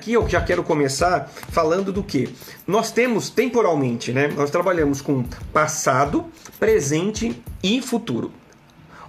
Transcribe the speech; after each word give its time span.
Aqui 0.00 0.14
eu 0.14 0.26
já 0.26 0.40
quero 0.40 0.64
começar 0.64 1.30
falando 1.50 1.92
do 1.92 2.02
que 2.02 2.34
nós 2.66 2.90
temos 2.90 3.28
temporalmente, 3.28 4.12
né? 4.12 4.28
Nós 4.28 4.50
trabalhamos 4.50 5.02
com 5.02 5.22
passado, 5.52 6.24
presente 6.58 7.38
e 7.62 7.82
futuro. 7.82 8.32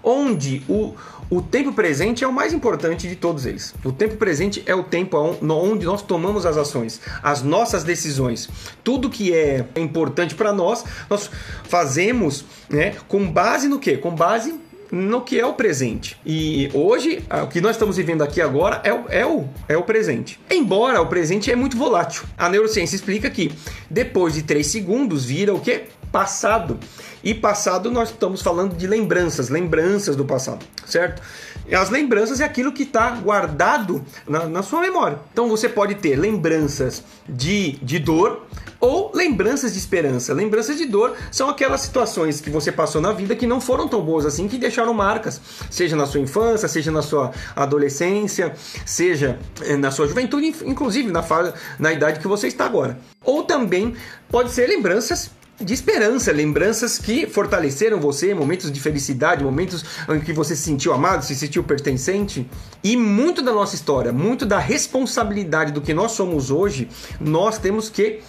Onde 0.03 0.61
o, 0.67 0.93
o 1.29 1.41
tempo 1.41 1.71
presente 1.71 2.25
é 2.25 2.27
o 2.27 2.33
mais 2.33 2.51
importante 2.51 3.07
de 3.07 3.15
todos 3.15 3.45
eles. 3.45 3.73
O 3.85 3.93
tempo 3.93 4.17
presente 4.17 4.61
é 4.65 4.75
o 4.75 4.83
tempo 4.83 5.17
onde 5.17 5.85
nós 5.85 6.01
tomamos 6.01 6.45
as 6.45 6.57
ações, 6.57 6.99
as 7.23 7.41
nossas 7.41 7.85
decisões. 7.85 8.49
Tudo 8.83 9.09
que 9.09 9.33
é 9.33 9.65
importante 9.77 10.35
para 10.35 10.51
nós, 10.51 10.83
nós 11.09 11.31
fazemos 11.69 12.43
né, 12.69 12.97
com 13.07 13.31
base 13.31 13.69
no 13.69 13.79
quê? 13.79 13.95
Com 13.95 14.13
base 14.13 14.59
no 14.91 15.21
que 15.21 15.39
é 15.39 15.45
o 15.45 15.53
presente. 15.53 16.17
E 16.25 16.69
hoje, 16.73 17.23
o 17.43 17.47
que 17.47 17.61
nós 17.61 17.71
estamos 17.71 17.95
vivendo 17.95 18.21
aqui 18.21 18.41
agora 18.41 18.81
é 18.83 18.93
o, 18.93 19.05
é 19.09 19.25
o, 19.25 19.45
é 19.69 19.77
o 19.77 19.83
presente. 19.83 20.39
Embora 20.49 21.01
o 21.01 21.07
presente 21.07 21.49
é 21.49 21.55
muito 21.55 21.77
volátil. 21.77 22.23
A 22.37 22.49
neurociência 22.49 22.95
explica 22.95 23.29
que 23.29 23.51
depois 23.89 24.33
de 24.33 24.43
3 24.43 24.67
segundos 24.67 25.23
vira 25.23 25.53
o 25.53 25.61
quê? 25.61 25.85
Passado. 26.11 26.77
E 27.23 27.33
passado 27.33 27.89
nós 27.89 28.09
estamos 28.09 28.41
falando 28.41 28.75
de 28.75 28.85
lembranças, 28.85 29.47
lembranças 29.47 30.15
do 30.15 30.25
passado, 30.25 30.65
certo? 30.85 31.21
E 31.67 31.75
as 31.75 31.89
lembranças 31.89 32.41
é 32.41 32.43
aquilo 32.43 32.71
que 32.71 32.83
está 32.83 33.11
guardado 33.11 34.03
na, 34.27 34.45
na, 34.45 34.63
sua 34.63 34.81
memória. 34.81 35.19
Então 35.31 35.47
você 35.47 35.69
pode 35.69 35.95
ter 35.95 36.15
lembranças 36.15 37.03
de, 37.27 37.73
de 37.83 37.99
dor 37.99 38.45
ou 38.79 39.11
lembranças 39.13 39.73
de 39.73 39.79
esperança. 39.79 40.33
Lembranças 40.33 40.77
de 40.77 40.85
dor 40.85 41.15
são 41.31 41.49
aquelas 41.49 41.81
situações 41.81 42.41
que 42.41 42.49
você 42.49 42.71
passou 42.71 42.99
na 42.99 43.11
vida 43.11 43.35
que 43.35 43.45
não 43.45 43.61
foram 43.61 43.87
tão 43.87 44.01
boas 44.01 44.25
assim, 44.25 44.47
que 44.47 44.57
deixaram 44.57 44.93
marcas, 44.93 45.39
seja 45.69 45.95
na 45.95 46.05
sua 46.05 46.19
infância, 46.19 46.67
seja 46.67 46.91
na 46.91 47.01
sua 47.01 47.31
adolescência, 47.55 48.53
seja 48.85 49.39
eh, 49.61 49.77
na 49.77 49.91
sua 49.91 50.07
juventude, 50.07 50.53
inclusive 50.65 51.11
na, 51.11 51.21
fase, 51.21 51.53
na 51.77 51.93
idade 51.93 52.19
que 52.19 52.27
você 52.27 52.47
está 52.47 52.65
agora. 52.65 52.97
Ou 53.23 53.43
também 53.43 53.95
pode 54.29 54.51
ser 54.51 54.67
lembranças 54.67 55.29
de 55.59 55.73
esperança, 55.73 56.31
lembranças 56.31 56.97
que 56.97 57.27
fortaleceram 57.27 57.99
você, 57.99 58.33
momentos 58.33 58.71
de 58.71 58.79
felicidade, 58.79 59.43
momentos 59.43 59.85
em 60.09 60.19
que 60.19 60.33
você 60.33 60.55
se 60.55 60.63
sentiu 60.63 60.93
amado, 60.93 61.23
se 61.23 61.35
sentiu 61.35 61.63
pertencente. 61.63 62.49
E 62.83 62.97
muito 62.97 63.41
da 63.41 63.51
nossa 63.51 63.75
história, 63.75 64.11
muito 64.11 64.45
da 64.45 64.57
responsabilidade 64.57 65.71
do 65.71 65.81
que 65.81 65.93
nós 65.93 66.13
somos 66.13 66.49
hoje, 66.49 66.89
nós 67.19 67.57
temos 67.57 67.89
que 67.89 68.21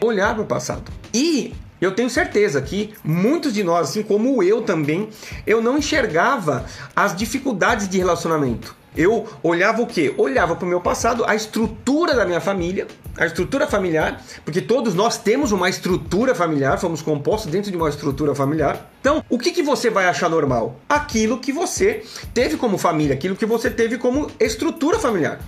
olhar 0.00 0.34
para 0.34 0.42
o 0.42 0.46
passado. 0.46 0.92
E 1.12 1.54
eu 1.80 1.94
tenho 1.94 2.08
certeza 2.08 2.62
que 2.62 2.94
muitos 3.04 3.52
de 3.52 3.62
nós, 3.62 3.90
assim 3.90 4.02
como 4.02 4.42
eu 4.42 4.62
também, 4.62 5.08
eu 5.46 5.60
não 5.60 5.76
enxergava 5.78 6.64
as 6.94 7.14
dificuldades 7.14 7.88
de 7.88 7.98
relacionamento. 7.98 8.74
Eu 8.96 9.28
olhava 9.42 9.82
o 9.82 9.86
quê? 9.86 10.14
Olhava 10.16 10.56
para 10.56 10.64
o 10.64 10.68
meu 10.68 10.80
passado, 10.80 11.24
a 11.26 11.34
estrutura 11.34 12.14
da 12.14 12.24
minha 12.24 12.40
família, 12.40 12.86
a 13.16 13.26
estrutura 13.26 13.66
familiar, 13.66 14.22
porque 14.44 14.60
todos 14.60 14.94
nós 14.94 15.16
temos 15.18 15.52
uma 15.52 15.68
estrutura 15.68 16.34
familiar, 16.34 16.78
fomos 16.78 17.02
compostos 17.02 17.50
dentro 17.50 17.70
de 17.70 17.76
uma 17.76 17.88
estrutura 17.88 18.34
familiar. 18.34 18.90
Então, 19.00 19.24
o 19.28 19.38
que, 19.38 19.52
que 19.52 19.62
você 19.62 19.90
vai 19.90 20.06
achar 20.06 20.28
normal? 20.28 20.78
Aquilo 20.88 21.38
que 21.38 21.52
você 21.52 22.02
teve 22.34 22.56
como 22.56 22.76
família, 22.78 23.14
aquilo 23.14 23.36
que 23.36 23.46
você 23.46 23.70
teve 23.70 23.98
como 23.98 24.30
estrutura 24.38 24.98
familiar 24.98 25.40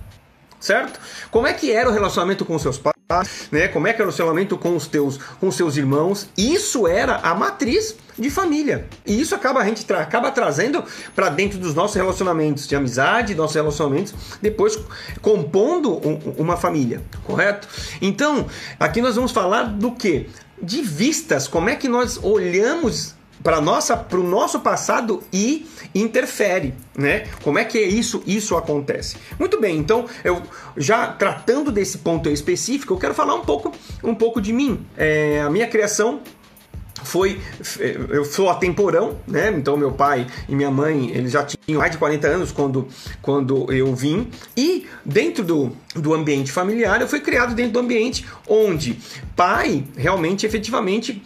certo? 0.59 0.99
Como 1.31 1.47
é 1.47 1.53
que 1.53 1.71
era 1.71 1.89
o 1.89 1.93
relacionamento 1.93 2.43
com 2.43 2.59
seus 2.59 2.77
pais, 2.77 3.47
né? 3.51 3.67
Como 3.69 3.87
é 3.87 3.93
que 3.93 4.01
era 4.01 4.09
o 4.09 4.11
relacionamento 4.11 4.57
com 4.57 4.75
os 4.75 4.87
teus, 4.87 5.17
com 5.39 5.49
seus 5.51 5.77
irmãos? 5.77 6.29
Isso 6.37 6.87
era 6.87 7.15
a 7.17 7.33
matriz 7.33 7.95
de 8.19 8.29
família. 8.29 8.87
E 9.05 9.19
isso 9.19 9.33
acaba 9.33 9.61
a 9.61 9.65
gente 9.65 9.85
tra 9.85 10.01
acaba 10.01 10.31
trazendo 10.31 10.83
para 11.15 11.29
dentro 11.29 11.57
dos 11.57 11.73
nossos 11.73 11.95
relacionamentos 11.95 12.67
de 12.67 12.75
amizade, 12.75 13.35
nossos 13.35 13.55
relacionamentos, 13.55 14.13
depois 14.41 14.77
compondo 15.21 15.95
um, 16.05 16.19
uma 16.37 16.57
família, 16.57 17.01
correto? 17.23 17.67
Então, 18.01 18.47
aqui 18.79 19.01
nós 19.01 19.15
vamos 19.15 19.31
falar 19.31 19.63
do 19.63 19.91
que? 19.91 20.27
De 20.61 20.81
vistas, 20.81 21.47
como 21.47 21.69
é 21.69 21.75
que 21.75 21.87
nós 21.87 22.19
olhamos 22.21 23.15
para 23.43 23.61
nossa 23.61 23.95
para 23.95 24.19
o 24.19 24.23
nosso 24.23 24.59
passado 24.59 25.23
e 25.31 25.65
interfere, 25.95 26.73
né? 26.95 27.27
Como 27.43 27.57
é 27.57 27.63
que 27.63 27.77
é 27.77 27.87
isso 27.87 28.21
isso 28.25 28.55
acontece? 28.57 29.17
Muito 29.37 29.59
bem, 29.59 29.77
então 29.77 30.05
eu 30.23 30.41
já 30.75 31.07
tratando 31.07 31.71
desse 31.71 31.99
ponto 31.99 32.29
específico, 32.29 32.93
eu 32.93 32.97
quero 32.97 33.13
falar 33.13 33.35
um 33.35 33.41
pouco 33.41 33.71
um 34.03 34.13
pouco 34.13 34.41
de 34.41 34.51
mim, 34.51 34.85
é, 34.97 35.41
a 35.41 35.49
minha 35.49 35.67
criação 35.67 36.21
foi 37.03 37.39
eu 38.09 38.25
sou 38.25 38.49
atemporão, 38.49 39.17
né? 39.27 39.53
Então 39.55 39.77
meu 39.77 39.91
pai 39.91 40.27
e 40.47 40.55
minha 40.55 40.71
mãe, 40.71 41.11
eles 41.11 41.31
já 41.31 41.43
tinham 41.43 41.79
mais 41.79 41.91
de 41.91 41.97
40 41.97 42.27
anos 42.27 42.51
quando 42.51 42.87
quando 43.21 43.71
eu 43.71 43.93
vim 43.95 44.27
e 44.55 44.87
dentro 45.05 45.43
do, 45.43 45.71
do 45.95 46.13
ambiente 46.13 46.51
familiar, 46.51 47.01
eu 47.01 47.07
fui 47.07 47.19
criado 47.19 47.53
dentro 47.53 47.73
do 47.73 47.79
ambiente 47.79 48.25
onde 48.47 48.99
pai 49.35 49.83
realmente 49.95 50.45
efetivamente 50.45 51.21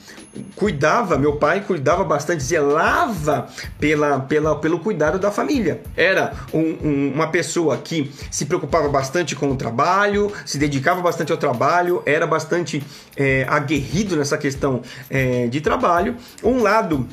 cuidava, 0.56 1.18
meu 1.18 1.36
pai 1.36 1.62
cuidava 1.62 2.04
bastante, 2.04 2.44
zelava 2.44 3.48
pela, 3.80 4.20
pela, 4.20 4.56
pelo 4.56 4.80
cuidado 4.80 5.20
da 5.20 5.32
família. 5.32 5.82
Era 5.96 6.34
um, 6.54 6.60
um, 6.60 7.12
uma 7.14 7.28
pessoa 7.28 7.78
que 7.78 8.12
se 8.32 8.46
preocupava 8.46 8.90
bastante 8.90 9.36
com 9.36 9.52
o 9.52 9.56
trabalho, 9.56 10.32
se 10.46 10.58
dedicava 10.58 11.02
bastante 11.02 11.32
ao 11.32 11.38
trabalho, 11.38 12.02
era 12.06 12.26
bastante 12.26 12.84
é, 13.16 13.46
aguerrido 13.48 14.16
nessa 14.16 14.38
questão 14.38 14.82
é, 15.10 15.48
de 15.48 15.62
trabalho. 15.62 16.16
Um 16.44 16.62
lado 16.62 17.08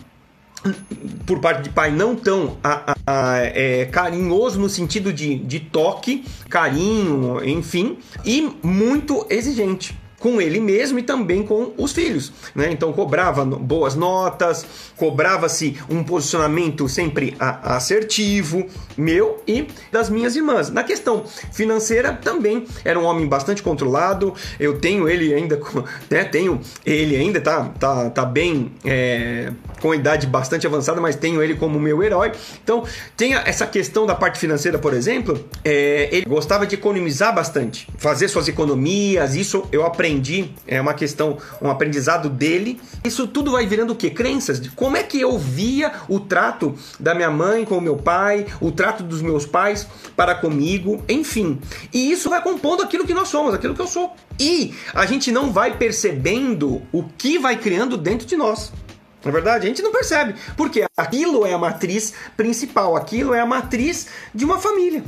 por 1.27 1.41
parte 1.41 1.63
de 1.63 1.71
pai 1.71 1.91
não 1.91 2.15
tão 2.15 2.59
a, 2.63 2.93
a, 2.93 2.97
a, 3.07 3.39
é, 3.39 3.87
carinhoso 3.87 4.61
no 4.61 4.69
sentido 4.69 5.13
de, 5.13 5.37
de 5.37 5.61
toque, 5.61 6.25
carinho, 6.49 7.43
enfim, 7.43 7.99
e 8.25 8.55
muito 8.63 9.27
exigente 9.31 10.00
com 10.21 10.41
ele 10.41 10.61
mesmo 10.61 10.99
e 10.99 11.03
também 11.03 11.43
com 11.43 11.73
os 11.77 11.93
filhos. 11.93 12.31
Né? 12.55 12.71
Então 12.71 12.93
cobrava 12.93 13.45
boas 13.45 13.97
notas, 13.97 14.65
cobrava-se 14.97 15.79
um 15.89 16.05
posicionamento 16.05 16.89
sempre 16.89 17.35
assertivo, 17.41 18.67
meu 18.97 19.43
e 19.49 19.67
das 19.91 20.11
minhas 20.11 20.37
irmãs. 20.37 20.71
Na 20.71 20.85
questão 20.85 21.25
financeira 21.53 22.13
também 22.13 22.67
era 22.85 22.99
um 22.99 23.05
homem 23.05 23.27
bastante 23.27 23.63
controlado. 23.63 24.35
Eu 24.59 24.79
tenho 24.79 25.09
ele 25.09 25.33
ainda, 25.33 25.59
né? 26.11 26.25
Tenho 26.25 26.61
ele 26.85 27.17
ainda 27.17 27.41
tá 27.41 27.65
tá, 27.79 28.11
tá 28.11 28.25
bem 28.25 28.73
é, 28.85 29.51
com 29.81 29.95
idade 29.95 30.27
bastante 30.27 30.67
avançada, 30.67 31.01
mas 31.01 31.17
tenho 31.17 31.43
ele 31.43 31.55
como 31.55 31.81
meu 31.81 32.03
herói. 32.03 32.33
Então 32.63 32.85
tem 33.17 33.35
essa 33.35 33.67
questão 33.67 34.05
da 34.05 34.15
parte 34.15 34.39
financeira, 34.39 34.79
por 34.79 34.93
exemplo, 34.93 35.43
é, 35.65 36.11
ele 36.13 36.27
gostava 36.27 36.67
de 36.67 36.75
economizar 36.75 37.35
bastante, 37.35 37.89
fazer 37.97 38.29
suas 38.29 38.49
economias. 38.49 39.35
Isso 39.35 39.65
eu 39.73 39.87
aprendi 39.87 40.10
aprendi, 40.11 40.51
é 40.67 40.81
uma 40.81 40.93
questão, 40.93 41.39
um 41.63 41.71
aprendizado 41.71 42.29
dele. 42.29 42.81
Isso 43.05 43.29
tudo 43.29 43.53
vai 43.53 43.67
virando 43.67 43.93
o 43.93 43.97
quê? 43.97 44.11
Crenças. 44.11 44.61
Como 44.75 44.97
é 44.97 45.03
que 45.03 45.21
eu 45.21 45.39
via 45.39 45.93
o 46.09 46.19
trato 46.19 46.75
da 46.99 47.15
minha 47.15 47.31
mãe 47.31 47.65
com 47.65 47.79
o 47.79 47.81
meu 47.81 47.97
pai, 47.97 48.47
o 48.61 48.73
trato 48.73 49.05
dos 49.05 49.23
meus 49.23 49.47
pais 49.47 49.87
para 50.17 50.35
comigo, 50.35 51.05
enfim. 51.09 51.61
E 51.93 52.11
isso 52.11 52.29
vai 52.29 52.43
compondo 52.43 52.83
aquilo 52.83 53.07
que 53.07 53.15
nós 53.15 53.29
somos, 53.29 53.55
aquilo 53.55 53.75
que 53.75 53.81
eu 53.81 53.87
sou. 53.87 54.15
E 54.39 54.75
a 54.93 55.07
gente 55.07 55.31
não 55.31 55.53
vai 55.53 55.77
percebendo 55.77 56.83
o 56.93 57.05
que 57.05 57.39
vai 57.39 57.57
criando 57.57 57.97
dentro 57.97 58.27
de 58.27 58.37
nós. 58.37 58.73
Na 59.25 59.31
é 59.31 59.33
verdade, 59.33 59.67
a 59.67 59.69
gente 59.69 59.83
não 59.83 59.93
percebe, 59.93 60.35
porque 60.57 60.87
aquilo 60.97 61.45
é 61.45 61.53
a 61.53 61.59
matriz 61.59 62.15
principal, 62.39 62.97
aquilo 62.97 63.35
é 63.35 63.41
a 63.41 63.47
matriz 63.47 64.07
de 64.35 64.47
uma 64.47 64.59
família 64.59 65.05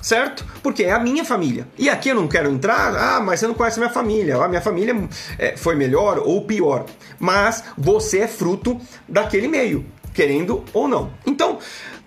certo? 0.00 0.44
Porque 0.62 0.84
é 0.84 0.92
a 0.92 0.98
minha 0.98 1.24
família. 1.24 1.66
E 1.76 1.88
aqui 1.88 2.08
eu 2.08 2.14
não 2.14 2.28
quero 2.28 2.50
entrar, 2.50 2.94
ah, 2.96 3.20
mas 3.20 3.40
você 3.40 3.46
não 3.46 3.54
conhece 3.54 3.78
a 3.78 3.82
minha 3.82 3.92
família, 3.92 4.36
a 4.36 4.48
minha 4.48 4.60
família 4.60 5.08
é, 5.38 5.56
foi 5.56 5.74
melhor 5.74 6.18
ou 6.18 6.44
pior. 6.44 6.86
Mas 7.18 7.64
você 7.76 8.20
é 8.20 8.28
fruto 8.28 8.80
daquele 9.08 9.48
meio, 9.48 9.84
querendo 10.14 10.64
ou 10.72 10.88
não. 10.88 11.10
Então, 11.26 11.58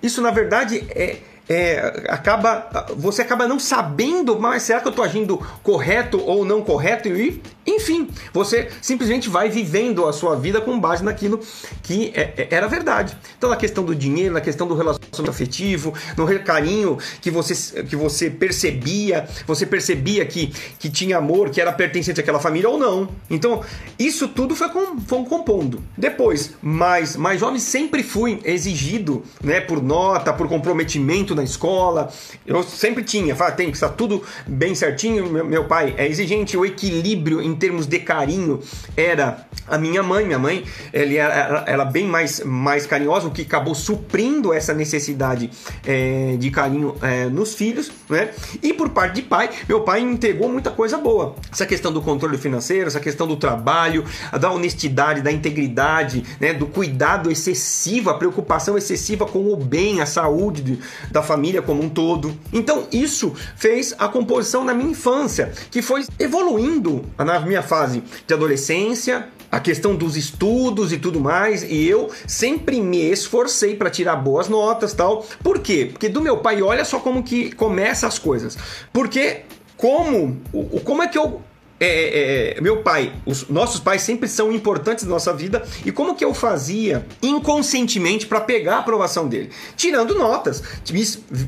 isso 0.02 0.22
na 0.22 0.31
verdade 0.31 0.85
é. 0.90 1.17
É, 1.49 2.05
acaba 2.08 2.88
você 2.96 3.22
acaba 3.22 3.47
não 3.47 3.59
sabendo, 3.59 4.40
mas 4.40 4.64
será 4.64 4.79
que 4.79 4.88
eu 4.88 4.91
estou 4.91 5.03
agindo 5.03 5.38
correto 5.61 6.22
ou 6.22 6.46
não 6.46 6.61
correto 6.61 7.09
e 7.09 7.41
enfim, 7.66 8.09
você 8.34 8.70
simplesmente 8.82 9.29
vai 9.29 9.47
vivendo 9.47 10.08
a 10.08 10.14
sua 10.14 10.35
vida 10.35 10.59
com 10.59 10.79
base 10.79 11.03
naquilo 11.03 11.40
que 11.84 12.11
é, 12.16 12.34
é, 12.38 12.47
era 12.49 12.67
verdade. 12.67 13.16
Então, 13.38 13.49
na 13.49 13.55
questão 13.55 13.84
do 13.84 13.96
dinheiro, 13.96 14.34
na 14.34 14.41
questão 14.41 14.67
do 14.67 14.73
relacionamento 14.73 15.29
afetivo, 15.29 15.93
no 16.17 16.28
carinho 16.40 16.97
que 17.22 17.29
você, 17.29 17.84
que 17.84 17.96
você 17.96 18.29
percebia, 18.29 19.28
você 19.46 19.66
percebia 19.66 20.26
que, 20.26 20.47
que 20.79 20.90
tinha 20.90 21.17
amor, 21.17 21.52
que 21.52 21.61
era 21.61 21.72
pertencente 21.72 22.20
àquela 22.20 22.40
família 22.40 22.67
ou 22.67 22.79
não. 22.79 23.09
Então, 23.29 23.61
isso 23.99 24.28
tudo 24.28 24.55
foi, 24.55 24.70
com, 24.70 24.99
foi 24.99 25.23
compondo. 25.26 25.84
Depois, 25.96 26.55
mais, 26.61 27.16
mais 27.16 27.40
jovem, 27.40 27.59
sempre 27.59 28.02
fui 28.02 28.40
exigido 28.43 29.23
né, 29.43 29.61
por 29.61 29.84
nota, 29.84 30.34
por 30.34 30.47
comprometimento 30.47 31.30
muito 31.31 31.35
na 31.35 31.43
escola. 31.43 32.11
Eu 32.45 32.61
sempre 32.63 33.03
tinha, 33.03 33.35
fala, 33.35 33.51
tem 33.51 33.69
que 33.69 33.78
estar 33.78 33.89
tudo 33.89 34.23
bem 34.45 34.75
certinho. 34.75 35.29
Meu, 35.29 35.45
meu 35.45 35.66
pai 35.66 35.95
é 35.97 36.07
exigente, 36.07 36.57
o 36.57 36.66
equilíbrio 36.66 37.41
em 37.41 37.55
termos 37.55 37.85
de 37.85 37.99
carinho 37.99 38.59
era 38.95 39.47
a 39.67 39.78
minha 39.78 40.03
mãe. 40.03 40.25
Minha 40.25 40.39
mãe, 40.39 40.63
ele 40.93 41.17
era, 41.17 41.63
era 41.66 41.85
bem 41.85 42.05
mais, 42.05 42.41
mais 42.43 42.85
carinhosa, 42.85 43.28
o 43.28 43.31
que 43.31 43.43
acabou 43.43 43.73
suprindo 43.73 44.53
essa 44.53 44.73
necessidade 44.73 45.49
é, 45.85 46.35
de 46.37 46.51
carinho 46.51 46.95
é, 47.01 47.25
nos 47.25 47.55
filhos, 47.55 47.91
né? 48.09 48.31
E 48.61 48.73
por 48.73 48.89
parte 48.89 49.16
de 49.16 49.22
pai, 49.22 49.49
meu 49.67 49.81
pai 49.81 50.01
entregou 50.01 50.49
muita 50.49 50.69
coisa 50.69 50.97
boa. 50.97 51.35
Essa 51.51 51.66
questão 51.66 51.91
do 51.91 52.01
controle 52.01 52.37
financeiro, 52.37 52.87
essa 52.87 52.99
questão 52.99 53.28
do 53.28 53.37
trabalho, 53.37 54.03
da 54.39 54.51
honestidade, 54.51 55.22
da 55.22 55.31
integridade, 55.31 56.23
né? 56.39 56.53
Do 56.53 56.67
cuidado 56.67 57.31
excessivo, 57.31 58.09
a 58.09 58.13
preocupação 58.16 58.78
excessiva 58.78 59.25
com 59.25 59.51
o 59.51 59.55
bem, 59.55 60.01
a 60.01 60.05
saúde 60.05 60.61
de, 60.61 60.79
da 61.22 61.23
família 61.23 61.62
como 61.62 61.84
um 61.84 61.90
todo. 61.90 62.35
Então 62.52 62.88
isso 62.91 63.34
fez 63.56 63.94
a 63.97 64.08
composição 64.08 64.66
na 64.66 64.73
minha 64.73 64.91
infância, 64.91 65.53
que 65.70 65.82
foi 65.82 66.03
evoluindo 66.20 67.06
na 67.18 67.40
minha 67.40 67.62
fase 67.62 68.03
de 68.26 68.34
adolescência, 68.34 69.28
a 69.52 69.59
questão 69.59 69.96
dos 69.96 70.18
estudos 70.18 70.91
e 70.91 70.97
tudo 70.97 71.20
mais, 71.20 71.64
e 71.64 71.88
eu 71.88 72.09
sempre 72.26 72.82
me 72.82 72.97
esforcei 72.97 73.76
para 73.76 73.90
tirar 73.90 74.16
boas 74.16 74.47
notas, 74.50 74.94
tal. 74.94 75.26
Por 75.44 75.59
quê? 75.59 75.90
Porque 75.91 76.09
do 76.09 76.22
meu 76.22 76.38
pai, 76.38 76.62
olha 76.62 76.84
só 76.84 77.00
como 77.00 77.22
que 77.22 77.52
começa 77.52 78.08
as 78.08 78.17
coisas. 78.17 78.58
Porque 78.91 79.41
como, 79.78 80.41
como 80.84 81.03
é 81.03 81.08
que 81.08 81.17
eu 81.17 81.41
é, 81.81 81.85
é, 81.85 82.57
é, 82.57 82.61
meu 82.61 82.83
pai, 82.83 83.11
os 83.25 83.49
nossos 83.49 83.79
pais 83.79 84.03
sempre 84.03 84.29
são 84.29 84.51
importantes 84.51 85.03
na 85.03 85.09
nossa 85.09 85.33
vida 85.33 85.63
e 85.83 85.91
como 85.91 86.16
que 86.16 86.23
eu 86.23 86.31
fazia 86.31 87.03
inconscientemente 87.23 88.28
para 88.28 88.39
pegar 88.39 88.75
a 88.75 88.79
aprovação 88.79 89.28
dele? 89.28 89.49
Tirando 89.75 90.13
notas, 90.13 90.61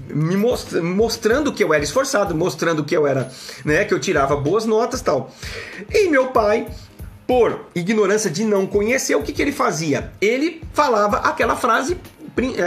me 0.10 0.36
mostrando 0.36 1.54
que 1.54 1.64
eu 1.64 1.72
era 1.72 1.84
esforçado, 1.84 2.34
mostrando 2.34 2.84
que 2.84 2.98
eu 2.98 3.06
era, 3.06 3.32
né, 3.64 3.86
que 3.86 3.94
eu 3.94 4.00
tirava 4.00 4.36
boas 4.36 4.66
notas, 4.66 5.02
tal. 5.02 5.32
E 5.92 6.10
meu 6.10 6.28
pai 6.28 6.68
por 7.28 7.68
ignorância 7.74 8.30
de 8.30 8.44
não 8.44 8.66
conhecer, 8.66 9.16
o 9.16 9.22
que, 9.22 9.32
que 9.32 9.42
ele 9.42 9.52
fazia? 9.52 10.12
Ele 10.20 10.62
falava 10.74 11.18
aquela 11.18 11.56
frase 11.56 11.98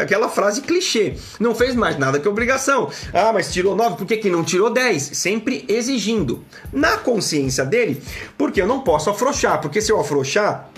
aquela 0.00 0.28
frase 0.28 0.60
clichê. 0.60 1.14
Não 1.40 1.54
fez 1.54 1.74
mais 1.74 1.98
nada 1.98 2.18
que 2.18 2.28
obrigação. 2.28 2.90
Ah, 3.12 3.32
mas 3.32 3.52
tirou 3.52 3.74
9, 3.74 3.96
por 3.96 4.06
que, 4.06 4.16
que 4.16 4.30
não 4.30 4.44
tirou 4.44 4.70
10? 4.70 5.02
Sempre 5.02 5.64
exigindo. 5.68 6.44
Na 6.72 6.96
consciência 6.98 7.64
dele, 7.64 8.00
porque 8.38 8.60
eu 8.60 8.66
não 8.66 8.80
posso 8.80 9.10
afrouxar, 9.10 9.60
porque 9.60 9.80
se 9.80 9.90
eu 9.90 10.00
afrouxar, 10.00 10.70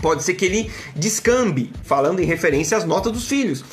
pode 0.00 0.22
ser 0.22 0.34
que 0.34 0.44
ele 0.44 0.70
descambe, 0.96 1.72
falando 1.84 2.20
em 2.20 2.26
referência 2.26 2.76
às 2.76 2.84
notas 2.84 3.12
dos 3.12 3.26
filhos. 3.26 3.64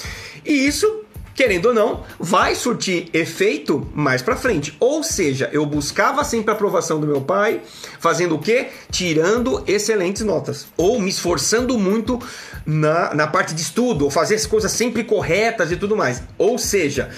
E 0.45 0.53
isso 0.67 1.03
querendo 1.39 1.67
ou 1.67 1.73
não, 1.73 2.03
vai 2.19 2.53
surtir 2.53 3.07
efeito 3.13 3.87
mais 3.95 4.21
para 4.21 4.35
frente. 4.35 4.75
Ou 4.77 5.01
seja, 5.01 5.49
eu 5.53 5.65
buscava 5.65 6.21
sempre 6.25 6.51
a 6.51 6.53
aprovação 6.53 6.99
do 6.99 7.07
meu 7.07 7.21
pai, 7.21 7.61
fazendo 7.97 8.35
o 8.35 8.39
quê? 8.39 8.67
Tirando 8.91 9.63
excelentes 9.65 10.21
notas. 10.21 10.67
Ou 10.75 10.99
me 10.99 11.07
esforçando 11.09 11.79
muito 11.79 12.21
na, 12.65 13.15
na 13.15 13.25
parte 13.25 13.55
de 13.55 13.61
estudo, 13.61 14.03
ou 14.03 14.11
fazer 14.11 14.35
as 14.35 14.45
coisas 14.45 14.69
sempre 14.73 15.05
corretas 15.05 15.71
e 15.71 15.77
tudo 15.77 15.95
mais. 15.95 16.21
Ou 16.37 16.57
seja, 16.57 17.09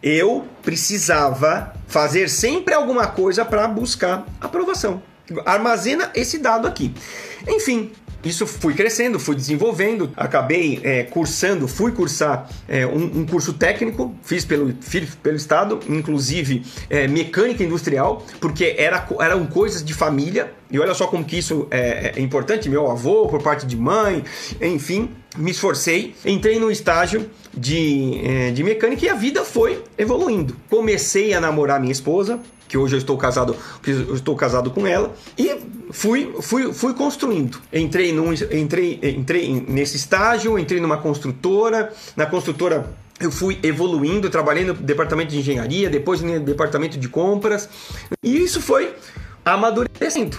eu 0.00 0.46
precisava 0.62 1.74
fazer 1.88 2.30
sempre 2.30 2.72
alguma 2.72 3.08
coisa 3.08 3.44
para 3.44 3.66
buscar 3.66 4.26
aprovação. 4.40 5.02
Armazena 5.44 6.12
esse 6.14 6.38
dado 6.38 6.68
aqui. 6.68 6.94
Enfim, 7.48 7.90
isso 8.22 8.46
fui 8.46 8.74
crescendo, 8.74 9.18
fui 9.18 9.34
desenvolvendo, 9.34 10.12
acabei 10.14 10.80
é, 10.82 11.04
cursando, 11.04 11.66
fui 11.66 11.90
cursar 11.92 12.50
é, 12.68 12.86
um, 12.86 13.20
um, 13.20 13.26
curso 13.26 13.54
técnico, 13.54 14.14
fiz 14.22 14.44
pelo, 14.44 14.74
fiz 14.80 15.14
pelo 15.14 15.36
Estado, 15.36 15.80
inclusive 15.88 16.62
é, 16.90 17.08
mecânica 17.08 17.64
industrial, 17.64 18.24
porque 18.38 18.74
era, 18.76 19.06
eram 19.20 19.46
coisas 19.46 19.82
de 19.82 19.94
família, 19.94 20.52
e 20.70 20.78
olha 20.78 20.92
só 20.92 21.06
como 21.06 21.24
que 21.24 21.38
isso 21.38 21.66
é, 21.70 22.12
é 22.16 22.20
importante, 22.20 22.68
meu 22.68 22.90
avô, 22.90 23.26
por 23.26 23.42
parte 23.42 23.64
de 23.66 23.76
mãe, 23.76 24.22
enfim, 24.60 25.10
me 25.38 25.50
esforcei, 25.50 26.14
entrei 26.24 26.58
no 26.60 26.70
estágio 26.70 27.30
de, 27.56 28.20
é, 28.22 28.50
de 28.50 28.62
mecânica 28.62 29.06
e 29.06 29.08
a 29.08 29.14
vida 29.14 29.44
foi 29.44 29.82
evoluindo. 29.96 30.56
Comecei 30.68 31.32
a 31.32 31.40
namorar 31.40 31.80
minha 31.80 31.92
esposa, 31.92 32.38
que 32.70 32.78
hoje 32.78 32.94
eu 32.94 32.98
estou 32.98 33.18
casado, 33.18 33.56
eu 33.84 34.14
estou 34.14 34.36
casado 34.36 34.70
com 34.70 34.86
ela, 34.86 35.12
e 35.36 35.58
fui, 35.90 36.32
fui, 36.40 36.72
fui 36.72 36.94
construindo. 36.94 37.58
Entrei, 37.72 38.12
num, 38.12 38.32
entrei, 38.32 39.00
entrei 39.02 39.66
nesse 39.68 39.96
estágio, 39.96 40.56
entrei 40.56 40.80
numa 40.80 40.96
construtora, 40.96 41.92
na 42.14 42.26
construtora 42.26 42.88
eu 43.18 43.32
fui 43.32 43.58
evoluindo, 43.64 44.30
trabalhei 44.30 44.64
no 44.64 44.72
departamento 44.72 45.32
de 45.32 45.40
engenharia, 45.40 45.90
depois 45.90 46.22
no 46.22 46.38
departamento 46.38 46.96
de 46.96 47.08
compras, 47.08 47.68
e 48.22 48.36
isso 48.38 48.60
foi 48.60 48.94
amadurecendo. 49.44 50.38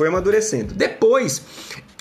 Foi 0.00 0.08
amadurecendo. 0.08 0.72
Depois 0.72 1.42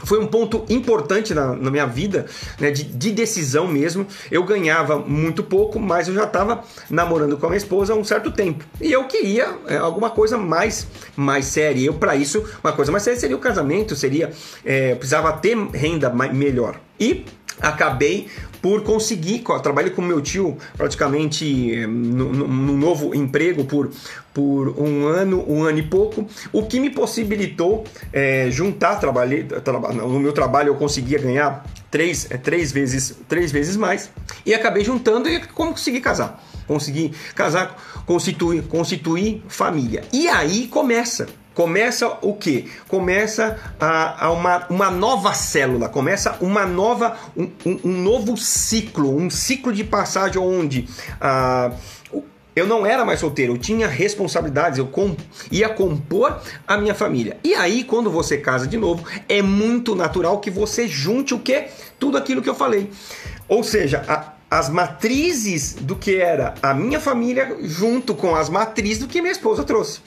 foi 0.05 0.17
um 0.21 0.25
ponto 0.25 0.63
importante 0.69 1.33
na, 1.33 1.53
na 1.53 1.69
minha 1.69 1.85
vida, 1.85 2.27
né, 2.57 2.71
de, 2.71 2.85
de, 2.85 3.11
decisão 3.11 3.67
mesmo. 3.67 4.07
Eu 4.31 4.41
ganhava 4.45 4.97
muito 4.97 5.43
pouco, 5.43 5.77
mas 5.81 6.07
eu 6.07 6.13
já 6.13 6.23
estava 6.23 6.63
namorando 6.89 7.35
com 7.35 7.45
a 7.45 7.49
minha 7.49 7.57
esposa 7.57 7.91
há 7.91 7.97
um 7.97 8.03
certo 8.05 8.31
tempo. 8.31 8.63
E 8.79 8.89
eu 8.89 9.03
queria 9.03 9.53
é, 9.67 9.75
alguma 9.75 10.11
coisa 10.11 10.37
mais, 10.37 10.87
mais 11.13 11.43
séria. 11.47 11.87
Eu, 11.87 11.95
para 11.95 12.15
isso, 12.15 12.41
uma 12.63 12.71
coisa 12.71 12.89
mais 12.89 13.03
séria 13.03 13.19
seria 13.19 13.35
o 13.35 13.39
casamento, 13.39 13.97
seria. 13.97 14.31
É, 14.63 14.95
precisava 14.95 15.33
ter 15.33 15.57
renda 15.73 16.09
melhor. 16.09 16.79
E 16.97 17.25
acabei 17.61 18.29
por 18.61 18.83
conseguir, 18.83 19.43
trabalhei 19.63 19.91
com 19.91 20.01
meu 20.01 20.21
tio 20.21 20.57
praticamente 20.75 21.73
eh, 21.73 21.87
no, 21.87 22.31
no, 22.31 22.47
no, 22.47 22.77
novo 22.77 23.15
emprego 23.15 23.63
por, 23.65 23.89
por 24.33 24.69
um 24.79 25.07
ano, 25.07 25.45
um 25.47 25.63
ano 25.63 25.79
e 25.79 25.83
pouco, 25.83 26.27
o 26.51 26.65
que 26.65 26.79
me 26.79 26.89
possibilitou 26.89 27.85
é, 28.11 28.49
juntar, 28.51 28.95
trabalhei, 28.97 29.43
tra, 29.43 29.79
no 29.79 30.19
meu 30.19 30.33
trabalho 30.33 30.69
eu 30.69 30.75
conseguia 30.75 31.19
ganhar 31.19 31.65
três, 31.89 32.29
é, 32.29 32.37
três, 32.37 32.71
vezes, 32.71 33.17
três 33.27 33.51
vezes 33.51 33.75
mais 33.75 34.09
e 34.45 34.53
acabei 34.53 34.83
juntando 34.83 35.29
e 35.29 35.39
consegui 35.39 36.01
casar. 36.01 36.43
Consegui 36.67 37.13
casar, 37.33 38.03
constituir, 38.05 38.61
constituir 38.63 39.41
família. 39.47 40.03
E 40.13 40.27
aí 40.27 40.67
começa 40.67 41.27
começa 41.59 42.17
o 42.21 42.33
que? 42.33 42.71
Começa 42.87 43.59
a, 43.77 44.27
a, 44.27 44.31
uma, 44.31 44.65
uma 44.69 44.89
nova 44.89 45.33
célula, 45.33 45.89
começa 45.89 46.37
uma 46.39 46.65
nova, 46.65 47.17
um, 47.35 47.49
um, 47.65 47.79
um 47.83 48.01
novo 48.01 48.37
ciclo, 48.37 49.13
um 49.13 49.29
ciclo 49.29 49.73
de 49.73 49.83
passagem 49.83 50.41
onde 50.41 50.87
ah, 51.19 51.73
eu 52.55 52.65
não 52.65 52.85
era 52.85 53.03
mais 53.03 53.19
solteiro, 53.19 53.55
eu 53.55 53.57
tinha 53.57 53.89
responsabilidades, 53.89 54.79
eu 54.79 54.87
com, 54.87 55.17
ia 55.51 55.67
compor 55.67 56.41
a 56.65 56.77
minha 56.77 56.95
família. 56.95 57.37
E 57.43 57.53
aí, 57.53 57.83
quando 57.83 58.09
você 58.09 58.37
casa 58.37 58.65
de 58.65 58.77
novo, 58.77 59.03
é 59.27 59.41
muito 59.41 59.95
natural 59.95 60.39
que 60.39 60.49
você 60.49 60.87
junte 60.87 61.33
o 61.33 61.39
que? 61.39 61.67
Tudo 61.99 62.17
aquilo 62.17 62.41
que 62.41 62.49
eu 62.49 62.55
falei. 62.55 62.89
Ou 63.49 63.65
seja, 63.65 64.05
a, 64.07 64.31
as 64.49 64.69
matrizes 64.69 65.73
do 65.73 65.95
que 65.95 66.15
era 66.15 66.55
a 66.61 66.73
minha 66.73 66.99
família 66.99 67.57
junto 67.61 68.15
com 68.15 68.35
as 68.35 68.49
matrizes 68.49 68.99
do 68.99 69.07
que 69.07 69.21
minha 69.21 69.31
esposa 69.31 69.63
trouxe. 69.63 70.01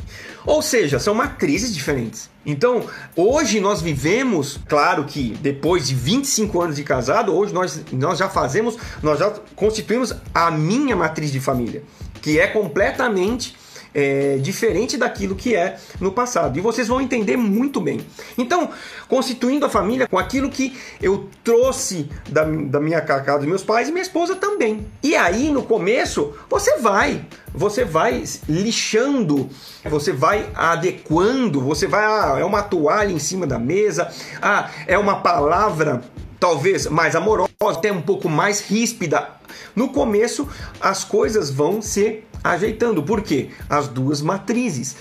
Ou 0.44 0.60
seja, 0.60 0.98
são 0.98 1.14
matrizes 1.14 1.72
diferentes. 1.72 2.28
Então, 2.44 2.84
hoje 3.14 3.60
nós 3.60 3.80
vivemos, 3.80 4.58
claro 4.68 5.04
que 5.04 5.36
depois 5.40 5.86
de 5.86 5.94
25 5.94 6.60
anos 6.60 6.76
de 6.76 6.82
casado, 6.82 7.32
hoje 7.32 7.54
nós, 7.54 7.80
nós 7.92 8.18
já 8.18 8.28
fazemos, 8.28 8.76
nós 9.00 9.20
já 9.20 9.30
constituímos 9.54 10.12
a 10.34 10.50
minha 10.50 10.96
matriz 10.96 11.30
de 11.30 11.38
família, 11.38 11.84
que 12.20 12.40
é 12.40 12.48
completamente 12.48 13.56
é, 13.94 14.38
diferente 14.38 14.96
daquilo 14.96 15.34
que 15.34 15.54
é 15.54 15.76
no 16.00 16.12
passado. 16.12 16.58
E 16.58 16.60
vocês 16.60 16.88
vão 16.88 17.00
entender 17.00 17.36
muito 17.36 17.80
bem. 17.80 18.00
Então, 18.36 18.70
constituindo 19.08 19.66
a 19.66 19.68
família 19.68 20.06
com 20.06 20.18
aquilo 20.18 20.50
que 20.50 20.76
eu 21.00 21.28
trouxe 21.44 22.08
da, 22.28 22.44
da 22.44 22.80
minha 22.80 23.00
casa 23.00 23.38
dos 23.38 23.48
meus 23.48 23.62
pais 23.62 23.88
e 23.88 23.92
minha 23.92 24.02
esposa 24.02 24.34
também. 24.36 24.86
E 25.02 25.14
aí, 25.14 25.50
no 25.50 25.62
começo, 25.62 26.34
você 26.48 26.78
vai, 26.78 27.24
você 27.54 27.84
vai 27.84 28.22
lixando, 28.48 29.48
você 29.84 30.12
vai 30.12 30.48
adequando, 30.54 31.60
você 31.60 31.86
vai, 31.86 32.04
ah, 32.04 32.36
é 32.38 32.44
uma 32.44 32.62
toalha 32.62 33.12
em 33.12 33.18
cima 33.18 33.46
da 33.46 33.58
mesa, 33.58 34.10
ah, 34.40 34.70
é 34.86 34.96
uma 34.96 35.16
palavra 35.16 36.02
talvez 36.40 36.86
mais 36.86 37.14
amorosa, 37.14 37.52
até 37.60 37.92
um 37.92 38.02
pouco 38.02 38.28
mais 38.28 38.60
ríspida. 38.60 39.28
No 39.76 39.90
começo, 39.90 40.48
as 40.80 41.04
coisas 41.04 41.50
vão 41.50 41.80
ser 41.80 42.28
ajeitando. 42.42 43.02
Por 43.02 43.22
quê? 43.22 43.50
As 43.68 43.88
duas 43.88 44.20
matrizes. 44.20 44.96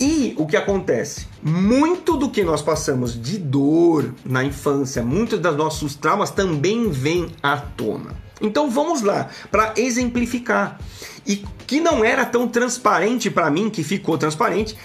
E 0.00 0.34
o 0.36 0.46
que 0.46 0.56
acontece? 0.56 1.26
Muito 1.42 2.16
do 2.16 2.30
que 2.30 2.42
nós 2.42 2.62
passamos 2.62 3.20
de 3.20 3.38
dor 3.38 4.14
na 4.24 4.42
infância, 4.44 5.02
muitos 5.02 5.38
dos 5.38 5.56
nossos 5.56 5.94
traumas 5.94 6.30
também 6.30 6.90
vêm 6.90 7.28
à 7.42 7.56
tona. 7.56 8.10
Então 8.40 8.68
vamos 8.68 9.02
lá, 9.02 9.28
para 9.50 9.72
exemplificar. 9.76 10.78
E 11.24 11.44
que 11.66 11.80
não 11.80 12.04
era 12.04 12.24
tão 12.24 12.48
transparente 12.48 13.30
para 13.30 13.48
mim, 13.48 13.70
que 13.70 13.84
ficou 13.84 14.18
transparente, 14.18 14.76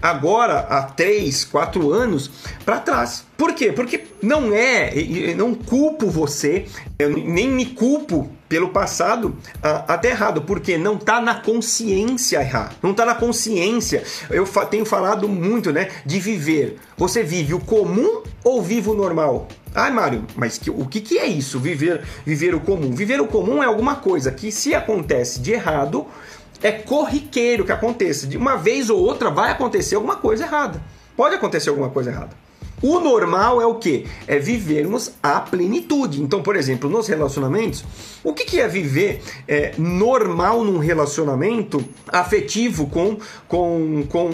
agora 0.00 0.60
há 0.60 0.82
3, 0.82 1.44
4 1.44 1.92
anos 1.92 2.30
para 2.64 2.80
trás. 2.80 3.26
Por 3.36 3.52
quê? 3.52 3.70
Porque 3.70 4.04
não 4.22 4.54
é, 4.54 4.92
não 5.36 5.54
culpo 5.54 6.08
você, 6.08 6.64
eu 6.98 7.10
nem 7.10 7.50
me 7.50 7.66
culpo 7.66 8.30
pelo 8.52 8.68
passado 8.68 9.34
até 9.62 10.10
errado, 10.10 10.42
porque 10.42 10.76
não 10.76 10.96
está 10.96 11.22
na 11.22 11.36
consciência 11.36 12.38
errar. 12.38 12.74
Não 12.82 12.90
está 12.90 13.06
na 13.06 13.14
consciência. 13.14 14.04
Eu 14.28 14.44
tenho 14.68 14.84
falado 14.84 15.26
muito, 15.26 15.72
né, 15.72 15.88
de 16.04 16.20
viver. 16.20 16.78
Você 16.98 17.22
vive 17.22 17.54
o 17.54 17.60
comum 17.60 18.22
ou 18.44 18.60
vive 18.60 18.90
o 18.90 18.94
normal? 18.94 19.48
Ai, 19.74 19.90
Mário, 19.90 20.26
mas 20.36 20.58
que, 20.58 20.68
o 20.68 20.84
que, 20.84 21.00
que 21.00 21.16
é 21.16 21.24
isso? 21.24 21.58
Viver, 21.58 22.02
viver 22.26 22.54
o 22.54 22.60
comum? 22.60 22.94
Viver 22.94 23.22
o 23.22 23.26
comum 23.26 23.62
é 23.62 23.66
alguma 23.66 23.94
coisa 23.94 24.30
que, 24.30 24.52
se 24.52 24.74
acontece 24.74 25.40
de 25.40 25.52
errado, 25.52 26.06
é 26.62 26.72
corriqueiro 26.72 27.64
que 27.64 27.72
aconteça. 27.72 28.26
De 28.26 28.36
uma 28.36 28.56
vez 28.56 28.90
ou 28.90 29.00
outra 29.00 29.30
vai 29.30 29.50
acontecer 29.50 29.94
alguma 29.94 30.16
coisa 30.16 30.44
errada. 30.44 30.78
Pode 31.16 31.36
acontecer 31.36 31.70
alguma 31.70 31.88
coisa 31.88 32.10
errada. 32.10 32.41
O 32.82 32.98
normal 32.98 33.62
é 33.62 33.66
o 33.66 33.76
que? 33.76 34.06
É 34.26 34.38
vivermos 34.38 35.12
a 35.22 35.40
plenitude. 35.40 36.20
Então, 36.20 36.42
por 36.42 36.56
exemplo, 36.56 36.90
nos 36.90 37.06
relacionamentos, 37.06 37.84
o 38.24 38.34
que, 38.34 38.60
é 38.60 38.66
viver 38.66 39.22
é, 39.46 39.72
normal 39.78 40.64
num 40.64 40.78
relacionamento 40.78 41.82
afetivo 42.08 42.86
com, 42.86 43.16
com, 43.46 44.04
com 44.08 44.30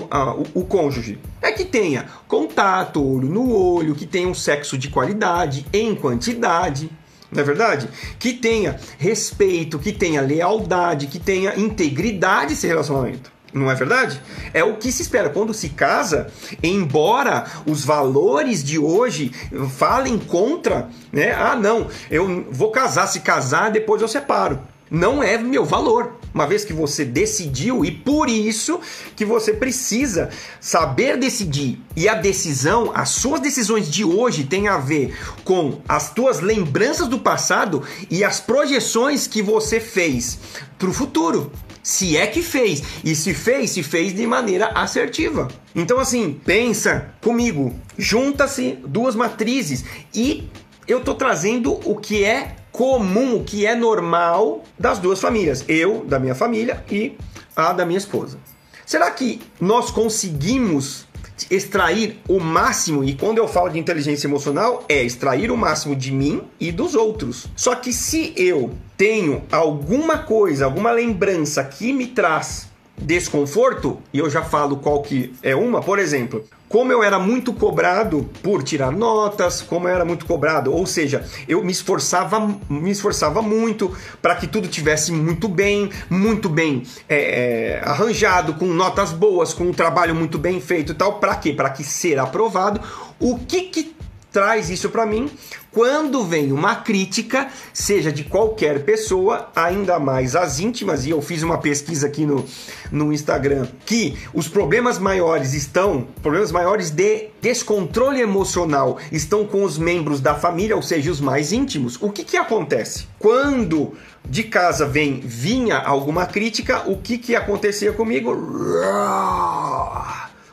o, 0.54 0.60
o 0.60 0.64
cônjuge? 0.64 1.18
É 1.42 1.52
que 1.52 1.64
tenha 1.64 2.06
contato, 2.26 3.04
olho 3.04 3.28
no 3.28 3.54
olho, 3.54 3.94
que 3.94 4.06
tenha 4.06 4.28
um 4.28 4.34
sexo 4.34 4.78
de 4.78 4.88
qualidade, 4.88 5.66
em 5.72 5.94
quantidade 5.94 6.90
não 7.30 7.42
é 7.42 7.44
verdade? 7.44 7.88
Que 8.18 8.32
tenha 8.32 8.80
respeito, 8.96 9.78
que 9.78 9.92
tenha 9.92 10.22
lealdade, 10.22 11.08
que 11.08 11.18
tenha 11.18 11.54
integridade 11.58 12.54
esse 12.54 12.66
relacionamento. 12.66 13.30
Não 13.52 13.70
é 13.70 13.74
verdade? 13.74 14.20
É 14.52 14.62
o 14.62 14.76
que 14.76 14.92
se 14.92 15.02
espera. 15.02 15.30
Quando 15.30 15.54
se 15.54 15.70
casa, 15.70 16.30
embora 16.62 17.46
os 17.66 17.84
valores 17.84 18.62
de 18.62 18.78
hoje 18.78 19.32
falem 19.76 20.18
contra, 20.18 20.88
né? 21.12 21.32
Ah, 21.32 21.56
não, 21.56 21.88
eu 22.10 22.46
vou 22.50 22.70
casar, 22.70 23.06
se 23.06 23.20
casar, 23.20 23.70
depois 23.70 24.02
eu 24.02 24.08
separo. 24.08 24.60
Não 24.90 25.22
é 25.22 25.36
meu 25.36 25.64
valor 25.64 26.18
uma 26.32 26.46
vez 26.46 26.64
que 26.64 26.72
você 26.72 27.04
decidiu 27.04 27.84
e 27.84 27.90
por 27.90 28.28
isso 28.28 28.80
que 29.16 29.24
você 29.24 29.52
precisa 29.52 30.30
saber 30.60 31.16
decidir. 31.16 31.80
E 31.96 32.08
a 32.08 32.14
decisão, 32.14 32.92
as 32.94 33.10
suas 33.10 33.40
decisões 33.40 33.90
de 33.90 34.04
hoje 34.04 34.44
têm 34.44 34.68
a 34.68 34.78
ver 34.78 35.16
com 35.44 35.80
as 35.88 36.10
tuas 36.12 36.40
lembranças 36.40 37.08
do 37.08 37.18
passado 37.18 37.82
e 38.10 38.22
as 38.24 38.40
projeções 38.40 39.26
que 39.26 39.42
você 39.42 39.80
fez 39.80 40.38
para 40.78 40.88
o 40.88 40.92
futuro. 40.92 41.50
Se 41.82 42.16
é 42.16 42.26
que 42.26 42.42
fez. 42.42 42.82
E 43.04 43.14
se 43.14 43.34
fez, 43.34 43.70
se 43.70 43.82
fez 43.82 44.14
de 44.14 44.26
maneira 44.26 44.68
assertiva. 44.74 45.48
Então, 45.74 45.98
assim, 45.98 46.40
pensa 46.44 47.14
comigo. 47.20 47.74
Junta-se 47.96 48.78
duas 48.86 49.14
matrizes 49.14 49.84
e 50.14 50.48
eu 50.86 51.00
tô 51.00 51.14
trazendo 51.14 51.78
o 51.84 51.96
que 51.96 52.24
é 52.24 52.56
comum, 52.70 53.36
o 53.36 53.44
que 53.44 53.66
é 53.66 53.74
normal 53.74 54.62
das 54.78 54.98
duas 54.98 55.20
famílias, 55.20 55.64
eu 55.66 56.04
da 56.04 56.18
minha 56.18 56.34
família 56.34 56.84
e 56.90 57.16
a 57.56 57.72
da 57.72 57.84
minha 57.84 57.98
esposa. 57.98 58.38
Será 58.86 59.10
que 59.10 59.40
nós 59.60 59.90
conseguimos 59.90 61.07
extrair 61.50 62.18
o 62.28 62.40
máximo, 62.40 63.04
e 63.04 63.14
quando 63.14 63.38
eu 63.38 63.46
falo 63.46 63.68
de 63.68 63.78
inteligência 63.78 64.26
emocional, 64.26 64.84
é 64.88 65.02
extrair 65.02 65.50
o 65.50 65.56
máximo 65.56 65.94
de 65.94 66.12
mim 66.12 66.42
e 66.58 66.72
dos 66.72 66.94
outros. 66.94 67.46
Só 67.54 67.74
que 67.74 67.92
se 67.92 68.32
eu 68.36 68.72
tenho 68.96 69.42
alguma 69.50 70.18
coisa, 70.18 70.64
alguma 70.64 70.90
lembrança 70.90 71.62
que 71.62 71.92
me 71.92 72.06
traz 72.06 72.68
desconforto, 73.00 73.98
e 74.12 74.18
eu 74.18 74.28
já 74.28 74.42
falo 74.42 74.76
qual 74.76 75.02
que 75.02 75.32
é 75.42 75.54
uma, 75.54 75.80
por 75.80 75.98
exemplo, 75.98 76.44
como 76.68 76.92
eu 76.92 77.02
era 77.02 77.18
muito 77.18 77.52
cobrado 77.52 78.28
por 78.42 78.62
tirar 78.62 78.92
notas, 78.92 79.62
como 79.62 79.88
eu 79.88 79.94
era 79.94 80.04
muito 80.04 80.26
cobrado, 80.26 80.72
ou 80.72 80.84
seja, 80.86 81.24
eu 81.48 81.64
me 81.64 81.72
esforçava, 81.72 82.58
me 82.68 82.90
esforçava 82.90 83.40
muito 83.40 83.96
para 84.20 84.36
que 84.36 84.46
tudo 84.46 84.68
tivesse 84.68 85.10
muito 85.10 85.48
bem, 85.48 85.90
muito 86.10 86.48
bem 86.48 86.82
é, 87.08 87.16
é, 87.16 87.80
arranjado, 87.84 88.54
com 88.54 88.66
notas 88.66 89.12
boas, 89.12 89.54
com 89.54 89.64
um 89.64 89.72
trabalho 89.72 90.14
muito 90.14 90.38
bem 90.38 90.60
feito 90.60 90.92
e 90.92 90.94
tal, 90.94 91.18
para 91.18 91.36
quê? 91.36 91.52
Para 91.52 91.70
que 91.70 91.82
ser 91.82 92.18
aprovado. 92.18 92.80
O 93.18 93.38
que 93.38 93.62
que 93.62 93.97
traz 94.38 94.70
isso 94.70 94.88
para 94.88 95.04
mim 95.04 95.28
quando 95.72 96.24
vem 96.24 96.52
uma 96.52 96.76
crítica, 96.76 97.48
seja 97.72 98.12
de 98.12 98.22
qualquer 98.22 98.84
pessoa, 98.84 99.50
ainda 99.54 99.98
mais 99.98 100.36
as 100.36 100.60
íntimas, 100.60 101.04
e 101.04 101.10
eu 101.10 101.20
fiz 101.20 101.42
uma 101.42 101.58
pesquisa 101.58 102.06
aqui 102.06 102.24
no, 102.24 102.44
no 102.90 103.12
Instagram, 103.12 103.66
que 103.84 104.16
os 104.32 104.46
problemas 104.46 104.96
maiores 104.98 105.54
estão, 105.54 106.06
problemas 106.22 106.52
maiores 106.52 106.90
de 106.90 107.28
descontrole 107.42 108.20
emocional, 108.20 108.98
estão 109.10 109.44
com 109.44 109.64
os 109.64 109.76
membros 109.76 110.20
da 110.20 110.36
família, 110.36 110.76
ou 110.76 110.82
seja, 110.82 111.10
os 111.10 111.20
mais 111.20 111.52
íntimos. 111.52 112.00
O 112.00 112.10
que, 112.10 112.24
que 112.24 112.36
acontece? 112.36 113.06
Quando 113.18 113.94
de 114.24 114.44
casa 114.44 114.86
vem 114.86 115.20
vinha 115.20 115.78
alguma 115.78 116.26
crítica, 116.26 116.88
o 116.88 116.96
que, 116.96 117.18
que 117.18 117.34
acontecia 117.34 117.92
comigo? 117.92 118.34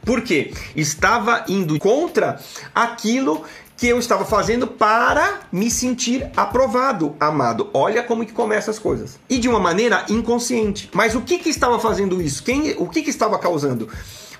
Por 0.05 0.21
quê? 0.21 0.53
Estava 0.75 1.45
indo 1.47 1.79
contra 1.79 2.39
aquilo 2.75 3.43
que 3.77 3.87
eu 3.87 3.99
estava 3.99 4.23
fazendo 4.25 4.67
para 4.67 5.41
me 5.51 5.69
sentir 5.69 6.29
aprovado, 6.35 7.15
amado. 7.19 7.69
Olha 7.73 8.01
como 8.03 8.25
que 8.25 8.31
começam 8.31 8.71
as 8.71 8.79
coisas. 8.79 9.19
E 9.29 9.37
de 9.37 9.49
uma 9.49 9.59
maneira 9.59 10.05
inconsciente. 10.09 10.89
Mas 10.93 11.15
o 11.15 11.21
que 11.21 11.39
que 11.39 11.49
estava 11.49 11.79
fazendo 11.79 12.21
isso? 12.21 12.43
Quem, 12.43 12.75
o 12.77 12.87
que 12.87 13.01
que 13.01 13.09
estava 13.09 13.37
causando? 13.37 13.89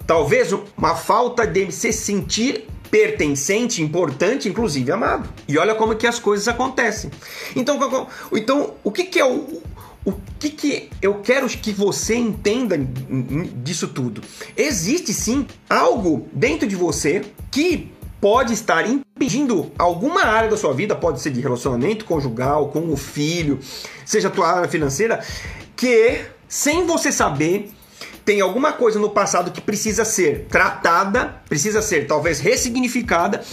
Talvez 0.07 0.53
uma 0.77 0.95
falta 0.95 1.45
de 1.45 1.71
se 1.71 1.91
sentir 1.91 2.67
pertencente, 2.89 3.81
importante, 3.81 4.47
inclusive 4.47 4.91
amado. 4.91 5.27
E 5.47 5.57
olha 5.57 5.75
como 5.75 5.95
que 5.95 6.07
as 6.07 6.19
coisas 6.19 6.47
acontecem. 6.47 7.11
Então, 7.55 7.77
então 8.31 8.73
o 8.83 8.91
que 8.91 9.03
que 9.03 9.19
é 9.19 9.25
o 9.25 9.61
o 10.05 10.13
que, 10.39 10.51
que 10.51 10.89
eu 11.01 11.15
quero 11.15 11.47
que 11.47 11.71
você 11.71 12.15
entenda 12.15 12.77
disso 12.77 13.87
tudo? 13.87 14.21
Existe 14.55 15.11
sim 15.11 15.47
algo 15.67 16.29
dentro 16.31 16.67
de 16.67 16.75
você 16.75 17.23
que 17.49 17.91
pode 18.19 18.53
estar 18.53 18.87
impedindo 18.89 19.71
alguma 19.77 20.25
área 20.25 20.49
da 20.49 20.57
sua 20.57 20.73
vida, 20.73 20.95
pode 20.95 21.21
ser 21.21 21.31
de 21.31 21.41
relacionamento 21.41 22.05
conjugal, 22.05 22.69
com 22.69 22.91
o 22.91 22.97
filho, 22.97 23.59
seja 24.05 24.27
a 24.27 24.31
tua 24.31 24.47
área 24.47 24.69
financeira, 24.69 25.23
que 25.75 26.25
sem 26.47 26.85
você 26.85 27.11
saber 27.11 27.71
tem 28.25 28.41
alguma 28.41 28.73
coisa 28.73 28.97
no 28.97 29.11
passado 29.11 29.51
que 29.51 29.61
precisa 29.61 30.03
ser 30.03 30.47
tratada, 30.49 31.41
precisa 31.47 31.79
ser 31.81 32.07
talvez 32.07 32.39
ressignificada 32.39 33.43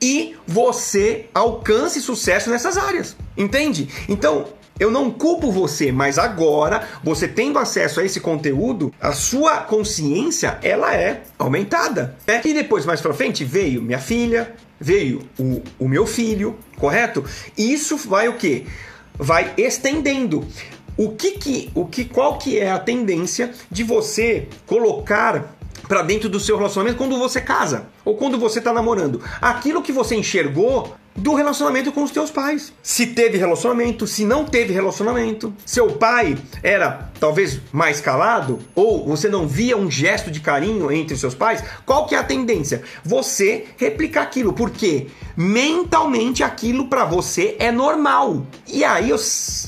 e 0.00 0.36
você 0.46 1.26
alcance 1.34 2.00
sucesso 2.00 2.48
nessas 2.48 2.76
áreas. 2.76 3.16
Entende? 3.36 3.88
Então, 4.08 4.46
eu 4.80 4.90
não 4.90 5.10
culpo 5.10 5.52
você, 5.52 5.92
mas 5.92 6.18
agora, 6.18 6.88
você 7.04 7.28
tendo 7.28 7.58
acesso 7.58 8.00
a 8.00 8.04
esse 8.04 8.18
conteúdo, 8.18 8.90
a 8.98 9.12
sua 9.12 9.58
consciência, 9.58 10.58
ela 10.62 10.96
é 10.96 11.22
aumentada. 11.38 12.16
Né? 12.26 12.40
E 12.42 12.54
depois, 12.54 12.86
mais 12.86 13.02
pra 13.02 13.12
frente, 13.12 13.44
veio 13.44 13.82
minha 13.82 13.98
filha, 13.98 14.54
veio 14.80 15.20
o, 15.38 15.62
o 15.78 15.86
meu 15.86 16.06
filho, 16.06 16.58
correto? 16.78 17.22
Isso 17.58 17.98
vai 17.98 18.26
o 18.28 18.38
quê? 18.38 18.64
Vai 19.14 19.52
estendendo. 19.58 20.46
O 20.96 21.10
que 21.10 21.32
que, 21.32 21.70
o 21.74 21.84
que, 21.84 22.06
qual 22.06 22.38
que 22.38 22.58
é 22.58 22.70
a 22.70 22.78
tendência 22.78 23.52
de 23.70 23.84
você 23.84 24.48
colocar 24.66 25.56
para 25.90 26.02
dentro 26.02 26.28
do 26.28 26.38
seu 26.38 26.56
relacionamento 26.56 26.96
quando 26.96 27.18
você 27.18 27.40
casa 27.40 27.88
ou 28.04 28.16
quando 28.16 28.38
você 28.38 28.60
está 28.60 28.72
namorando? 28.72 29.20
Aquilo 29.40 29.82
que 29.82 29.90
você 29.90 30.14
enxergou 30.14 30.94
do 31.16 31.34
relacionamento 31.34 31.90
com 31.90 32.04
os 32.04 32.12
teus 32.12 32.30
pais. 32.30 32.72
Se 32.80 33.08
teve 33.08 33.36
relacionamento, 33.36 34.06
se 34.06 34.24
não 34.24 34.44
teve 34.44 34.72
relacionamento. 34.72 35.52
Seu 35.66 35.88
pai 35.88 36.38
era 36.62 37.10
talvez 37.18 37.60
mais 37.72 38.00
calado 38.00 38.60
ou 38.72 39.04
você 39.04 39.28
não 39.28 39.48
via 39.48 39.76
um 39.76 39.90
gesto 39.90 40.30
de 40.30 40.38
carinho 40.38 40.92
entre 40.92 41.16
seus 41.16 41.34
pais, 41.34 41.64
qual 41.84 42.06
que 42.06 42.14
é 42.14 42.18
a 42.18 42.22
tendência? 42.22 42.82
Você 43.04 43.66
replicar 43.76 44.22
aquilo, 44.22 44.52
porque 44.52 45.08
mentalmente 45.36 46.44
aquilo 46.44 46.86
para 46.86 47.04
você 47.04 47.56
é 47.58 47.72
normal. 47.72 48.46
E 48.68 48.84
aí 48.84 49.10
eu 49.10 49.18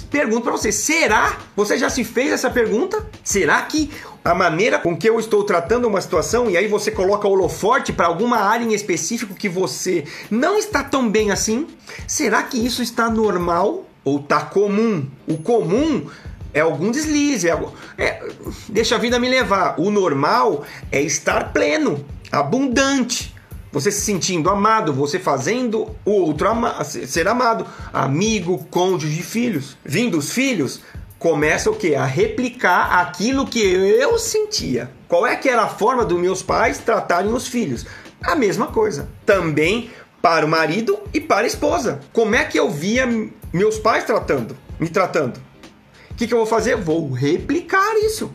pergunto 0.09 0.43
para 0.43 0.53
você, 0.53 0.71
será? 0.71 1.39
Você 1.57 1.77
já 1.77 1.91
se 1.91 2.05
fez 2.05 2.31
essa 2.31 2.49
pergunta? 2.49 3.05
Será 3.25 3.61
que 3.63 3.91
a 4.25 4.35
maneira 4.35 4.79
com 4.79 4.97
que 4.97 5.09
eu 5.09 5.19
estou 5.19 5.45
tratando 5.45 5.89
uma 5.89 6.01
situação 6.01 6.49
e 6.49 6.57
aí 6.57 6.69
você 6.69 6.91
coloca 6.91 7.27
holoforte 7.27 7.93
para 7.93 8.07
alguma 8.07 8.39
área 8.39 8.65
em 8.65 8.73
específico 8.73 9.35
que 9.35 9.49
você 9.49 10.05
não 10.31 10.57
está 10.57 10.85
tão 10.85 11.09
bem 11.09 11.31
assim? 11.31 11.67
Será 12.07 12.43
que 12.43 12.65
isso 12.65 12.83
está 12.83 13.11
normal 13.11 13.85
ou 14.05 14.19
está 14.19 14.41
comum? 14.41 15.07
O 15.27 15.39
comum 15.39 16.07
é 16.55 16.61
algum 16.61 16.91
deslize, 16.91 17.49
é, 17.49 17.59
é, 17.99 18.23
deixa 18.69 18.95
a 18.95 18.99
vida 18.99 19.19
me 19.19 19.29
levar. 19.29 19.75
O 19.79 19.91
normal 19.91 20.65
é 20.91 21.01
estar 21.01 21.53
pleno, 21.53 22.05
abundante. 22.31 23.35
Você 23.73 23.91
se 23.91 24.03
sentindo 24.03 24.51
amado, 24.51 24.93
você 24.93 25.19
fazendo 25.19 25.89
o 26.05 26.11
outro 26.11 26.47
ama 26.47 26.85
ser 26.85 27.27
amado, 27.27 27.67
amigo, 27.91 28.67
cônjuge, 28.71 29.23
filhos. 29.23 29.79
Vindo 29.83 30.19
os 30.19 30.31
filhos, 30.31 30.83
começa 31.23 31.71
o 31.71 31.77
que? 31.77 31.95
A 31.95 32.05
replicar 32.05 32.99
aquilo 32.99 33.47
que 33.47 33.61
eu 33.61 34.19
sentia. 34.19 34.91
Qual 35.07 35.25
é 35.25 35.37
que 35.37 35.49
era 35.49 35.63
a 35.63 35.69
forma 35.69 36.05
dos 36.05 36.19
meus 36.19 36.43
pais 36.43 36.79
tratarem 36.79 37.33
os 37.33 37.47
filhos? 37.47 37.87
A 38.21 38.35
mesma 38.35 38.67
coisa. 38.67 39.09
Também 39.25 39.89
para 40.21 40.45
o 40.45 40.49
marido 40.49 40.99
e 41.15 41.21
para 41.21 41.45
a 41.45 41.47
esposa. 41.47 42.01
Como 42.13 42.35
é 42.35 42.45
que 42.45 42.59
eu 42.59 42.69
via 42.69 43.09
meus 43.53 43.79
pais 43.79 44.03
tratando, 44.03 44.57
me 44.81 44.89
tratando? 44.89 45.41
O 46.11 46.15
que, 46.15 46.27
que 46.27 46.35
eu 46.35 46.39
vou 46.39 46.47
fazer? 46.47 46.77
Vou 46.77 47.13
replicar 47.13 47.95
isso, 47.99 48.33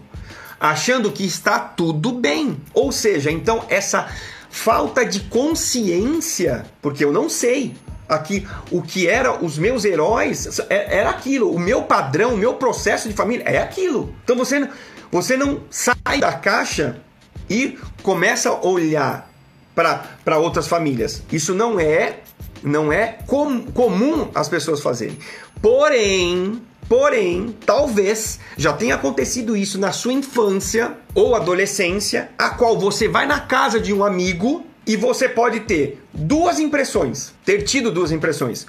achando 0.57 1.11
que 1.11 1.25
está 1.25 1.59
tudo 1.59 2.13
bem. 2.13 2.57
Ou 2.73 2.93
seja, 2.93 3.29
então 3.29 3.65
essa 3.67 4.07
falta 4.49 5.05
de 5.05 5.19
consciência, 5.21 6.65
porque 6.81 7.03
eu 7.03 7.11
não 7.11 7.27
sei 7.27 7.75
aqui 8.07 8.47
o 8.71 8.81
que 8.81 9.07
era 9.07 9.43
os 9.43 9.57
meus 9.57 9.85
heróis, 9.85 10.59
é, 10.69 10.97
era 10.97 11.09
aquilo, 11.09 11.51
o 11.51 11.59
meu 11.59 11.83
padrão, 11.83 12.33
o 12.33 12.37
meu 12.37 12.55
processo 12.55 13.07
de 13.07 13.13
família 13.13 13.43
é 13.45 13.57
aquilo. 13.57 14.15
Então 14.23 14.35
você, 14.35 14.67
você 15.11 15.35
não 15.35 15.61
sai 15.69 16.19
da 16.19 16.33
caixa 16.33 17.01
e 17.49 17.77
começa 18.03 18.49
a 18.49 18.65
olhar 18.65 19.31
para 19.75 20.37
outras 20.37 20.67
famílias. 20.67 21.21
Isso 21.31 21.53
não 21.53 21.79
é 21.79 22.19
não 22.63 22.91
é 22.91 23.19
com, 23.27 23.61
comum 23.61 24.29
as 24.33 24.49
pessoas 24.49 24.81
fazerem. 24.81 25.17
Porém, 25.61 26.61
Porém, 26.87 27.53
talvez 27.65 28.39
já 28.55 28.71
tenha 28.71 28.95
acontecido 28.95 29.57
isso 29.57 29.77
na 29.77 29.91
sua 29.91 30.13
infância 30.13 30.95
ou 31.13 31.35
adolescência, 31.35 32.29
a 32.37 32.51
qual 32.51 32.79
você 32.79 33.09
vai 33.09 33.27
na 33.27 33.41
casa 33.41 33.77
de 33.77 33.93
um 33.93 34.05
amigo 34.05 34.65
e 34.87 34.95
você 34.95 35.27
pode 35.27 35.59
ter 35.59 36.01
duas 36.13 36.59
impressões, 36.59 37.33
ter 37.45 37.63
tido 37.63 37.91
duas 37.91 38.11
impressões. 38.11 38.65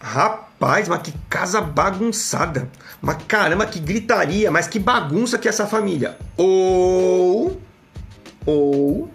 Rapaz, 0.00 0.88
mas 0.88 1.02
que 1.02 1.12
casa 1.28 1.60
bagunçada. 1.60 2.68
Mas 3.00 3.18
caramba, 3.28 3.66
que 3.66 3.78
gritaria, 3.78 4.50
mas 4.50 4.66
que 4.66 4.78
bagunça 4.78 5.38
que 5.38 5.46
é 5.46 5.50
essa 5.50 5.66
família. 5.66 6.16
Ou 6.36 7.60
ou 8.46 9.10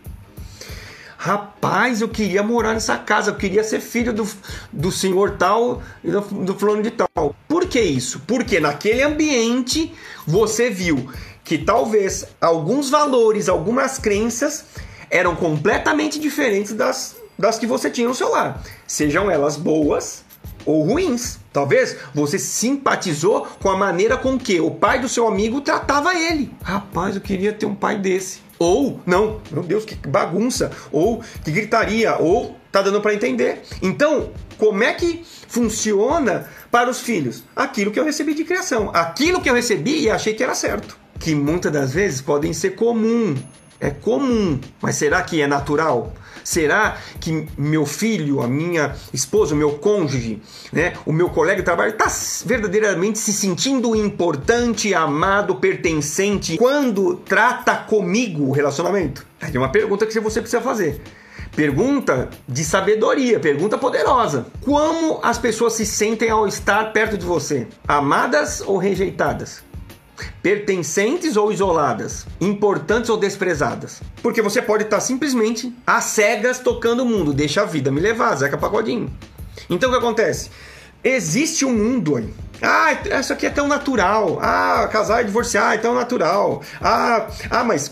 Rapaz, 1.17 2.01
eu 2.01 2.09
queria 2.09 2.43
morar 2.43 2.73
nessa 2.73 2.97
casa, 2.97 3.31
eu 3.31 3.35
queria 3.35 3.63
ser 3.63 3.79
filho 3.79 4.11
do, 4.11 4.27
do 4.73 4.91
senhor 4.91 5.37
tal 5.37 5.81
e 6.03 6.11
do, 6.11 6.19
do 6.19 6.53
fulano 6.53 6.83
de 6.83 6.91
tal. 6.91 7.33
Por 7.47 7.65
que 7.65 7.79
isso? 7.79 8.21
Porque 8.27 8.59
naquele 8.59 9.01
ambiente 9.01 9.93
você 10.27 10.69
viu 10.69 11.09
que 11.41 11.57
talvez 11.57 12.25
alguns 12.41 12.89
valores, 12.89 13.47
algumas 13.47 13.97
crenças 13.97 14.65
eram 15.13 15.35
completamente 15.35 16.19
diferentes 16.19 16.73
das, 16.73 17.15
das 17.37 17.59
que 17.59 17.67
você 17.67 17.87
tinha 17.87 18.07
no 18.07 18.15
seu 18.15 18.31
lar. 18.31 18.63
Sejam 18.87 19.29
elas 19.29 19.55
boas 19.55 20.25
ou 20.65 20.83
ruins. 20.83 21.37
Talvez 21.53 21.95
você 22.15 22.39
simpatizou 22.39 23.47
com 23.61 23.69
a 23.69 23.77
maneira 23.77 24.17
com 24.17 24.39
que 24.39 24.59
o 24.59 24.71
pai 24.71 24.99
do 24.99 25.07
seu 25.07 25.27
amigo 25.27 25.61
tratava 25.61 26.15
ele. 26.15 26.51
Rapaz, 26.63 27.13
eu 27.13 27.21
queria 27.21 27.53
ter 27.53 27.67
um 27.67 27.75
pai 27.75 27.99
desse. 27.99 28.41
Ou, 28.57 28.99
não, 29.05 29.39
meu 29.51 29.61
Deus, 29.61 29.85
que 29.85 29.95
bagunça. 30.07 30.71
Ou 30.91 31.21
que 31.43 31.51
gritaria. 31.51 32.17
Ou 32.17 32.55
tá 32.71 32.81
dando 32.81 32.99
para 32.99 33.13
entender. 33.13 33.61
Então, 33.83 34.31
como 34.57 34.83
é 34.83 34.93
que 34.93 35.23
funciona 35.47 36.49
para 36.71 36.89
os 36.89 37.01
filhos? 37.01 37.43
Aquilo 37.55 37.91
que 37.91 37.99
eu 37.99 38.05
recebi 38.05 38.33
de 38.33 38.43
criação. 38.43 38.89
Aquilo 38.95 39.39
que 39.41 39.49
eu 39.49 39.53
recebi 39.53 40.01
e 40.01 40.09
achei 40.09 40.33
que 40.33 40.41
era 40.41 40.55
certo. 40.55 40.97
Que 41.19 41.35
muitas 41.35 41.71
das 41.71 41.93
vezes 41.93 42.19
podem 42.19 42.51
ser 42.51 42.71
comum 42.71 43.35
é 43.79 43.89
comum, 43.89 44.59
mas 44.81 44.95
será 44.95 45.21
que 45.21 45.41
é 45.41 45.47
natural? 45.47 46.13
Será 46.43 46.97
que 47.19 47.47
meu 47.57 47.85
filho, 47.85 48.41
a 48.41 48.47
minha 48.47 48.93
esposa, 49.13 49.55
o 49.55 49.57
meu 49.57 49.73
cônjuge, 49.73 50.41
né, 50.71 50.93
o 51.05 51.13
meu 51.13 51.29
colega 51.29 51.57
de 51.57 51.63
trabalho 51.63 51.91
está 51.91 52.07
verdadeiramente 52.45 53.17
se 53.17 53.31
sentindo 53.31 53.95
importante, 53.95 54.93
amado, 54.93 55.55
pertencente 55.55 56.57
quando 56.57 57.15
trata 57.15 57.75
comigo 57.75 58.49
o 58.49 58.51
relacionamento? 58.51 59.25
É 59.41 59.57
uma 59.57 59.71
pergunta 59.71 60.05
que 60.05 60.19
você 60.19 60.41
precisa 60.41 60.61
fazer. 60.61 61.01
Pergunta 61.55 62.29
de 62.47 62.65
sabedoria, 62.65 63.39
pergunta 63.39 63.77
poderosa. 63.77 64.47
Como 64.61 65.19
as 65.21 65.37
pessoas 65.37 65.73
se 65.73 65.85
sentem 65.85 66.29
ao 66.29 66.47
estar 66.47 66.91
perto 66.91 67.15
de 67.15 67.25
você? 67.25 67.67
Amadas 67.87 68.61
ou 68.65 68.77
rejeitadas? 68.77 69.63
Pertencentes 70.41 71.35
ou 71.35 71.51
isoladas, 71.51 72.25
importantes 72.39 73.09
ou 73.09 73.17
desprezadas. 73.17 74.01
Porque 74.21 74.41
você 74.41 74.61
pode 74.61 74.83
estar 74.83 74.99
simplesmente 74.99 75.73
às 75.85 76.05
cegas 76.05 76.59
tocando 76.59 77.03
o 77.03 77.05
mundo, 77.05 77.33
deixa 77.33 77.61
a 77.61 77.65
vida 77.65 77.91
me 77.91 77.99
levar, 77.99 78.35
Zeca 78.35 78.57
Pagodinho. 78.57 79.11
Então 79.69 79.89
o 79.89 79.91
que 79.91 79.99
acontece? 79.99 80.49
Existe 81.03 81.65
um 81.65 81.73
mundo 81.73 82.15
aí. 82.15 82.33
Ah, 82.63 83.19
isso 83.19 83.33
aqui 83.33 83.45
é 83.45 83.49
tão 83.49 83.67
natural. 83.67 84.39
Ah, 84.41 84.87
casar 84.89 85.21
e 85.21 85.25
divorciar 85.25 85.73
é 85.73 85.77
tão 85.77 85.93
natural. 85.93 86.63
Ah, 86.81 87.27
ah 87.49 87.63
mas 87.63 87.91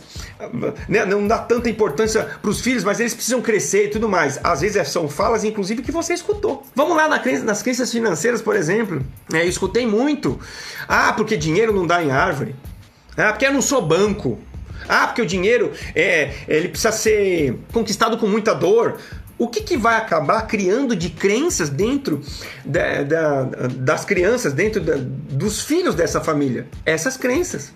né, 0.87 1.03
não 1.05 1.27
dá 1.27 1.37
tanta 1.39 1.69
importância 1.69 2.23
para 2.23 2.49
os 2.49 2.61
filhos, 2.61 2.83
mas 2.83 2.99
eles 2.99 3.13
precisam 3.13 3.41
crescer 3.41 3.85
e 3.85 3.87
tudo 3.89 4.07
mais. 4.07 4.39
Às 4.41 4.61
vezes 4.61 4.77
é, 4.77 4.83
são 4.85 5.09
falas, 5.09 5.43
inclusive, 5.43 5.81
que 5.81 5.91
você 5.91 6.13
escutou. 6.13 6.63
Vamos 6.73 6.95
lá 6.95 7.09
nas 7.09 7.61
crenças 7.61 7.91
financeiras, 7.91 8.41
por 8.41 8.55
exemplo. 8.55 9.05
É, 9.33 9.43
eu 9.43 9.49
escutei 9.49 9.85
muito. 9.85 10.39
Ah, 10.87 11.11
porque 11.11 11.35
dinheiro 11.35 11.73
não 11.73 11.85
dá 11.85 12.01
em 12.01 12.11
árvore. 12.11 12.55
Ah, 13.17 13.33
porque 13.33 13.45
eu 13.45 13.53
não 13.53 13.61
sou 13.61 13.85
banco. 13.85 14.39
Ah, 14.87 15.07
porque 15.07 15.21
o 15.21 15.25
dinheiro 15.25 15.71
é, 15.95 16.33
ele 16.47 16.69
precisa 16.69 16.91
ser 16.91 17.59
conquistado 17.71 18.17
com 18.17 18.27
muita 18.27 18.53
dor. 18.53 18.97
O 19.41 19.47
que, 19.47 19.61
que 19.61 19.75
vai 19.75 19.95
acabar 19.95 20.43
criando 20.43 20.95
de 20.95 21.09
crenças 21.09 21.67
dentro 21.67 22.21
da, 22.63 23.01
da, 23.01 23.43
das 23.69 24.05
crianças, 24.05 24.53
dentro 24.53 24.79
da, 24.79 24.93
dos 24.99 25.61
filhos 25.61 25.95
dessa 25.95 26.21
família? 26.21 26.67
Essas 26.85 27.17
crenças 27.17 27.73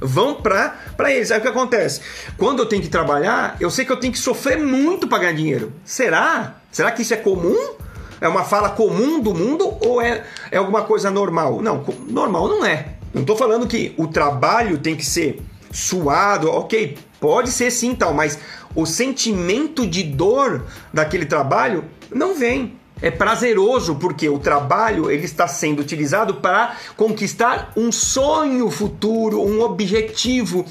vão 0.00 0.36
para 0.36 0.76
eles. 1.08 1.32
Aí 1.32 1.40
o 1.40 1.42
que 1.42 1.48
acontece? 1.48 2.02
Quando 2.36 2.60
eu 2.60 2.66
tenho 2.66 2.82
que 2.82 2.88
trabalhar, 2.88 3.56
eu 3.58 3.68
sei 3.68 3.84
que 3.84 3.90
eu 3.90 3.98
tenho 3.98 4.12
que 4.12 4.18
sofrer 4.20 4.60
muito 4.60 5.08
para 5.08 5.18
ganhar 5.18 5.32
dinheiro. 5.32 5.72
Será? 5.84 6.54
Será 6.70 6.92
que 6.92 7.02
isso 7.02 7.14
é 7.14 7.16
comum? 7.16 7.74
É 8.20 8.28
uma 8.28 8.44
fala 8.44 8.68
comum 8.68 9.18
do 9.18 9.34
mundo 9.34 9.76
ou 9.80 10.00
é, 10.00 10.22
é 10.52 10.58
alguma 10.58 10.82
coisa 10.82 11.10
normal? 11.10 11.60
Não, 11.60 11.84
normal 12.06 12.46
não 12.46 12.64
é. 12.64 12.94
Não 13.12 13.22
estou 13.22 13.36
falando 13.36 13.66
que 13.66 13.92
o 13.96 14.06
trabalho 14.06 14.78
tem 14.78 14.94
que 14.94 15.04
ser 15.04 15.42
suado, 15.72 16.48
ok, 16.48 16.96
pode 17.20 17.50
ser 17.50 17.70
sim 17.70 17.94
tal, 17.94 18.14
mas 18.14 18.38
o 18.74 18.86
sentimento 18.86 19.86
de 19.86 20.02
dor 20.02 20.66
daquele 20.92 21.26
trabalho 21.26 21.84
não 22.10 22.34
vem 22.34 22.78
é 23.00 23.10
prazeroso 23.10 23.94
porque 23.96 24.28
o 24.28 24.38
trabalho 24.38 25.10
ele 25.10 25.24
está 25.24 25.46
sendo 25.46 25.80
utilizado 25.80 26.34
para 26.36 26.76
conquistar 26.96 27.72
um 27.76 27.92
sonho 27.92 28.70
futuro, 28.70 29.40
um 29.40 29.60
objetivo 29.60 30.66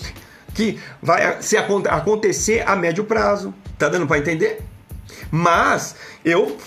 que 0.54 0.80
vai 1.02 1.42
se 1.42 1.56
acontecer 1.56 2.68
a 2.68 2.76
médio 2.76 3.04
prazo. 3.04 3.54
Tá 3.78 3.88
dando 3.88 4.08
para 4.08 4.18
entender? 4.18 4.62
Mas 5.32 5.96
eu 6.26 6.58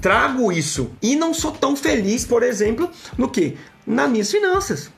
trago 0.00 0.50
isso 0.50 0.90
e 1.02 1.14
não 1.14 1.34
sou 1.34 1.52
tão 1.52 1.76
feliz, 1.76 2.24
por 2.24 2.42
exemplo, 2.42 2.90
no 3.18 3.28
que 3.28 3.58
nas 3.86 4.08
minhas 4.08 4.30
finanças. 4.30 4.90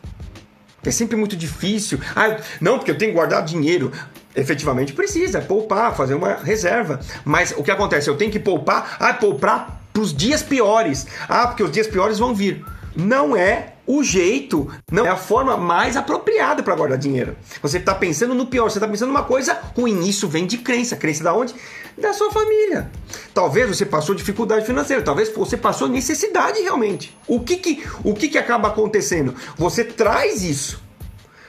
É 0.85 0.91
sempre 0.91 1.17
muito 1.17 1.37
difícil. 1.37 1.99
Ah, 2.15 2.37
não, 2.61 2.77
porque 2.77 2.91
eu 2.91 2.99
tenho 2.99 3.13
que 3.13 3.17
guardar 3.17 3.45
dinheiro 3.45 3.93
efetivamente 4.35 4.93
precisa, 4.93 5.41
poupar, 5.41 5.95
fazer 5.97 6.15
uma 6.15 6.35
reserva. 6.35 7.01
Mas 7.25 7.55
o 7.57 7.63
que 7.63 7.71
acontece? 7.71 8.09
Eu 8.09 8.17
tenho 8.17 8.31
que 8.31 8.41
poupar, 8.41 8.97
ah, 8.99 9.15
poupar 9.15 9.83
para 9.93 10.03
os 10.03 10.15
dias 10.15 10.43
piores. 10.43 11.07
Ah, 11.29 11.47
porque 11.47 11.63
os 11.63 11.71
dias 11.71 11.87
piores 11.87 12.19
vão 12.19 12.35
vir. 12.35 12.65
Não 12.95 13.37
é 13.37 13.73
o 13.87 14.03
jeito, 14.05 14.71
não 14.91 15.05
é 15.05 15.09
a 15.09 15.17
forma 15.17 15.57
mais 15.57 15.97
apropriada 15.97 16.63
para 16.63 16.75
guardar 16.75 16.99
dinheiro. 16.99 17.37
Você 17.61 17.79
está 17.79 17.95
pensando 17.95 18.35
no 18.35 18.47
pior, 18.47 18.71
você 18.71 18.79
está 18.79 18.87
pensando 18.87 19.09
numa 19.09 19.25
coisa 19.25 19.59
ruim. 19.77 20.07
Isso 20.07 20.29
vem 20.29 20.47
de 20.47 20.59
crença. 20.59 20.97
Crença 20.97 21.25
da 21.25 21.35
onde? 21.35 21.55
Da 21.99 22.13
sua 22.13 22.31
família. 22.31 22.91
Talvez 23.35 23.69
você 23.69 23.85
passou 23.85 24.15
dificuldade 24.15 24.65
financeira, 24.65 25.03
talvez 25.03 25.33
você 25.35 25.57
passou 25.57 25.89
necessidade 25.89 26.61
realmente. 26.61 27.17
O 27.27 27.41
que 27.41 27.57
que, 27.57 27.85
o 28.05 28.15
que, 28.15 28.29
que 28.29 28.39
acaba 28.39 28.69
acontecendo? 28.69 29.35
Você 29.57 29.85
traz 29.85 30.43
isso. 30.43 30.82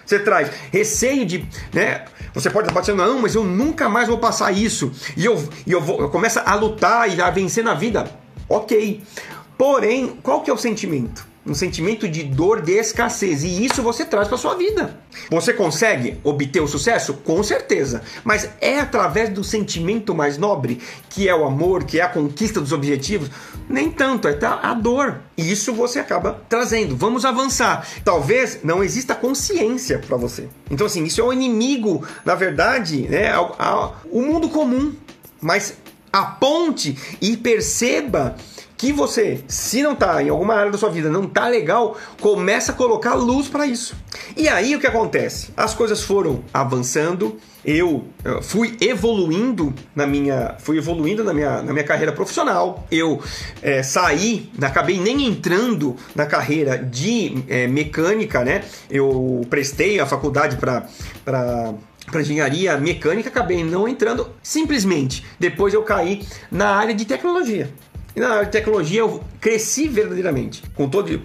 Você 0.05 0.19
traz 0.19 0.49
receio 0.71 1.25
de, 1.25 1.45
né? 1.73 2.05
Você 2.33 2.49
pode 2.49 2.67
estar 2.67 2.79
batendo, 2.79 2.97
não, 2.97 3.21
mas 3.21 3.35
eu 3.35 3.43
nunca 3.43 3.87
mais 3.87 4.07
vou 4.07 4.17
passar 4.17 4.51
isso. 4.51 4.91
E 5.15 5.25
eu, 5.25 5.47
e 5.65 5.71
eu, 5.71 5.79
vou, 5.79 5.99
eu 6.01 6.09
começo 6.09 6.39
a 6.43 6.55
lutar 6.55 7.09
e 7.09 7.21
a 7.21 7.29
vencer 7.29 7.63
na 7.63 7.73
vida. 7.73 8.09
Ok. 8.49 9.03
Porém, 9.57 10.17
qual 10.21 10.41
que 10.41 10.49
é 10.49 10.53
o 10.53 10.57
sentimento? 10.57 11.32
Um 11.45 11.53
sentimento 11.53 12.07
de 12.07 12.23
dor, 12.23 12.61
de 12.61 12.71
escassez. 12.71 13.43
E 13.43 13.65
isso 13.65 13.83
você 13.83 14.05
traz 14.05 14.29
para 14.29 14.37
sua 14.37 14.55
vida. 14.55 14.97
Você 15.29 15.51
consegue 15.53 16.17
obter 16.23 16.61
o 16.61 16.67
sucesso? 16.67 17.15
Com 17.15 17.43
certeza. 17.43 18.01
Mas 18.23 18.49
é 18.61 18.79
através 18.79 19.29
do 19.29 19.43
sentimento 19.43 20.15
mais 20.15 20.37
nobre, 20.37 20.79
que 21.09 21.27
é 21.27 21.35
o 21.35 21.43
amor, 21.43 21.83
que 21.83 21.99
é 21.99 22.03
a 22.03 22.07
conquista 22.07 22.61
dos 22.61 22.71
objetivos? 22.71 23.29
Nem 23.67 23.91
tanto, 23.91 24.29
é 24.29 24.37
a 24.41 24.73
dor. 24.73 25.19
E 25.37 25.51
isso 25.51 25.73
você 25.73 25.99
acaba 25.99 26.41
trazendo. 26.47 26.95
Vamos 26.95 27.25
avançar. 27.25 27.85
Talvez 28.05 28.59
não 28.63 28.81
exista 28.81 29.13
consciência 29.13 29.99
para 29.99 30.15
você. 30.15 30.47
Então, 30.71 30.87
assim, 30.87 31.03
isso 31.03 31.19
é 31.19 31.23
o 31.25 31.33
inimigo, 31.33 32.07
na 32.23 32.35
verdade, 32.35 33.01
né? 33.09 33.33
O 34.09 34.21
mundo 34.21 34.47
comum. 34.47 34.93
Mas 35.41 35.73
aponte 36.11 36.97
e 37.21 37.35
perceba 37.35 38.35
que 38.83 38.91
você, 38.91 39.39
se 39.47 39.81
não 39.81 39.95
tá 39.95 40.21
em 40.21 40.27
alguma 40.27 40.55
área 40.55 40.69
da 40.69 40.77
sua 40.77 40.89
vida, 40.89 41.09
não 41.09 41.25
tá 41.25 41.47
legal, 41.47 41.95
começa 42.19 42.73
a 42.73 42.75
colocar 42.75 43.13
luz 43.13 43.47
para 43.47 43.65
isso. 43.65 43.95
E 44.35 44.49
aí 44.49 44.75
o 44.75 44.79
que 44.79 44.85
acontece? 44.85 45.53
As 45.55 45.73
coisas 45.73 46.03
foram 46.03 46.43
avançando, 46.53 47.37
eu 47.63 48.03
fui 48.41 48.75
evoluindo 48.81 49.73
na 49.95 50.05
minha 50.05 50.57
fui 50.59 50.77
evoluindo 50.77 51.23
na 51.23 51.33
minha, 51.33 51.61
na 51.61 51.71
minha 51.71 51.85
carreira 51.85 52.11
profissional 52.11 52.85
eu 52.91 53.21
é, 53.61 53.81
saí 53.81 54.51
acabei 54.61 54.99
nem 54.99 55.25
entrando 55.25 55.95
na 56.13 56.25
carreira 56.25 56.77
de 56.77 57.41
é, 57.47 57.65
mecânica 57.65 58.43
né 58.43 58.65
eu 58.91 59.47
prestei 59.49 59.97
a 60.01 60.05
faculdade 60.05 60.57
para 60.57 60.89
para 61.25 62.21
engenharia 62.21 62.77
mecânica, 62.77 63.29
acabei 63.29 63.63
não 63.63 63.87
entrando. 63.87 64.29
Simplesmente, 64.43 65.25
depois 65.39 65.73
eu 65.73 65.83
caí 65.83 66.21
na 66.51 66.75
área 66.75 66.93
de 66.93 67.05
tecnologia. 67.05 67.71
E 68.15 68.19
na 68.19 68.29
área 68.29 68.45
de 68.45 68.51
tecnologia 68.51 68.99
eu 68.99 69.23
cresci 69.41 69.87
verdadeiramente, 69.87 70.63
com 70.75 70.87
todo 70.87 71.21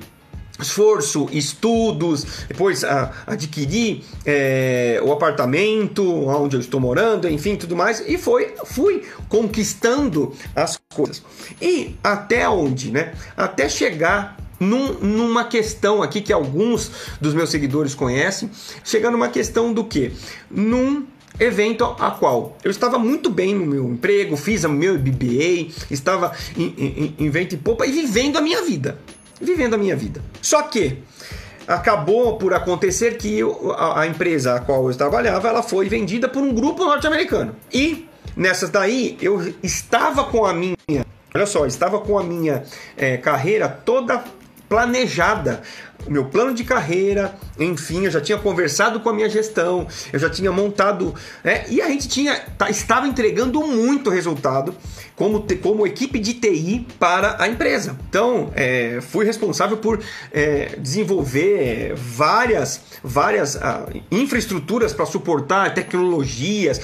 esforço, 0.61 1.29
estudos, 1.31 2.47
depois 2.49 2.83
a, 2.83 3.13
adquiri 3.27 4.05
é, 4.27 5.01
o 5.05 5.13
apartamento 5.13 6.03
onde 6.27 6.57
eu 6.57 6.61
estou 6.61 6.81
morando, 6.81 7.29
enfim, 7.29 7.57
tudo 7.57 7.77
mais, 7.77 8.03
e 8.07 8.19
foi, 8.19 8.55
fui 8.65 9.03
conquistando 9.29 10.33
as 10.55 10.81
coisas. 10.93 11.23
E 11.61 11.95
até 12.03 12.49
onde, 12.49 12.91
né? 12.91 13.15
Até 13.37 13.69
chegar 13.69 14.37
num, 14.59 14.95
numa 14.95 15.45
questão 15.45 16.03
aqui 16.03 16.21
que 16.21 16.33
alguns 16.33 16.91
dos 17.21 17.35
meus 17.35 17.51
seguidores 17.51 17.95
conhecem, 17.95 18.51
chegando 18.83 19.13
numa 19.13 19.29
questão 19.29 19.73
do 19.73 19.85
que? 19.85 20.13
Num 20.51 21.07
evento 21.39 21.85
a 21.85 22.11
qual 22.11 22.57
eu 22.65 22.71
estava 22.71 22.99
muito 22.99 23.31
bem 23.31 23.55
no 23.55 23.67
meu 23.67 23.89
emprego, 23.89 24.37
fiz 24.37 24.65
o 24.65 24.69
meu 24.69 24.99
BBA, 24.99 25.73
estava 25.91 26.33
em, 26.57 26.75
em, 26.77 27.15
em 27.19 27.31
vento 27.31 27.55
e 27.55 27.59
popa 27.59 27.87
e 27.87 27.93
vivendo 27.93 28.37
a 28.37 28.41
minha 28.41 28.63
vida. 28.63 28.99
Vivendo 29.41 29.75
a 29.75 29.79
minha 29.79 29.95
vida. 29.95 30.21
Só 30.43 30.63
que 30.63 30.99
acabou 31.67 32.39
por 32.39 32.53
acontecer 32.55 33.19
que 33.19 33.41
a, 33.77 34.01
a 34.01 34.07
empresa 34.07 34.55
a 34.55 34.61
qual 34.61 34.91
eu 34.91 34.97
trabalhava, 34.97 35.49
ela 35.49 35.63
foi 35.63 35.89
vendida 35.89 36.29
por 36.29 36.43
um 36.43 36.53
grupo 36.53 36.85
norte-americano. 36.85 37.55
E 37.73 38.09
nessas 38.37 38.71
daí 38.71 39.17
eu 39.21 39.55
estava 39.63 40.25
com 40.25 40.45
a 40.45 40.53
minha 40.53 40.77
Olha 41.35 41.47
só, 41.47 41.67
estava 41.67 42.01
com 42.01 42.19
a 42.19 42.25
minha 42.25 42.65
é, 42.97 43.19
carreira 43.19 43.69
toda 43.69 44.25
planejada 44.69 45.63
o 46.07 46.11
meu 46.11 46.25
plano 46.27 46.55
de 46.55 46.65
carreira, 46.65 47.35
enfim, 47.59 48.05
eu 48.05 48.11
já 48.11 48.21
tinha 48.21 48.39
conversado 48.39 49.01
com 49.01 49.09
a 49.09 49.13
minha 49.13 49.29
gestão, 49.29 49.87
eu 50.13 50.19
já 50.19 50.31
tinha 50.31 50.51
montado, 50.51 51.15
né? 51.45 51.65
E 51.69 51.81
a 51.83 51.89
gente 51.89 52.09
tinha, 52.09 52.39
tá, 52.57 52.71
estava 52.71 53.07
entregando 53.07 53.61
muito 53.67 54.11
resultado 54.11 54.75
como, 55.19 55.45
como 55.61 55.87
equipe 55.87 56.19
de 56.21 56.35
TI 56.35 56.87
para 56.99 57.37
a 57.43 57.49
empresa. 57.49 57.99
Então, 58.09 58.53
é, 58.55 59.01
fui 59.03 59.27
responsável 59.27 59.77
por 59.77 60.01
é, 60.33 60.77
desenvolver 60.79 61.95
várias, 61.97 62.81
várias 63.03 63.57
uh, 63.57 64.01
infraestruturas 64.13 64.93
para 64.93 65.05
suportar 65.05 65.75
tecnologias, 65.75 66.81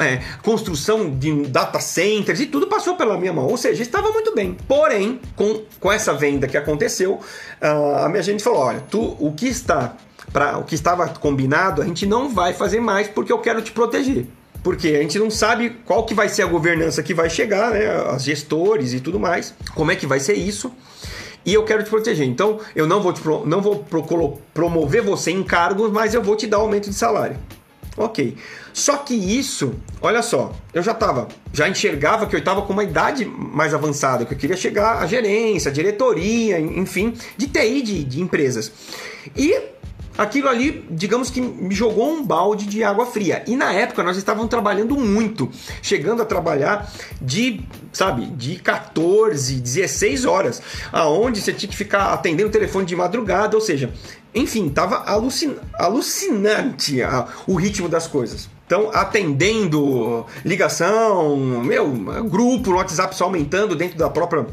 é, 0.00 0.20
construção 0.42 1.08
de 1.08 1.44
data 1.44 1.78
centers 1.78 2.40
e 2.40 2.46
tudo 2.46 2.66
passou 2.66 2.96
pela 2.96 3.16
minha 3.16 3.32
mão. 3.32 3.46
Ou 3.46 3.56
seja, 3.56 3.82
estava 3.82 4.10
muito 4.10 4.34
bem. 4.34 4.56
Porém, 4.66 5.20
com, 5.36 5.62
com 5.78 5.92
essa 5.92 6.12
venda 6.12 6.48
que 6.48 6.56
aconteceu, 6.56 7.20
uh, 7.62 8.04
a 8.04 8.08
minha 8.08 8.22
gente 8.22 8.42
falou: 8.42 8.55
olha, 8.56 8.82
tu, 8.90 9.16
o 9.20 9.32
que 9.32 9.46
está 9.46 9.94
para 10.32 10.58
o 10.58 10.64
que 10.64 10.74
estava 10.74 11.08
combinado, 11.08 11.80
a 11.80 11.84
gente 11.84 12.04
não 12.04 12.28
vai 12.28 12.52
fazer 12.52 12.80
mais 12.80 13.08
porque 13.08 13.32
eu 13.32 13.38
quero 13.38 13.62
te 13.62 13.72
proteger. 13.72 14.26
Porque 14.62 14.88
a 14.88 15.02
gente 15.02 15.18
não 15.18 15.30
sabe 15.30 15.70
qual 15.84 16.04
que 16.04 16.12
vai 16.12 16.28
ser 16.28 16.42
a 16.42 16.46
governança 16.46 17.02
que 17.02 17.14
vai 17.14 17.30
chegar, 17.30 17.70
né? 17.70 17.86
As 18.10 18.24
gestores 18.24 18.92
e 18.92 19.00
tudo 19.00 19.20
mais. 19.20 19.54
Como 19.74 19.92
é 19.92 19.96
que 19.96 20.06
vai 20.06 20.18
ser 20.18 20.34
isso? 20.34 20.72
E 21.44 21.54
eu 21.54 21.64
quero 21.64 21.84
te 21.84 21.90
proteger. 21.90 22.26
Então, 22.26 22.58
eu 22.74 22.86
não 22.86 23.00
vou, 23.00 23.12
te 23.12 23.20
pro, 23.20 23.46
não 23.46 23.62
vou 23.62 23.84
pro, 23.84 24.38
promover 24.52 25.02
você 25.02 25.30
em 25.30 25.44
cargos, 25.44 25.92
mas 25.92 26.14
eu 26.14 26.22
vou 26.22 26.34
te 26.34 26.48
dar 26.48 26.56
aumento 26.56 26.90
de 26.90 26.96
salário. 26.96 27.36
Ok. 27.96 28.36
Só 28.74 28.98
que 28.98 29.14
isso, 29.14 29.74
olha 30.02 30.22
só, 30.22 30.54
eu 30.74 30.82
já 30.82 30.92
estava, 30.92 31.28
já 31.52 31.66
enxergava 31.66 32.26
que 32.26 32.36
eu 32.36 32.40
estava 32.40 32.60
com 32.62 32.72
uma 32.74 32.84
idade 32.84 33.24
mais 33.24 33.72
avançada, 33.72 34.26
que 34.26 34.34
eu 34.34 34.38
queria 34.38 34.56
chegar 34.56 35.02
à 35.02 35.06
gerência, 35.06 35.70
à 35.70 35.72
diretoria, 35.72 36.60
enfim, 36.60 37.14
de 37.36 37.46
TI 37.46 37.80
de, 37.80 38.04
de 38.04 38.20
empresas. 38.20 38.70
E 39.34 39.58
aquilo 40.16 40.48
ali, 40.48 40.84
digamos 40.90 41.30
que 41.30 41.40
me 41.40 41.74
jogou 41.74 42.10
um 42.10 42.24
balde 42.24 42.66
de 42.66 42.82
água 42.82 43.06
fria. 43.06 43.42
E 43.46 43.56
na 43.56 43.72
época 43.72 44.02
nós 44.02 44.16
estávamos 44.16 44.48
trabalhando 44.48 44.96
muito, 44.96 45.50
chegando 45.82 46.22
a 46.22 46.24
trabalhar 46.24 46.90
de, 47.20 47.60
sabe, 47.92 48.26
de 48.26 48.56
14, 48.56 49.60
16 49.60 50.24
horas, 50.24 50.62
aonde 50.92 51.40
você 51.40 51.52
tinha 51.52 51.70
que 51.70 51.76
ficar 51.76 52.12
atendendo 52.12 52.48
o 52.48 52.52
telefone 52.52 52.86
de 52.86 52.96
madrugada, 52.96 53.56
ou 53.56 53.60
seja, 53.60 53.92
enfim, 54.34 54.68
tava 54.68 54.96
alucin 55.06 55.56
alucinante 55.74 56.98
o 57.46 57.54
ritmo 57.54 57.88
das 57.88 58.06
coisas. 58.06 58.48
Então, 58.66 58.90
atendendo 58.92 60.26
ligação, 60.44 61.36
meu, 61.62 61.88
grupo 62.28 62.72
WhatsApp 62.72 63.14
só 63.14 63.24
aumentando 63.24 63.76
dentro 63.76 63.96
da 63.96 64.10
própria 64.10 64.44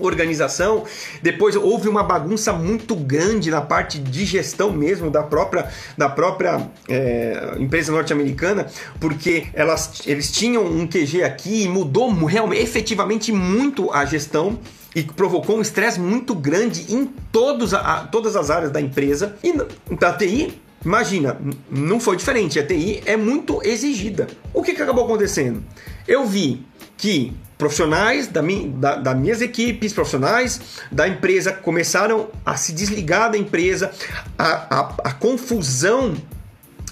organização. 0.00 0.84
Depois 1.22 1.56
houve 1.56 1.88
uma 1.88 2.02
bagunça 2.02 2.52
muito 2.52 2.94
grande 2.94 3.50
na 3.50 3.60
parte 3.60 3.98
de 3.98 4.24
gestão 4.24 4.72
mesmo 4.72 5.10
da 5.10 5.22
própria, 5.22 5.68
da 5.96 6.08
própria 6.08 6.68
é, 6.88 7.54
empresa 7.58 7.92
norte-americana, 7.92 8.66
porque 8.98 9.46
elas, 9.52 10.02
eles 10.06 10.30
tinham 10.30 10.64
um 10.64 10.86
QG 10.86 11.22
aqui 11.22 11.64
e 11.64 11.68
mudou 11.68 12.12
realmente, 12.24 12.62
efetivamente 12.62 13.32
muito 13.32 13.92
a 13.92 14.04
gestão 14.04 14.58
e 14.94 15.02
provocou 15.02 15.58
um 15.58 15.60
estresse 15.60 16.00
muito 16.00 16.34
grande 16.34 16.92
em 16.92 17.06
todos 17.30 17.74
a, 17.74 18.08
todas 18.10 18.36
as 18.36 18.50
áreas 18.50 18.70
da 18.70 18.80
empresa. 18.80 19.36
E 19.42 19.52
da 19.94 20.12
TI, 20.12 20.60
imagina, 20.84 21.38
não 21.70 22.00
foi 22.00 22.16
diferente. 22.16 22.58
A 22.58 22.66
TI 22.66 23.02
é 23.06 23.16
muito 23.16 23.60
exigida. 23.64 24.26
O 24.52 24.62
que, 24.62 24.74
que 24.74 24.82
acabou 24.82 25.04
acontecendo? 25.04 25.62
Eu 26.06 26.26
vi 26.26 26.64
que 26.96 27.32
profissionais 27.60 28.26
da, 28.26 28.40
da, 28.40 28.96
das 28.96 29.16
minhas 29.16 29.42
equipes, 29.42 29.92
profissionais 29.92 30.60
da 30.90 31.06
empresa 31.06 31.52
começaram 31.52 32.28
a 32.44 32.56
se 32.56 32.72
desligar 32.72 33.30
da 33.30 33.38
empresa, 33.38 33.92
a, 34.36 34.80
a, 34.80 34.94
a 35.04 35.12
confusão 35.12 36.16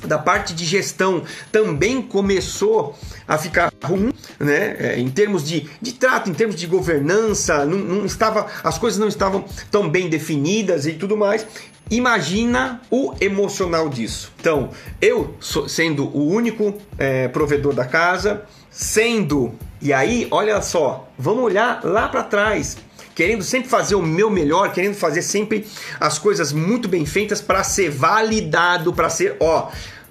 da 0.07 0.18
parte 0.18 0.54
de 0.54 0.64
gestão 0.64 1.24
também 1.50 2.00
começou 2.00 2.96
a 3.26 3.37
ficar 3.37 3.72
ruim, 3.83 4.12
né? 4.38 4.76
É, 4.78 5.00
em 5.00 5.11
termos 5.11 5.42
de, 5.42 5.68
de 5.83 5.94
trato, 5.94 6.31
em 6.31 6.35
termos 6.35 6.54
de 6.54 6.66
governança, 6.66 7.64
não, 7.64 7.78
não, 7.78 8.07
estava, 8.07 8.46
as 8.62 8.78
coisas 8.78 9.00
não 9.00 9.09
estavam 9.09 9.44
tão 9.72 9.88
bem 9.88 10.09
definidas 10.09 10.87
e 10.87 10.92
tudo 10.92 11.16
mais. 11.16 11.44
Imagina 11.90 12.81
o 12.90 13.14
emocional 13.20 13.88
disso. 13.88 14.31
Então, 14.38 14.70
eu 15.00 15.35
sendo 15.66 16.04
o 16.16 16.28
único 16.28 16.74
é, 16.98 17.26
provedor 17.28 17.72
da 17.72 17.87
casa, 17.87 18.44
sendo 18.70 19.54
e 19.81 19.92
aí, 19.92 20.26
olha 20.33 20.61
só, 20.61 21.09
vamos 21.16 21.44
olhar 21.44 21.85
lá 21.85 22.09
para 22.09 22.24
trás, 22.24 22.76
querendo 23.14 23.44
sempre 23.44 23.68
fazer 23.68 23.94
o 23.94 24.02
meu 24.02 24.28
melhor, 24.28 24.72
querendo 24.72 24.94
fazer 24.94 25.22
sempre 25.22 25.64
as 26.00 26.18
coisas 26.18 26.52
muito 26.52 26.88
bem 26.88 27.07
feitas 27.07 27.40
para 27.40 27.62
ser 27.62 27.90
validado, 27.90 28.92
para 28.92 29.09
ser, 29.09 29.37
ó, 29.38 29.70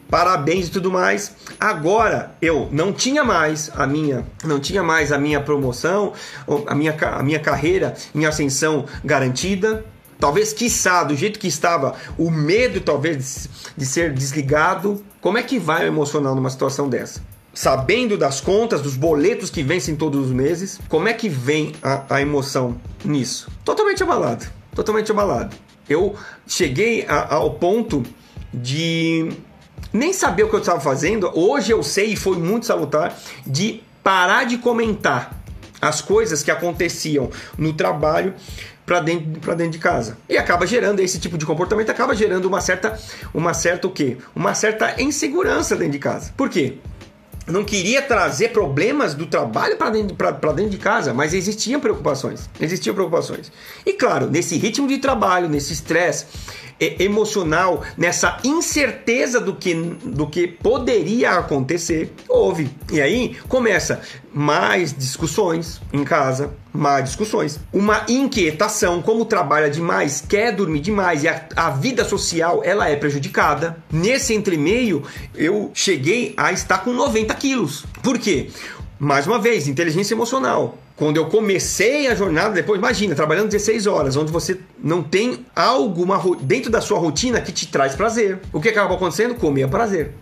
parabéns 0.09 0.67
e 0.67 0.71
tudo 0.71 0.89
mais. 0.89 1.35
Agora 1.59 2.31
eu 2.41 2.69
não 2.71 2.93
tinha 2.93 3.25
mais 3.25 3.69
a 3.75 3.85
minha, 3.85 4.25
não 4.45 4.57
tinha 4.57 4.81
mais 4.81 5.11
a 5.11 5.17
minha 5.17 5.41
promoção, 5.41 6.13
a 6.65 6.73
minha, 6.73 6.95
a 6.97 7.21
minha 7.21 7.39
carreira 7.39 7.93
em 8.15 8.25
ascensão 8.25 8.85
garantida. 9.03 9.85
Talvez, 10.17 10.53
quiçá, 10.53 11.03
do 11.03 11.13
jeito 11.13 11.39
que 11.39 11.47
estava, 11.47 11.93
o 12.17 12.31
medo 12.31 12.79
talvez 12.79 13.49
de 13.75 13.85
ser 13.85 14.13
desligado. 14.13 15.03
Como 15.19 15.37
é 15.37 15.43
que 15.43 15.59
vai 15.59 15.83
o 15.83 15.87
emocional 15.87 16.33
numa 16.33 16.49
situação 16.49 16.87
dessa? 16.89 17.21
Sabendo 17.57 18.19
das 18.19 18.39
contas, 18.39 18.83
dos 18.83 18.95
boletos 18.95 19.49
que 19.49 19.63
vencem 19.63 19.95
todos 19.95 20.27
os 20.27 20.31
meses, 20.31 20.79
como 20.87 21.07
é 21.07 21.13
que 21.13 21.27
vem 21.27 21.73
a, 21.81 22.03
a 22.07 22.21
emoção 22.21 22.79
nisso? 23.03 23.49
Totalmente 23.65 24.03
abalado, 24.03 24.45
totalmente 24.75 25.11
abalado. 25.11 25.55
Eu 25.89 26.15
cheguei 26.45 27.03
a, 27.07 27.33
ao 27.33 27.55
ponto 27.55 28.03
de 28.53 29.31
nem 29.91 30.13
saber 30.13 30.43
o 30.43 30.49
que 30.49 30.55
eu 30.55 30.59
estava 30.59 30.79
fazendo. 30.79 31.31
Hoje 31.33 31.71
eu 31.71 31.81
sei 31.81 32.13
e 32.13 32.15
foi 32.15 32.37
muito 32.37 32.67
salutar 32.67 33.17
de 33.43 33.81
parar 34.03 34.43
de 34.43 34.59
comentar 34.59 35.41
as 35.81 35.99
coisas 35.99 36.43
que 36.43 36.51
aconteciam 36.51 37.31
no 37.57 37.73
trabalho 37.73 38.35
para 38.85 38.99
dentro, 38.99 39.55
dentro 39.55 39.71
de 39.71 39.79
casa. 39.79 40.15
E 40.29 40.37
acaba 40.37 40.67
gerando 40.67 40.99
esse 40.99 41.19
tipo 41.19 41.39
de 41.39 41.45
comportamento, 41.45 41.89
acaba 41.89 42.13
gerando 42.13 42.45
uma 42.45 42.61
certa, 42.61 42.99
uma 43.33 43.55
certa 43.55 43.87
o 43.87 43.91
quê? 43.91 44.17
Uma 44.35 44.53
certa 44.53 45.01
insegurança 45.01 45.75
dentro 45.75 45.93
de 45.93 45.99
casa. 45.99 46.31
Por 46.37 46.51
quê? 46.51 46.77
Não 47.47 47.63
queria 47.63 48.01
trazer 48.01 48.49
problemas 48.49 49.13
do 49.13 49.25
trabalho 49.25 49.77
para 49.77 49.89
dentro, 49.89 50.15
dentro 50.53 50.69
de 50.69 50.77
casa, 50.77 51.13
mas 51.13 51.33
existiam 51.33 51.79
preocupações. 51.79 52.49
Existiam 52.59 52.93
preocupações. 52.93 53.51
E 53.85 53.93
claro, 53.93 54.29
nesse 54.29 54.57
ritmo 54.57 54.87
de 54.87 54.97
trabalho, 54.97 55.47
nesse 55.47 55.71
estresse 55.71 56.25
emocional, 56.79 57.83
nessa 57.97 58.37
incerteza 58.43 59.39
do 59.39 59.55
que, 59.55 59.73
do 59.73 60.27
que 60.27 60.47
poderia 60.47 61.31
acontecer, 61.31 62.13
houve. 62.29 62.69
E 62.91 63.01
aí 63.01 63.35
começa 63.47 64.01
mais 64.33 64.93
discussões 64.93 65.81
em 65.91 66.03
casa, 66.03 66.53
mais 66.71 67.05
discussões. 67.05 67.59
Uma 67.73 68.05
inquietação, 68.07 69.01
como 69.01 69.25
trabalha 69.25 69.69
demais, 69.69 70.23
quer 70.27 70.55
dormir 70.55 70.81
demais 70.81 71.23
e 71.23 71.27
a, 71.27 71.47
a 71.55 71.69
vida 71.71 72.05
social 72.05 72.61
ela 72.63 72.89
é 72.89 72.95
prejudicada. 72.95 73.77
Nesse 73.91 74.33
entremeio, 74.33 75.03
eu 75.33 75.71
cheguei 75.73 76.33
a 76.37 76.51
estar 76.51 76.79
com 76.79 76.93
90 76.93 77.33
quilos. 77.35 77.85
Por 78.03 78.19
quê? 78.19 78.49
Mais 78.99 79.27
uma 79.27 79.39
vez, 79.39 79.67
inteligência 79.67 80.13
emocional. 80.13 80.77
Quando 80.97 81.17
eu 81.17 81.27
comecei 81.27 82.07
a 82.07 82.15
jornada, 82.15 82.55
depois, 82.55 82.79
imagina, 82.79 83.13
trabalhando 83.13 83.49
16 83.49 83.85
horas, 83.85 84.17
onde 84.17 84.31
você 84.31 84.59
não 84.83 85.03
tem 85.03 85.45
algo 85.55 86.01
uma, 86.01 86.19
dentro 86.41 86.71
da 86.71 86.81
sua 86.81 86.97
rotina 86.97 87.39
que 87.39 87.51
te 87.51 87.67
traz 87.67 87.95
prazer. 87.95 88.39
O 88.51 88.59
que 88.59 88.69
acaba 88.69 88.95
acontecendo? 88.95 89.35
Comer 89.35 89.67
prazer. 89.67 90.15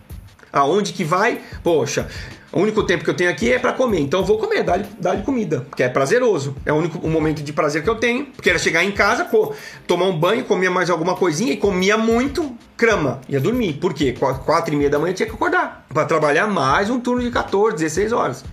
Aonde 0.51 0.91
que 0.91 1.05
vai? 1.05 1.39
Poxa, 1.63 2.09
o 2.51 2.59
único 2.59 2.83
tempo 2.83 3.05
que 3.05 3.09
eu 3.09 3.13
tenho 3.13 3.29
aqui 3.29 3.53
é 3.53 3.57
para 3.57 3.71
comer, 3.71 4.01
então 4.01 4.19
eu 4.19 4.25
vou 4.25 4.37
comer, 4.37 4.63
dá-lhe 4.63 4.85
dá 4.99 5.15
comida, 5.17 5.65
que 5.77 5.83
é 5.83 5.87
prazeroso. 5.87 6.55
É 6.65 6.73
o 6.73 6.75
único 6.75 7.07
momento 7.07 7.41
de 7.41 7.53
prazer 7.53 7.81
que 7.81 7.89
eu 7.89 7.95
tenho, 7.95 8.25
porque 8.25 8.49
era 8.49 8.59
chegar 8.59 8.83
em 8.83 8.91
casa, 8.91 9.23
pô, 9.23 9.53
tomar 9.87 10.05
um 10.05 10.17
banho, 10.17 10.43
comia 10.43 10.69
mais 10.69 10.89
alguma 10.89 11.15
coisinha 11.15 11.53
e 11.53 11.57
comia 11.57 11.97
muito, 11.97 12.53
crama, 12.75 13.21
ia 13.29 13.39
dormir. 13.39 13.73
Por 13.73 13.93
quê? 13.93 14.13
Quatro 14.45 14.73
e 14.73 14.77
meia 14.77 14.89
da 14.89 14.99
manhã 14.99 15.11
eu 15.11 15.15
tinha 15.15 15.27
que 15.27 15.35
acordar 15.35 15.85
para 15.87 16.05
trabalhar 16.05 16.47
mais 16.47 16.89
um 16.89 16.99
turno 16.99 17.21
de 17.21 17.31
14, 17.31 17.77
16 17.77 18.11
horas. 18.11 18.43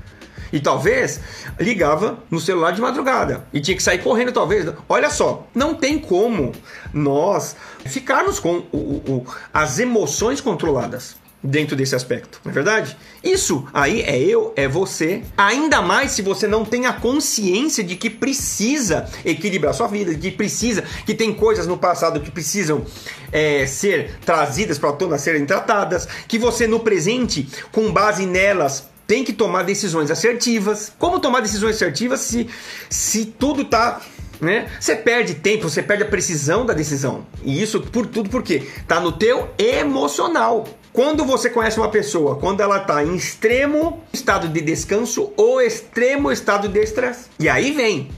E 0.53 0.61
talvez 0.61 1.21
ligava 1.59 2.19
no 2.31 2.39
celular 2.39 2.73
de 2.73 2.81
madrugada 2.81 3.47
e 3.53 3.61
tinha 3.61 3.77
que 3.77 3.83
sair 3.83 3.99
correndo, 3.99 4.33
talvez. 4.33 4.71
Olha 4.89 5.11
só, 5.11 5.47
não 5.55 5.75
tem 5.75 5.99
como 5.99 6.53
nós 6.93 7.57
ficarmos 7.87 8.39
com 8.39 8.65
o, 8.73 8.77
o, 8.77 9.27
as 9.53 9.79
emoções 9.79 10.41
controladas 10.41 11.17
dentro 11.43 11.75
desse 11.75 11.95
aspecto, 11.97 12.41
não 12.45 12.53
é 12.53 12.55
verdade? 12.55 12.97
Isso 13.23 13.67
aí 13.75 14.03
é 14.03 14.17
eu, 14.17 14.53
é 14.55 14.69
você. 14.69 15.23
Ainda 15.37 15.83
mais 15.83 16.13
se 16.13 16.23
você 16.23 16.47
não 16.47 16.65
tem 16.65 16.87
a 16.87 16.93
consciência 16.93 17.83
de 17.83 17.97
que 17.97 18.09
precisa 18.09 19.09
equilibrar 19.25 19.75
sua 19.75 19.89
vida, 19.89 20.15
de 20.15 20.31
que 20.31 20.37
precisa, 20.37 20.85
que 21.05 21.15
tem 21.15 21.35
coisas 21.35 21.67
no 21.67 21.77
passado 21.77 22.21
que 22.21 22.31
precisam 22.31 22.85
é, 23.33 23.67
ser 23.67 24.19
trazidas 24.25 24.79
para 24.79 24.91
a 24.91 24.93
tona, 24.93 25.19
serem 25.19 25.45
tratadas, 25.45 26.07
que 26.29 26.39
você 26.39 26.67
no 26.67 26.81
presente, 26.81 27.49
com 27.73 27.93
base 27.93 28.25
nelas, 28.25 28.92
tem 29.13 29.23
que 29.23 29.35
tomar 29.35 29.63
decisões 29.63 30.11
assertivas. 30.11 30.91
Como 30.99 31.21
tomar 31.21 31.41
decisões 31.41 31.77
assertivas 31.77 32.21
se, 32.21 32.49
se 32.89 33.27
tudo 33.27 33.61
está 33.61 34.01
né? 34.41 34.71
Você 34.81 34.97
perde 34.97 35.35
tempo, 35.35 35.69
você 35.69 35.83
perde 35.83 36.03
a 36.03 36.07
precisão 36.07 36.65
da 36.65 36.73
decisão. 36.73 37.27
E 37.45 37.63
isso 37.63 37.83
por 37.83 38.07
tudo 38.07 38.31
porque 38.31 38.67
tá 38.89 38.99
no 38.99 39.13
teu 39.13 39.51
emocional. 39.59 40.67
Quando 40.95 41.27
você 41.27 41.51
conhece 41.51 41.79
uma 41.79 41.91
pessoa, 41.91 42.37
quando 42.37 42.63
ela 42.63 42.79
está 42.79 43.05
em 43.05 43.15
extremo 43.15 44.03
estado 44.15 44.49
de 44.49 44.63
descanso 44.63 45.31
ou 45.37 45.61
extremo 45.61 46.33
estado 46.33 46.67
de 46.67 46.81
estresse. 46.81 47.29
E 47.39 47.51
aí 47.51 47.71
vem 47.71 48.11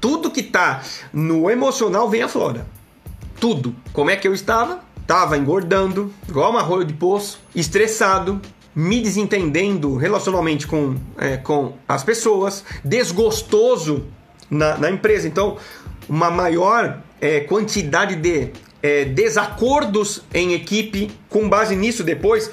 tudo 0.00 0.30
que 0.30 0.40
está 0.40 0.80
no 1.12 1.50
emocional 1.50 2.08
vem 2.08 2.22
à 2.22 2.28
flora. 2.28 2.68
Tudo. 3.40 3.74
Como 3.92 4.10
é 4.10 4.16
que 4.16 4.28
eu 4.28 4.32
estava? 4.32 4.80
Tava 5.08 5.36
engordando, 5.36 6.14
igual 6.28 6.52
uma 6.52 6.62
rolha 6.62 6.84
de 6.84 6.94
poço, 6.94 7.40
estressado, 7.54 8.40
me 8.76 9.00
desentendendo 9.00 9.96
relacionalmente 9.96 10.66
com, 10.66 10.96
é, 11.16 11.38
com 11.38 11.72
as 11.88 12.04
pessoas, 12.04 12.62
desgostoso 12.84 14.04
na, 14.50 14.76
na 14.76 14.90
empresa. 14.90 15.26
Então, 15.26 15.56
uma 16.06 16.30
maior 16.30 17.00
é, 17.18 17.40
quantidade 17.40 18.16
de 18.16 18.50
é, 18.82 19.06
desacordos 19.06 20.22
em 20.34 20.52
equipe. 20.52 21.10
Com 21.30 21.48
base 21.48 21.74
nisso, 21.74 22.04
depois 22.04 22.50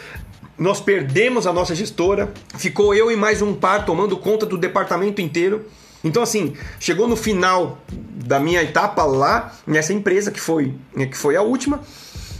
nós 0.57 0.79
perdemos 0.79 1.45
a 1.45 1.51
nossa 1.51 1.75
gestora. 1.75 2.31
Ficou 2.57 2.95
eu 2.95 3.11
e 3.11 3.17
mais 3.17 3.41
um 3.41 3.53
par 3.53 3.85
tomando 3.85 4.15
conta 4.15 4.45
do 4.45 4.57
departamento 4.57 5.19
inteiro. 5.19 5.65
Então, 6.05 6.23
assim, 6.23 6.53
chegou 6.79 7.05
no 7.05 7.17
final 7.17 7.79
da 7.91 8.39
minha 8.39 8.63
etapa 8.63 9.03
lá 9.03 9.53
nessa 9.67 9.91
empresa, 9.91 10.31
que 10.31 10.39
foi, 10.39 10.73
que 10.95 11.17
foi 11.17 11.35
a 11.35 11.41
última. 11.41 11.81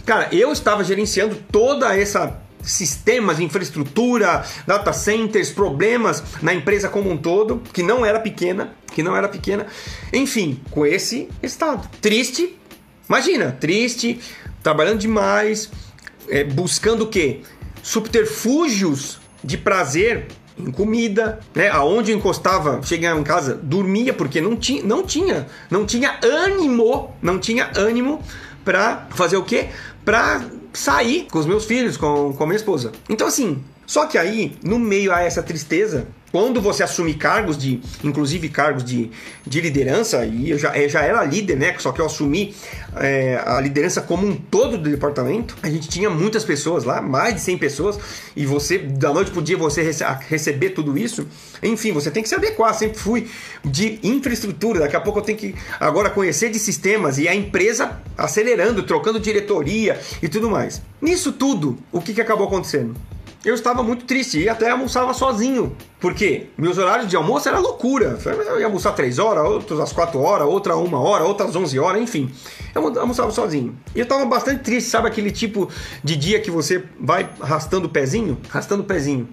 Cara, 0.06 0.28
eu 0.32 0.52
estava 0.52 0.84
gerenciando 0.84 1.36
toda 1.50 1.96
essa 1.96 2.43
sistemas, 2.64 3.38
infraestrutura, 3.40 4.44
data 4.66 4.92
centers, 4.92 5.50
problemas 5.50 6.22
na 6.42 6.54
empresa 6.54 6.88
como 6.88 7.10
um 7.10 7.16
todo, 7.16 7.62
que 7.72 7.82
não 7.82 8.04
era 8.04 8.18
pequena, 8.18 8.74
que 8.92 9.02
não 9.02 9.16
era 9.16 9.28
pequena. 9.28 9.66
Enfim, 10.12 10.60
com 10.70 10.84
esse 10.86 11.28
estado. 11.42 11.88
Triste, 12.00 12.58
imagina, 13.08 13.56
triste, 13.60 14.20
trabalhando 14.62 14.98
demais, 14.98 15.70
é, 16.28 16.44
buscando 16.44 17.04
o 17.04 17.08
quê? 17.08 17.40
Subterfúgios 17.82 19.18
de 19.42 19.58
prazer 19.58 20.26
em 20.58 20.70
comida, 20.70 21.40
né? 21.54 21.68
Aonde 21.68 22.12
encostava, 22.12 22.80
chegava 22.82 23.18
em 23.18 23.24
casa, 23.24 23.54
dormia 23.54 24.12
porque 24.12 24.40
não 24.40 24.56
tinha, 24.56 24.82
não 24.82 25.02
tinha, 25.02 25.46
não 25.70 25.84
tinha 25.84 26.18
ânimo, 26.22 27.14
não 27.20 27.38
tinha 27.38 27.70
ânimo 27.76 28.22
para 28.64 29.08
fazer 29.10 29.36
o 29.36 29.42
quê? 29.42 29.68
Para 30.04 30.42
sair 30.74 31.26
com 31.30 31.38
os 31.38 31.46
meus 31.46 31.64
filhos, 31.64 31.96
com, 31.96 32.32
com 32.32 32.44
a 32.44 32.46
minha 32.46 32.56
esposa. 32.56 32.92
Então 33.08 33.26
assim, 33.26 33.62
só 33.86 34.06
que 34.06 34.18
aí, 34.18 34.56
no 34.62 34.78
meio 34.78 35.12
a 35.12 35.22
essa 35.22 35.42
tristeza, 35.42 36.06
quando 36.34 36.60
você 36.60 36.82
assume 36.82 37.14
cargos 37.14 37.56
de, 37.56 37.80
inclusive 38.02 38.48
cargos 38.48 38.82
de, 38.82 39.08
de 39.46 39.60
liderança, 39.60 40.26
e 40.26 40.50
eu 40.50 40.58
já, 40.58 40.76
eu 40.76 40.88
já 40.88 41.00
era 41.02 41.22
líder, 41.22 41.54
né? 41.54 41.76
Só 41.78 41.92
que 41.92 42.00
eu 42.00 42.06
assumi 42.06 42.52
é, 42.96 43.40
a 43.46 43.60
liderança 43.60 44.00
como 44.00 44.26
um 44.26 44.34
todo 44.34 44.76
do 44.76 44.90
departamento. 44.90 45.56
A 45.62 45.70
gente 45.70 45.88
tinha 45.88 46.10
muitas 46.10 46.42
pessoas 46.42 46.82
lá, 46.82 47.00
mais 47.00 47.34
de 47.34 47.40
100 47.40 47.58
pessoas, 47.58 48.00
e 48.34 48.44
você, 48.44 48.78
da 48.78 49.12
noite 49.12 49.30
pro 49.30 49.40
dia, 49.40 49.56
você 49.56 49.80
rece 49.80 50.02
receber 50.28 50.70
tudo 50.70 50.98
isso. 50.98 51.24
Enfim, 51.62 51.92
você 51.92 52.10
tem 52.10 52.20
que 52.20 52.28
se 52.28 52.34
adequar. 52.34 52.74
Sempre 52.74 52.98
fui 52.98 53.30
de 53.64 54.00
infraestrutura, 54.02 54.80
daqui 54.80 54.96
a 54.96 55.00
pouco 55.00 55.20
eu 55.20 55.22
tenho 55.22 55.38
que 55.38 55.54
agora 55.78 56.10
conhecer 56.10 56.50
de 56.50 56.58
sistemas 56.58 57.16
e 57.16 57.28
a 57.28 57.34
empresa 57.34 58.02
acelerando, 58.18 58.82
trocando 58.82 59.20
diretoria 59.20 60.00
e 60.20 60.28
tudo 60.28 60.50
mais. 60.50 60.82
Nisso 61.00 61.30
tudo, 61.30 61.78
o 61.92 62.00
que, 62.00 62.12
que 62.12 62.20
acabou 62.20 62.48
acontecendo? 62.48 62.96
Eu 63.44 63.54
estava 63.54 63.82
muito 63.82 64.04
triste 64.04 64.38
e 64.38 64.48
até 64.48 64.70
almoçava 64.70 65.12
sozinho. 65.12 65.76
Porque 66.00 66.46
meus 66.56 66.78
horários 66.78 67.08
de 67.08 67.16
almoço 67.16 67.48
era 67.48 67.58
loucura. 67.58 68.18
Eu 68.24 68.60
ia 68.60 68.66
almoçar 68.66 68.92
3 68.92 69.18
horas, 69.18 69.44
outros 69.44 69.78
às 69.80 69.92
4 69.92 70.18
horas, 70.18 70.48
outra 70.48 70.76
uma 70.76 70.98
hora, 70.98 71.24
outras 71.24 71.54
11 71.54 71.78
horas, 71.78 72.00
enfim. 72.00 72.30
Eu 72.74 72.98
almoçava 72.98 73.30
sozinho. 73.30 73.76
E 73.94 73.98
eu 73.98 74.04
estava 74.04 74.24
bastante 74.24 74.62
triste, 74.62 74.88
sabe 74.88 75.08
aquele 75.08 75.30
tipo 75.30 75.68
de 76.02 76.16
dia 76.16 76.40
que 76.40 76.50
você 76.50 76.84
vai 76.98 77.28
arrastando 77.40 77.86
o 77.86 77.90
pezinho? 77.90 78.38
Arrastando 78.48 78.82
o 78.82 78.86
pezinho. 78.86 79.28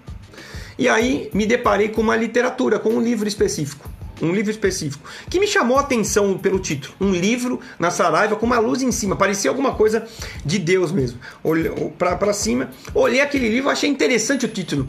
E 0.77 0.89
aí 0.89 1.29
me 1.33 1.45
deparei 1.45 1.89
com 1.89 2.01
uma 2.01 2.15
literatura, 2.15 2.79
com 2.79 2.89
um 2.89 3.01
livro 3.01 3.27
específico 3.27 3.89
um 4.21 4.33
livro 4.33 4.51
específico, 4.51 5.09
que 5.29 5.39
me 5.39 5.47
chamou 5.47 5.77
a 5.77 5.81
atenção 5.81 6.37
pelo 6.37 6.59
título. 6.59 6.93
Um 6.99 7.11
livro 7.11 7.59
na 7.79 7.91
Saraiva 7.91 8.35
com 8.35 8.45
uma 8.45 8.59
luz 8.59 8.81
em 8.81 8.91
cima, 8.91 9.15
parecia 9.15 9.49
alguma 9.49 9.73
coisa 9.73 10.07
de 10.45 10.59
Deus 10.59 10.91
mesmo. 10.91 11.19
Olhei 11.43 11.71
para 11.97 12.33
cima, 12.33 12.69
olhei 12.93 13.21
aquele 13.21 13.49
livro, 13.49 13.69
achei 13.69 13.89
interessante 13.89 14.45
o 14.45 14.49
título. 14.49 14.87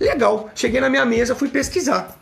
Legal, 0.00 0.50
cheguei 0.54 0.80
na 0.80 0.90
minha 0.90 1.04
mesa, 1.04 1.34
fui 1.34 1.48
pesquisar. 1.48 2.18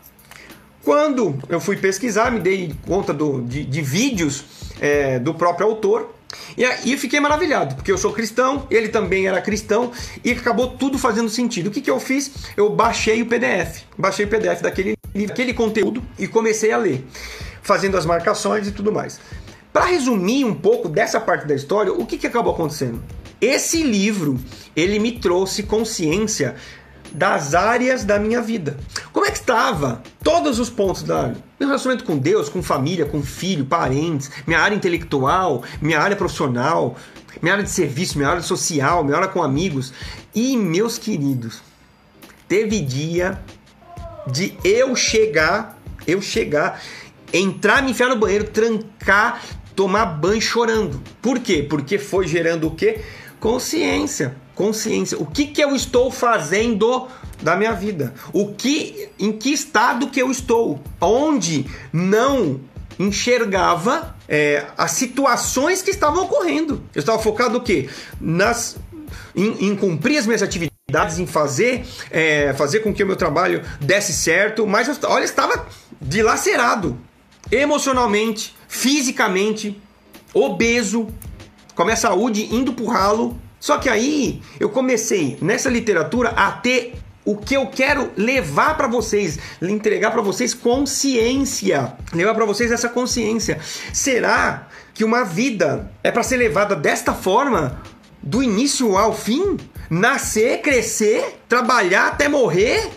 Quando 0.83 1.39
eu 1.47 1.61
fui 1.61 1.77
pesquisar, 1.77 2.29
me 2.29 2.39
dei 2.39 2.75
conta 2.85 3.13
do, 3.13 3.41
de, 3.41 3.63
de 3.63 3.81
vídeos 3.81 4.43
é, 4.81 5.17
do 5.17 5.33
próprio 5.33 5.67
autor, 5.67 6.13
e 6.57 6.65
aí 6.65 6.97
fiquei 6.97 7.19
maravilhado, 7.19 7.75
porque 7.75 7.91
eu 7.91 7.97
sou 7.97 8.11
cristão, 8.11 8.67
ele 8.69 8.89
também 8.89 9.27
era 9.27 9.41
cristão 9.41 9.91
e 10.23 10.31
acabou 10.31 10.69
tudo 10.69 10.97
fazendo 10.97 11.29
sentido. 11.29 11.67
O 11.67 11.71
que, 11.71 11.81
que 11.81 11.91
eu 11.91 11.99
fiz? 11.99 12.31
Eu 12.57 12.69
baixei 12.69 13.21
o 13.21 13.25
PDF, 13.25 13.83
baixei 13.97 14.25
o 14.25 14.27
PDF 14.27 14.61
daquele 14.61 14.95
aquele 15.15 15.53
conteúdo 15.53 16.03
e 16.17 16.27
comecei 16.27 16.71
a 16.71 16.77
ler, 16.77 17.05
fazendo 17.61 17.97
as 17.97 18.05
marcações 18.05 18.67
e 18.67 18.71
tudo 18.71 18.91
mais. 18.91 19.19
Para 19.71 19.85
resumir 19.85 20.45
um 20.45 20.53
pouco 20.53 20.87
dessa 20.87 21.19
parte 21.19 21.47
da 21.47 21.55
história, 21.55 21.91
o 21.91 22.05
que, 22.05 22.17
que 22.17 22.27
acabou 22.27 22.53
acontecendo? 22.53 23.01
Esse 23.41 23.83
livro 23.83 24.39
ele 24.75 24.99
me 24.99 25.19
trouxe 25.19 25.63
consciência 25.63 26.55
das 27.11 27.53
áreas 27.53 28.03
da 28.03 28.17
minha 28.17 28.41
vida. 28.41 28.77
Como 29.11 29.25
é 29.25 29.31
que 29.31 29.37
estava 29.37 30.01
todos 30.23 30.59
os 30.59 30.69
pontos 30.69 31.03
da 31.03 31.23
área? 31.23 31.37
Meu 31.59 31.69
relacionamento 31.69 32.05
com 32.05 32.17
Deus, 32.17 32.49
com 32.49 32.63
família, 32.63 33.05
com 33.05 33.21
filho, 33.21 33.65
parentes, 33.65 34.31
minha 34.47 34.59
área 34.59 34.75
intelectual, 34.75 35.63
minha 35.81 35.99
área 35.99 36.15
profissional, 36.15 36.95
minha 37.41 37.53
área 37.53 37.63
de 37.63 37.69
serviço, 37.69 38.17
minha 38.17 38.29
área 38.29 38.41
social, 38.41 39.03
minha 39.03 39.17
área 39.17 39.27
com 39.27 39.43
amigos. 39.43 39.93
E 40.33 40.57
meus 40.57 40.97
queridos, 40.97 41.61
teve 42.47 42.79
dia 42.79 43.39
de 44.27 44.57
eu 44.63 44.95
chegar, 44.95 45.77
eu 46.07 46.21
chegar, 46.21 46.81
entrar, 47.31 47.81
me 47.83 47.91
enfiar 47.91 48.09
no 48.09 48.17
banheiro, 48.17 48.45
trancar, 48.45 49.43
tomar 49.75 50.05
banho 50.05 50.41
chorando. 50.41 51.01
Por 51.21 51.39
quê? 51.39 51.65
Porque 51.67 51.97
foi 51.97 52.27
gerando 52.27 52.67
o 52.67 52.75
quê? 52.75 53.01
Consciência. 53.39 54.35
Consciência. 54.55 55.17
O 55.17 55.25
que, 55.25 55.47
que 55.47 55.63
eu 55.63 55.75
estou 55.75 56.11
fazendo 56.11 57.07
da 57.41 57.55
minha 57.55 57.73
vida? 57.73 58.13
O 58.31 58.53
que, 58.53 59.09
em 59.17 59.31
que 59.31 59.51
estado 59.51 60.07
que 60.07 60.21
eu 60.21 60.29
estou? 60.29 60.79
Onde 61.01 61.65
não 61.91 62.61
enxergava 62.99 64.15
é, 64.29 64.67
as 64.77 64.91
situações 64.91 65.81
que 65.81 65.89
estavam 65.89 66.25
ocorrendo. 66.25 66.83
Eu 66.93 66.99
estava 66.99 67.17
focado 67.19 67.57
o 67.57 67.61
quê? 67.61 67.89
Nas 68.21 68.77
em, 69.35 69.69
em 69.69 69.75
cumprir 69.75 70.17
as 70.17 70.25
minhas 70.25 70.43
atividades 70.43 70.72
em 71.17 71.25
fazer, 71.25 71.85
é, 72.11 72.53
fazer 72.53 72.81
com 72.81 72.93
que 72.93 73.03
o 73.03 73.07
meu 73.07 73.15
trabalho 73.15 73.61
desse 73.79 74.13
certo, 74.13 74.67
mas 74.67 74.87
eu, 74.87 74.95
olha, 75.09 75.23
estava 75.23 75.65
dilacerado. 76.01 76.99
emocionalmente, 77.51 78.55
fisicamente, 78.67 79.79
obeso, 80.33 81.07
com 81.75 81.81
a 81.81 81.85
minha 81.85 81.97
saúde 81.97 82.53
indo 82.53 82.73
pro 82.73 82.87
ralo. 82.87 83.39
Só 83.59 83.77
que 83.77 83.89
aí 83.89 84.41
eu 84.59 84.69
comecei 84.69 85.37
nessa 85.41 85.69
literatura 85.69 86.29
a 86.29 86.51
ter 86.51 86.95
o 87.25 87.37
que 87.37 87.55
eu 87.55 87.67
quero 87.67 88.11
levar 88.17 88.75
para 88.75 88.87
vocês, 88.87 89.39
entregar 89.61 90.11
para 90.11 90.21
vocês 90.21 90.53
consciência, 90.53 91.93
levar 92.13 92.33
para 92.33 92.45
vocês 92.45 92.71
essa 92.71 92.89
consciência. 92.89 93.59
Será 93.93 94.67
que 94.93 95.03
uma 95.03 95.23
vida 95.23 95.91
é 96.03 96.11
para 96.11 96.23
ser 96.23 96.37
levada 96.37 96.75
desta 96.75 97.13
forma, 97.13 97.81
do 98.21 98.43
início 98.43 98.97
ao 98.97 99.13
fim? 99.13 99.57
Nascer, 99.93 100.59
crescer, 100.63 101.39
trabalhar 101.47 102.07
até 102.07 102.27
morrer? 102.27 102.89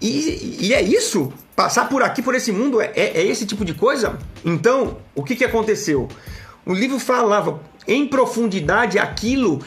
E, 0.00 0.58
e 0.62 0.74
é 0.74 0.82
isso? 0.82 1.32
Passar 1.54 1.88
por 1.88 2.02
aqui, 2.02 2.20
por 2.20 2.34
esse 2.34 2.50
mundo, 2.50 2.80
é, 2.80 2.90
é, 2.96 3.20
é 3.20 3.24
esse 3.24 3.46
tipo 3.46 3.64
de 3.64 3.72
coisa? 3.72 4.18
Então, 4.44 4.98
o 5.14 5.22
que, 5.22 5.36
que 5.36 5.44
aconteceu? 5.44 6.08
O 6.66 6.74
livro 6.74 6.98
falava 6.98 7.60
em 7.86 8.08
profundidade 8.08 8.98
aquilo 8.98 9.62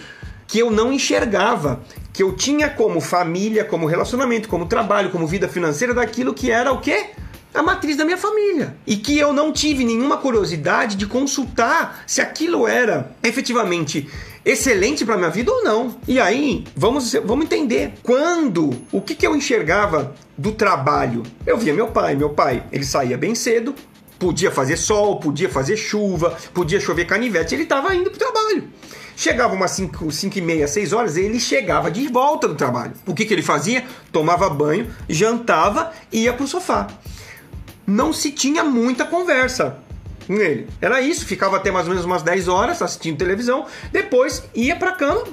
que 0.46 0.60
eu 0.60 0.70
não 0.70 0.92
enxergava, 0.92 1.82
que 2.12 2.22
eu 2.22 2.36
tinha 2.36 2.70
como 2.70 3.00
família, 3.00 3.64
como 3.64 3.86
relacionamento, 3.86 4.50
como 4.50 4.66
trabalho, 4.66 5.10
como 5.10 5.26
vida 5.26 5.48
financeira 5.48 5.94
daquilo 5.94 6.34
que 6.34 6.52
era 6.52 6.74
o 6.74 6.82
quê? 6.82 7.12
A 7.54 7.64
matriz 7.64 7.96
da 7.96 8.04
minha 8.04 8.18
família. 8.18 8.76
E 8.86 8.98
que 8.98 9.18
eu 9.18 9.32
não 9.32 9.54
tive 9.54 9.86
nenhuma 9.86 10.18
curiosidade 10.18 10.98
de 10.98 11.06
consultar 11.06 12.04
se 12.06 12.20
aquilo 12.20 12.68
era 12.68 13.10
efetivamente 13.24 14.10
excelente 14.48 15.06
para 15.06 15.18
minha 15.18 15.30
vida 15.30 15.52
ou 15.52 15.64
não. 15.64 15.98
E 16.08 16.20
aí, 16.20 16.64
vamos, 16.76 17.12
vamos 17.26 17.46
entender. 17.46 17.94
Quando, 18.02 18.72
o 18.92 19.02
que, 19.02 19.14
que 19.14 19.28
eu 19.28 19.36
enxergava 19.36 20.16
do 20.38 20.54
trabalho? 20.54 21.24
Eu 21.46 21.58
via 21.58 21.74
meu 21.74 21.90
pai. 21.90 22.16
Meu 22.16 22.30
pai, 22.30 22.64
ele 22.72 22.86
saía 22.86 23.18
bem 23.18 23.36
cedo, 23.36 23.76
podia 24.18 24.50
fazer 24.50 24.78
sol, 24.78 25.20
podia 25.20 25.50
fazer 25.50 25.76
chuva, 25.76 26.38
podia 26.54 26.80
chover 26.80 27.06
canivete, 27.06 27.56
ele 27.56 27.64
estava 27.64 27.94
indo 27.94 28.10
para 28.10 28.16
o 28.16 28.20
trabalho. 28.32 28.70
Chegava 29.18 29.54
umas 29.54 29.72
5, 29.72 30.12
5 30.12 30.38
e 30.38 30.42
meia, 30.42 30.68
6 30.68 30.94
horas, 30.94 31.18
ele 31.18 31.40
chegava 31.40 31.92
de 31.92 32.08
volta 32.08 32.48
do 32.48 32.56
trabalho. 32.56 32.94
O 33.06 33.14
que, 33.14 33.26
que 33.26 33.34
ele 33.34 33.42
fazia? 33.42 33.84
Tomava 34.12 34.50
banho, 34.50 34.88
jantava 35.10 35.92
ia 36.12 36.32
pro 36.32 36.48
sofá. 36.48 36.88
Não 37.86 38.14
se 38.14 38.32
tinha 38.32 38.64
muita 38.64 39.06
conversa 39.06 39.78
com 40.28 40.36
ele. 40.36 40.68
Era 40.82 41.02
isso, 41.02 41.26
ficava 41.26 41.58
até 41.58 41.72
mais 41.72 41.86
ou 41.88 41.92
menos 41.92 42.06
umas 42.06 42.22
10 42.22 42.48
horas 42.48 42.82
assistindo 42.82 43.18
televisão, 43.18 43.66
depois 43.92 44.44
ia 44.54 44.76
pra 44.76 44.92
cama 44.92 45.24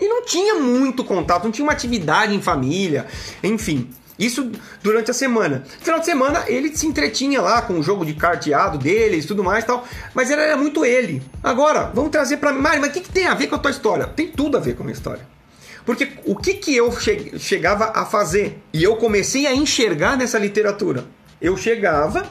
e 0.00 0.08
não 0.08 0.24
tinha 0.24 0.56
muito 0.56 1.04
contato, 1.04 1.44
não 1.44 1.52
tinha 1.52 1.64
uma 1.64 1.72
atividade 1.72 2.34
em 2.34 2.42
família, 2.42 3.06
enfim. 3.42 3.88
Isso 4.18 4.52
durante 4.82 5.10
a 5.10 5.14
semana. 5.14 5.64
No 5.78 5.84
final 5.84 5.98
de 5.98 6.04
semana 6.04 6.44
ele 6.46 6.76
se 6.76 6.86
entretinha 6.86 7.40
lá 7.40 7.62
com 7.62 7.78
o 7.78 7.82
jogo 7.82 8.04
de 8.04 8.12
carteado 8.12 8.76
deles, 8.76 9.24
tudo 9.24 9.42
mais 9.42 9.64
tal, 9.64 9.86
mas 10.12 10.30
ele 10.30 10.42
era 10.42 10.58
muito 10.58 10.84
ele. 10.84 11.22
Agora, 11.42 11.90
vamos 11.94 12.10
trazer 12.10 12.36
para 12.36 12.52
mim, 12.52 12.60
mas 12.60 12.86
o 12.86 12.92
que, 12.92 13.00
que 13.00 13.08
tem 13.08 13.26
a 13.26 13.34
ver 13.34 13.46
com 13.46 13.54
a 13.54 13.58
tua 13.58 13.70
história? 13.70 14.06
Tem 14.06 14.28
tudo 14.28 14.58
a 14.58 14.60
ver 14.60 14.74
com 14.74 14.82
a 14.82 14.86
minha 14.86 14.94
história. 14.94 15.26
Porque 15.86 16.12
o 16.26 16.36
que, 16.36 16.54
que 16.54 16.76
eu 16.76 16.92
che 16.92 17.38
chegava 17.38 17.92
a 17.94 18.04
fazer? 18.04 18.62
E 18.72 18.82
eu 18.82 18.96
comecei 18.96 19.46
a 19.46 19.54
enxergar 19.54 20.16
nessa 20.16 20.38
literatura. 20.38 21.06
Eu 21.40 21.56
chegava 21.56 22.28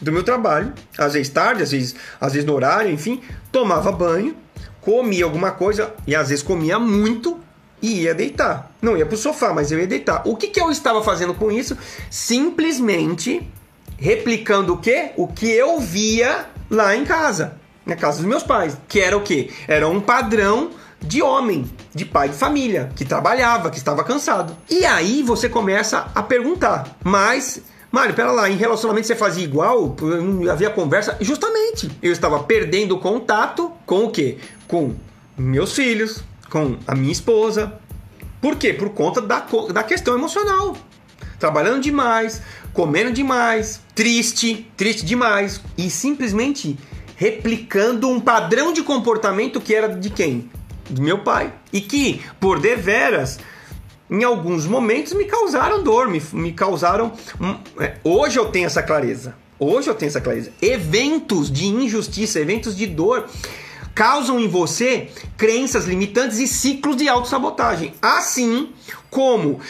do 0.00 0.12
meu 0.12 0.22
trabalho, 0.22 0.72
às 0.96 1.14
vezes 1.14 1.28
tarde, 1.28 1.62
às 1.62 1.72
vezes, 1.72 1.96
às 2.20 2.32
vezes 2.32 2.46
no 2.46 2.54
horário, 2.54 2.90
enfim, 2.90 3.20
tomava 3.50 3.90
banho, 3.90 4.36
comia 4.80 5.24
alguma 5.24 5.50
coisa 5.50 5.92
e 6.06 6.14
às 6.14 6.28
vezes 6.28 6.42
comia 6.42 6.78
muito 6.78 7.38
e 7.80 8.02
ia 8.02 8.14
deitar. 8.14 8.72
Não 8.80 8.96
ia 8.96 9.06
pro 9.06 9.16
sofá, 9.16 9.52
mas 9.52 9.70
eu 9.70 9.78
ia 9.78 9.86
deitar. 9.86 10.22
O 10.24 10.36
que, 10.36 10.48
que 10.48 10.60
eu 10.60 10.70
estava 10.70 11.02
fazendo 11.02 11.34
com 11.34 11.50
isso? 11.50 11.76
Simplesmente 12.10 13.48
replicando 13.96 14.74
o 14.74 14.78
quê? 14.78 15.12
O 15.16 15.26
que 15.26 15.50
eu 15.50 15.80
via 15.80 16.46
lá 16.70 16.94
em 16.94 17.04
casa, 17.04 17.56
na 17.84 17.96
casa 17.96 18.18
dos 18.18 18.26
meus 18.26 18.42
pais, 18.42 18.76
que 18.88 19.00
era 19.00 19.16
o 19.16 19.22
quê? 19.22 19.50
Era 19.66 19.88
um 19.88 20.00
padrão 20.00 20.70
de 21.00 21.22
homem, 21.22 21.70
de 21.94 22.04
pai 22.04 22.28
de 22.28 22.34
família, 22.34 22.90
que 22.96 23.04
trabalhava, 23.04 23.70
que 23.70 23.78
estava 23.78 24.02
cansado. 24.02 24.56
E 24.68 24.84
aí 24.84 25.22
você 25.22 25.48
começa 25.48 26.10
a 26.14 26.22
perguntar, 26.22 26.96
mas 27.04 27.62
Mário, 27.90 28.14
pera 28.14 28.30
lá, 28.30 28.50
em 28.50 28.56
relacionamento 28.56 29.06
você 29.06 29.16
fazia 29.16 29.42
igual? 29.42 29.96
Não 30.00 30.50
havia 30.50 30.68
conversa? 30.68 31.16
Justamente, 31.20 31.90
eu 32.02 32.12
estava 32.12 32.42
perdendo 32.42 32.98
contato 32.98 33.72
com 33.86 34.04
o 34.04 34.10
quê? 34.10 34.36
Com 34.66 34.94
meus 35.36 35.72
filhos, 35.72 36.22
com 36.50 36.76
a 36.86 36.94
minha 36.94 37.12
esposa. 37.12 37.72
Por 38.42 38.56
quê? 38.56 38.74
Por 38.74 38.90
conta 38.90 39.22
da, 39.22 39.46
da 39.72 39.82
questão 39.82 40.14
emocional. 40.14 40.76
Trabalhando 41.38 41.80
demais, 41.80 42.42
comendo 42.74 43.10
demais, 43.10 43.80
triste, 43.94 44.70
triste 44.76 45.04
demais. 45.04 45.60
E 45.76 45.88
simplesmente 45.88 46.78
replicando 47.16 48.08
um 48.08 48.20
padrão 48.20 48.72
de 48.72 48.82
comportamento 48.82 49.60
que 49.60 49.74
era 49.74 49.88
de 49.88 50.10
quem? 50.10 50.50
Do 50.90 51.00
meu 51.00 51.20
pai. 51.20 51.54
E 51.72 51.80
que, 51.80 52.20
por 52.38 52.60
deveras, 52.60 53.38
em 54.10 54.24
alguns 54.24 54.66
momentos 54.66 55.12
me 55.12 55.24
causaram 55.24 55.82
dor, 55.82 56.08
me, 56.08 56.22
me 56.32 56.52
causaram. 56.52 57.12
Um, 57.40 57.82
é, 57.82 57.96
hoje 58.02 58.38
eu 58.38 58.46
tenho 58.46 58.66
essa 58.66 58.82
clareza. 58.82 59.34
Hoje 59.58 59.90
eu 59.90 59.94
tenho 59.94 60.08
essa 60.08 60.20
clareza. 60.20 60.52
Eventos 60.62 61.50
de 61.50 61.66
injustiça, 61.66 62.40
eventos 62.40 62.76
de 62.76 62.86
dor 62.86 63.28
causam 63.94 64.38
em 64.38 64.46
você 64.46 65.08
crenças 65.36 65.84
limitantes 65.84 66.38
e 66.38 66.46
ciclos 66.46 66.96
de 66.96 67.08
autossabotagem. 67.08 67.92
Assim 68.00 68.70
como 69.10 69.60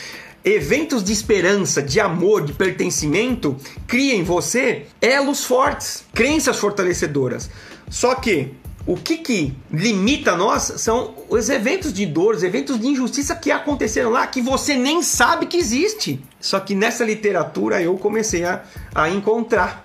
eventos 0.45 1.03
de 1.03 1.13
esperança, 1.13 1.83
de 1.83 1.99
amor, 1.99 2.45
de 2.45 2.53
pertencimento 2.53 3.57
criam 3.87 4.19
em 4.19 4.23
você 4.23 4.87
elos 5.01 5.45
fortes, 5.45 6.05
crenças 6.15 6.59
fortalecedoras. 6.59 7.51
Só 7.91 8.15
que 8.15 8.53
o 8.89 8.97
que, 8.97 9.19
que 9.19 9.55
limita 9.71 10.35
nós 10.35 10.63
são 10.79 11.15
os 11.29 11.51
eventos 11.51 11.93
de 11.93 12.07
dor, 12.07 12.35
os 12.35 12.43
eventos 12.43 12.81
de 12.81 12.87
injustiça 12.87 13.37
que 13.37 13.51
aconteceram 13.51 14.09
lá, 14.09 14.27
que 14.27 14.41
você 14.41 14.77
nem 14.77 15.03
sabe 15.03 15.45
que 15.45 15.59
existe. 15.59 16.25
Só 16.41 16.59
que 16.59 16.75
nessa 16.75 17.05
literatura 17.05 17.83
eu 17.83 17.99
comecei 17.99 18.47
a, 18.47 18.63
a 18.95 19.11
encontrar. 19.11 19.85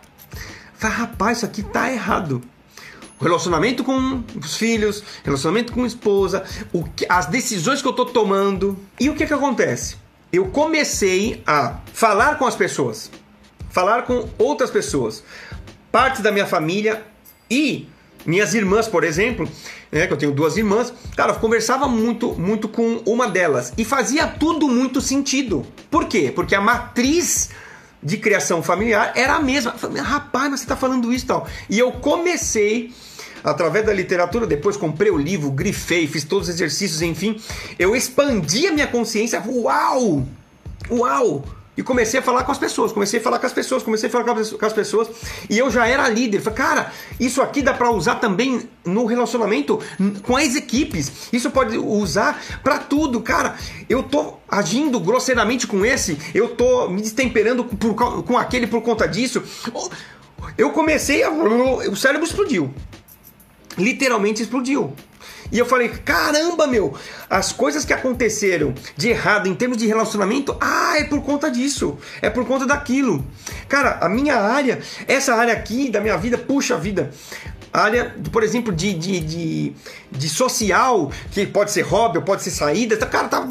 Falei, 0.76 0.96
rapaz, 0.96 1.40
isso 1.40 1.46
aqui 1.46 1.62
tá 1.64 1.92
errado 1.92 2.42
relacionamento 3.20 3.84
com 3.84 4.24
os 4.42 4.56
filhos, 4.56 5.04
relacionamento 5.24 5.74
com 5.74 5.84
a 5.84 5.88
esposa, 5.88 6.46
o 6.72 6.86
que, 6.86 7.06
as 7.10 7.26
decisões 7.26 7.82
que 7.82 7.88
eu 7.88 7.92
estou 7.92 8.06
tomando. 8.06 8.78
E 8.98 9.10
o 9.10 9.16
que, 9.16 9.26
que 9.26 9.34
acontece? 9.34 9.98
Eu 10.32 10.46
comecei 10.48 11.44
a 11.46 11.82
falar 11.92 12.38
com 12.38 12.46
as 12.46 12.56
pessoas, 12.56 13.12
falar 13.70 14.04
com 14.04 14.30
outras 14.38 14.72
pessoas, 14.72 15.24
parte 15.92 16.22
da 16.22 16.32
minha 16.32 16.48
família 16.48 17.06
e 17.52 17.90
minhas 18.26 18.54
irmãs, 18.54 18.88
por 18.88 19.04
exemplo, 19.04 19.48
né, 19.92 20.08
que 20.08 20.14
eu 20.14 20.18
tenho 20.18 20.32
duas 20.32 20.58
irmãs, 20.58 20.94
cara, 21.16 21.34
eu 21.34 21.40
conversava 21.40 21.88
muito, 21.88 22.34
muito 22.34 22.68
com 22.68 23.02
uma 23.06 23.28
delas 23.28 23.74
e 23.78 23.84
fazia 23.86 24.28
tudo 24.28 24.68
muito 24.68 25.02
sentido. 25.02 25.66
Por 25.90 26.06
quê? 26.06 26.32
Porque 26.34 26.56
a 26.56 26.62
matriz 26.62 27.50
de 28.02 28.18
criação 28.18 28.62
familiar 28.62 29.14
era 29.16 29.36
a 29.36 29.40
mesma. 29.40 29.72
Falei, 29.74 30.02
Rapaz, 30.02 30.50
mas 30.50 30.60
você 30.60 30.66
está 30.66 30.76
falando 30.76 31.12
isso 31.14 31.26
e 31.26 31.28
tal. 31.28 31.48
E 31.70 31.80
eu 31.80 31.92
comecei 31.92 32.92
através 33.44 33.86
da 33.86 33.94
literatura, 33.94 34.48
depois 34.48 34.78
comprei 34.78 35.12
o 35.12 35.18
livro, 35.18 35.52
grifei, 35.52 36.08
fiz 36.08 36.24
todos 36.24 36.48
os 36.48 36.56
exercícios, 36.56 37.02
enfim, 37.02 37.40
eu 37.78 37.96
expandi 37.96 38.68
a 38.68 38.72
minha 38.72 38.88
consciência. 38.88 39.44
Uau! 39.46 40.26
Uau! 40.90 41.44
E 41.76 41.82
comecei 41.82 42.20
a 42.20 42.24
falar 42.24 42.44
com 42.44 42.52
as 42.52 42.58
pessoas, 42.58 42.92
comecei 42.92 43.20
a 43.20 43.24
falar 43.24 43.40
com 43.40 43.48
as 43.48 43.54
pessoas, 43.54 43.82
comecei 43.82 44.08
a 44.08 44.12
falar 44.12 44.26
com 44.26 44.66
as 44.66 44.74
pessoas. 44.74 45.08
E 45.50 45.58
eu 45.58 45.72
já 45.72 45.88
era 45.88 46.08
líder. 46.08 46.40
Falei, 46.40 46.58
cara, 46.58 46.94
isso 47.20 47.42
aqui 47.42 47.62
dá 47.62 47.74
para 47.74 47.90
usar 47.90 48.16
também 48.16 48.70
no 48.86 49.06
relacionamento 49.06 49.80
com 50.22 50.38
as 50.38 50.56
equipes. 50.56 51.30
Isso 51.34 51.50
pode 51.50 51.78
usar 51.78 52.40
para 52.64 52.78
tudo, 52.78 53.22
cara. 53.22 53.56
Eu 53.90 54.04
tô 54.04 54.36
agindo 54.48 55.00
grosseiramente 55.00 55.66
com 55.66 55.84
esse, 55.84 56.18
eu 56.34 56.50
tô 56.50 56.88
me 56.90 57.02
destemperando 57.02 57.64
por, 57.64 57.96
com 57.96 58.38
aquele 58.38 58.68
por 58.68 58.82
conta 58.82 59.08
disso. 59.08 59.42
Eu 60.58 60.72
comecei 60.72 61.24
a. 61.24 61.32
O 61.32 61.96
cérebro 61.96 62.28
explodiu. 62.28 62.74
Literalmente 63.78 64.44
explodiu. 64.44 64.94
E 65.54 65.60
eu 65.60 65.68
falei, 65.68 65.88
caramba, 65.88 66.66
meu, 66.66 66.96
as 67.30 67.52
coisas 67.52 67.86
que 67.86 67.94
aconteceram 67.94 68.74
de 68.98 69.10
errado 69.10 69.48
em 69.48 69.54
termos 69.54 69.78
de 69.78 69.86
relacionamento, 69.86 70.58
ah, 70.60 70.96
é 70.98 71.04
por 71.04 71.22
conta 71.22 71.52
disso, 71.52 71.96
é 72.24 72.30
por 72.30 72.44
conta 72.44 72.66
daquilo. 72.66 73.24
Cara, 73.70 74.00
a 74.02 74.10
minha 74.10 74.36
área, 74.36 74.82
essa 75.08 75.36
área 75.36 75.54
aqui 75.54 75.92
da 75.92 76.02
minha 76.02 76.18
vida, 76.18 76.40
puxa 76.40 76.76
vida, 76.76 77.12
área, 77.72 78.16
por 78.32 78.42
exemplo, 78.42 78.74
de, 78.74 78.96
de, 78.96 79.20
de, 79.20 79.74
de 80.12 80.28
social, 80.28 81.12
que 81.32 81.46
pode 81.46 81.70
ser 81.70 81.84
hobby, 81.84 82.20
pode 82.22 82.42
ser 82.42 82.52
saída, 82.52 82.98
tá, 82.98 83.06
cara, 83.06 83.28
tá. 83.28 83.48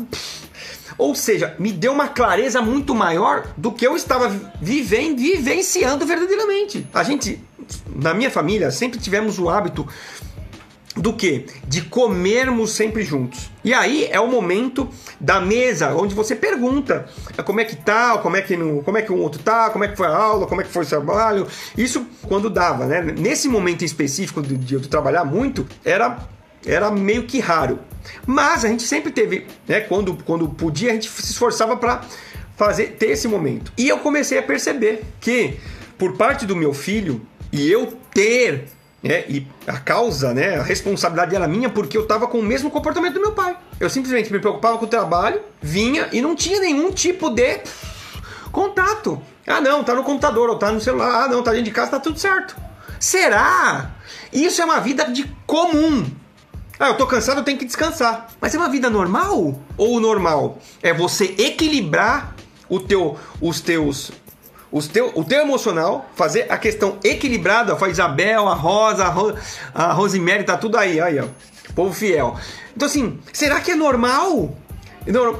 Ou 0.99 1.15
seja, 1.15 1.55
me 1.57 1.71
deu 1.71 1.93
uma 1.93 2.09
clareza 2.09 2.61
muito 2.61 2.97
maior 2.97 3.47
do 3.57 3.71
que 3.71 3.87
eu 3.87 3.95
estava 3.95 4.29
vivendo, 4.61 5.19
vivenciando 5.19 6.05
verdadeiramente. 6.05 6.85
A 6.93 7.05
gente, 7.05 7.41
na 7.95 8.13
minha 8.13 8.31
família, 8.31 8.73
sempre 8.73 8.99
tivemos 8.99 9.39
o 9.39 9.49
hábito 9.49 9.87
do 10.97 11.13
que? 11.13 11.47
De 11.67 11.83
comermos 11.83 12.73
sempre 12.73 13.03
juntos. 13.03 13.51
E 13.65 13.73
aí 13.73 14.07
é 14.11 14.21
o 14.21 14.27
momento 14.27 14.89
da 15.19 15.41
mesa, 15.41 15.95
onde 15.95 16.15
você 16.15 16.35
pergunta 16.35 17.07
é, 17.37 17.43
como 17.43 17.61
é 17.61 17.65
que 17.65 17.77
tá, 17.77 18.19
como 18.19 18.37
é 18.37 18.43
que, 18.43 18.57
não, 18.57 18.83
como 18.83 18.99
é 18.99 19.03
que 19.03 19.13
o 19.13 19.17
outro 19.17 19.43
tá, 19.43 19.71
como 19.71 19.85
é 19.85 19.89
que 19.89 19.97
foi 19.97 20.07
a 20.07 20.15
aula, 20.15 20.47
como 20.47 20.61
é 20.61 20.65
que 20.65 20.71
foi 20.71 20.85
o 20.85 20.87
trabalho. 20.87 21.47
Isso 21.77 22.07
quando 22.29 22.51
dava, 22.51 22.87
né? 22.87 23.01
Nesse 23.01 23.49
momento 23.49 23.85
específico 23.85 24.43
de 24.43 24.75
eu 24.75 24.81
trabalhar 24.81 25.25
muito, 25.25 25.67
era, 25.85 26.19
era 26.67 26.91
meio 26.91 27.25
que 27.25 27.41
raro. 27.41 27.79
Mas 28.27 28.65
a 28.65 28.69
gente 28.69 28.83
sempre 28.83 29.13
teve, 29.13 29.47
né? 29.67 29.81
Quando, 29.81 30.17
quando 30.25 30.49
podia, 30.49 30.91
a 30.91 30.95
gente 30.95 31.09
se 31.09 31.33
esforçava 31.33 31.77
para 31.77 32.03
fazer 32.57 32.97
ter 32.99 33.11
esse 33.11 33.27
momento. 33.27 33.73
E 33.79 33.89
eu 33.89 33.99
comecei 33.99 34.39
a 34.39 34.43
perceber 34.43 35.05
que, 35.21 35.59
por 35.97 36.17
parte 36.17 36.45
do 36.45 36.55
meu 36.55 36.75
filho, 36.75 37.23
e 37.51 37.71
eu 37.71 37.93
ter 38.13 38.67
né? 39.03 39.25
E 39.29 39.47
a 39.67 39.79
causa, 39.79 40.33
né? 40.33 40.57
A 40.57 40.63
responsabilidade 40.63 41.35
era 41.35 41.49
minha 41.49 41.69
porque 41.69 41.97
eu 41.97 42.03
estava 42.03 42.27
com 42.29 42.39
o 42.39 42.43
mesmo 42.43 42.71
comportamento 42.71 43.15
do 43.15 43.21
meu 43.21 43.33
pai. 43.33 43.57
Eu 43.81 43.91
simplesmente 43.91 44.33
me 44.33 44.39
preocupava 44.39 44.79
com 44.79 44.85
o 44.85 44.89
trabalho, 44.89 45.41
vinha 45.61 46.09
e 46.13 46.21
não 46.21 46.37
tinha 46.37 46.61
nenhum 46.61 46.93
tipo 46.93 47.29
de 47.31 47.61
contato. 48.53 49.21
Ah, 49.47 49.61
não, 49.61 49.83
tá 49.83 49.95
no 49.95 50.05
computador 50.05 50.49
ou 50.49 50.57
tá 50.57 50.71
no 50.71 50.81
celular. 50.81 51.25
Ah, 51.25 51.29
não, 51.29 51.43
tá 51.43 51.51
dentro 51.51 51.65
de 51.65 51.73
casa, 51.73 51.93
tá 51.93 52.01
tudo 52.01 52.19
certo. 52.19 52.57
Será? 53.01 53.91
Isso 54.33 54.63
é 54.63 54.65
uma 54.65 54.79
vida 54.79 55.05
de 55.07 55.25
comum. 55.47 56.07
Ah, 56.79 56.89
eu 56.89 56.97
tô 56.97 57.07
cansado, 57.07 57.39
eu 57.39 57.45
tenho 57.45 57.59
que 57.59 57.65
descansar. 57.65 58.29
Mas 58.41 58.55
é 58.55 58.59
uma 58.59 58.69
vida 58.69 58.89
normal? 58.89 59.61
Ou 59.77 59.97
o 59.97 60.01
normal 60.01 60.59
é 60.83 60.93
você 60.93 61.35
equilibrar 61.39 62.35
o 62.69 62.79
teu, 62.81 63.19
os 63.41 63.61
teus 63.61 64.13
os 64.73 64.89
teu, 64.89 65.13
o 65.15 65.23
teu 65.23 65.43
emocional, 65.43 66.11
fazer 66.15 66.47
a 66.51 66.57
questão 66.57 66.99
equilibrada, 67.05 67.77
a 67.79 67.89
Isabel, 67.89 68.49
a 68.49 68.55
Rosa, 68.55 69.05
a, 69.05 69.09
Ro, 69.09 69.35
a 69.75 69.93
Rosemary, 69.93 70.45
tá 70.45 70.57
tudo 70.57 70.79
aí, 70.79 70.99
aí, 70.99 71.21
ó. 71.21 71.27
Povo 71.75 71.93
fiel. 71.93 72.37
Então, 72.75 72.87
assim, 72.87 73.21
será 73.33 73.61
que 73.61 73.71
é 73.71 73.75
normal? 73.75 74.57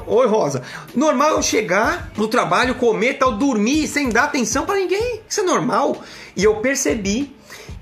Oi, 0.07 0.27
Rosa. 0.27 0.61
Normal 0.93 1.31
eu 1.31 1.41
chegar 1.41 2.11
no 2.15 2.27
trabalho, 2.27 2.75
comer, 2.75 3.15
tal, 3.15 3.31
dormir 3.31 3.87
sem 3.87 4.09
dar 4.09 4.25
atenção 4.25 4.65
para 4.65 4.75
ninguém. 4.75 5.21
Isso 5.27 5.39
é 5.39 5.43
normal. 5.43 5.97
E 6.35 6.43
eu 6.43 6.57
percebi 6.57 7.35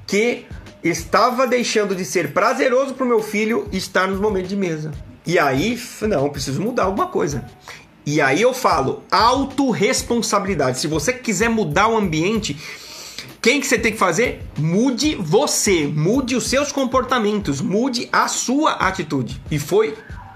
que 0.08 0.46
estava 0.84 1.48
deixando 1.48 1.96
de 1.96 2.06
ser 2.06 2.34
prazeroso 2.34 2.94
para 2.94 3.06
o 3.06 3.08
meu 3.08 3.22
filho 3.22 3.68
estar 3.72 4.08
nos 4.08 4.20
momentos 4.20 4.50
de 4.50 4.56
mesa. 4.56 4.92
E 5.26 5.38
aí, 5.38 5.80
não, 6.02 6.30
preciso 6.30 6.62
mudar 6.62 6.84
alguma 6.84 7.08
coisa. 7.08 7.46
E 8.06 8.20
aí 8.20 8.42
eu 8.42 8.54
falo, 8.54 9.04
autorresponsabilidade. 9.12 10.80
Se 10.80 10.88
você 10.88 11.14
quiser 11.14 11.50
mudar 11.50 11.88
o 11.88 11.98
ambiente, 11.98 12.58
quem 13.42 13.60
que 13.60 13.68
você 13.68 13.78
tem 13.78 13.92
que 13.92 13.98
fazer? 13.98 14.42
Mude 14.58 15.16
você, 15.16 15.86
mude 15.88 16.36
os 16.36 16.48
seus 16.48 16.72
comportamentos, 16.72 17.62
mude 17.62 18.10
a 18.12 18.28
sua 18.28 18.74
atitude. 18.74 19.42
E 19.52 19.60
foi 19.60 19.96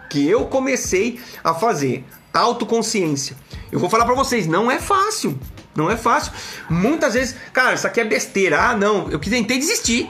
que 0.09 0.27
eu 0.27 0.45
comecei 0.45 1.19
a 1.43 1.53
fazer. 1.53 2.05
Autoconsciência. 2.33 3.35
Eu 3.71 3.79
vou 3.79 3.89
falar 3.89 4.05
para 4.05 4.13
vocês, 4.13 4.45
não 4.45 4.69
é 4.69 4.79
fácil. 4.79 5.39
Não 5.75 5.89
é 5.89 5.97
fácil. 5.97 6.33
Muitas 6.69 7.13
vezes, 7.13 7.35
cara, 7.51 7.73
isso 7.73 7.87
aqui 7.87 7.99
é 7.99 8.05
besteira. 8.05 8.69
Ah, 8.69 8.75
não, 8.75 9.09
eu 9.09 9.19
tentei 9.19 9.57
desistir 9.57 10.09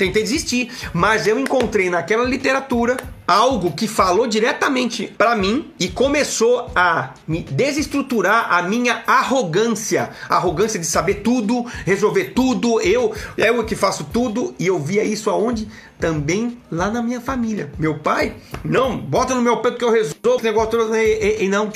tentei 0.00 0.22
desistir, 0.22 0.70
mas 0.94 1.26
eu 1.26 1.38
encontrei 1.38 1.90
naquela 1.90 2.24
literatura 2.24 2.96
algo 3.28 3.70
que 3.70 3.86
falou 3.86 4.26
diretamente 4.26 5.06
para 5.06 5.36
mim 5.36 5.70
e 5.78 5.88
começou 5.88 6.70
a 6.74 7.10
me 7.28 7.42
desestruturar 7.42 8.52
a 8.52 8.62
minha 8.62 9.04
arrogância, 9.06 10.10
a 10.28 10.36
arrogância 10.36 10.80
de 10.80 10.86
saber 10.86 11.16
tudo, 11.16 11.64
resolver 11.84 12.32
tudo, 12.34 12.80
eu, 12.80 13.14
eu 13.36 13.64
que 13.64 13.76
faço 13.76 14.04
tudo 14.04 14.54
e 14.58 14.66
eu 14.66 14.78
via 14.78 15.04
isso 15.04 15.30
aonde? 15.30 15.68
Também 15.98 16.58
lá 16.72 16.90
na 16.90 17.02
minha 17.02 17.20
família. 17.20 17.70
Meu 17.78 17.98
pai, 17.98 18.34
não, 18.64 18.96
bota 18.96 19.34
no 19.34 19.42
meu 19.42 19.58
peito 19.58 19.76
que 19.76 19.84
eu 19.84 19.92
resolvo 19.92 20.36
esse 20.36 20.44
negócio 20.44 20.70
todo. 20.70 20.96
E, 20.96 21.40
e, 21.40 21.44
e 21.44 21.48
não 21.48 21.70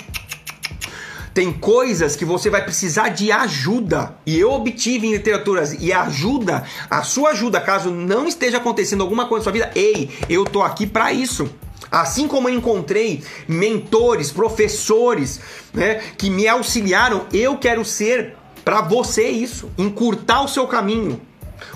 tem 1.34 1.52
coisas 1.52 2.14
que 2.14 2.24
você 2.24 2.48
vai 2.48 2.62
precisar 2.62 3.08
de 3.08 3.32
ajuda. 3.32 4.16
E 4.24 4.38
eu 4.38 4.52
obtive 4.52 5.08
em 5.08 5.12
literaturas 5.12 5.76
e 5.80 5.92
ajuda, 5.92 6.62
a 6.88 7.02
sua 7.02 7.30
ajuda, 7.30 7.60
caso 7.60 7.90
não 7.90 8.28
esteja 8.28 8.58
acontecendo 8.58 9.02
alguma 9.02 9.26
coisa 9.26 9.40
na 9.40 9.44
sua 9.44 9.52
vida, 9.52 9.72
ei, 9.74 10.08
eu 10.30 10.44
tô 10.44 10.62
aqui 10.62 10.86
para 10.86 11.12
isso. 11.12 11.50
Assim 11.90 12.28
como 12.28 12.48
eu 12.48 12.54
encontrei 12.54 13.22
mentores, 13.48 14.30
professores, 14.30 15.40
né, 15.72 16.00
que 16.16 16.30
me 16.30 16.46
auxiliaram, 16.46 17.26
eu 17.32 17.58
quero 17.58 17.84
ser 17.84 18.36
para 18.64 18.80
você 18.80 19.28
isso, 19.28 19.68
encurtar 19.76 20.42
o 20.42 20.48
seu 20.48 20.66
caminho 20.66 21.20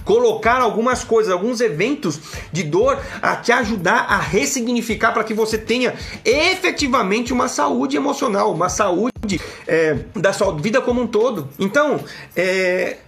colocar 0.05 0.61
algumas 0.61 1.05
coisas, 1.05 1.33
alguns 1.33 1.61
eventos 1.61 2.21
de 2.53 2.63
dor 2.63 2.99
a 3.21 3.37
te 3.37 3.53
ajudar 3.53 4.07
a 4.09 4.19
ressignificar 4.19 5.13
para 5.13 5.25
que 5.25 5.35
você 5.35 5.59
tenha 5.59 5.95
efetivamente 6.25 7.33
uma 7.33 7.49
saúde 7.49 7.97
emocional, 7.97 8.53
uma 8.53 8.69
saúde 8.69 9.41
é, 9.67 9.97
da 10.15 10.33
sua 10.33 10.53
vida 10.57 10.81
como 10.81 11.03
um 11.03 11.07
todo. 11.07 11.49
Então, 11.59 12.01
é, 12.37 12.99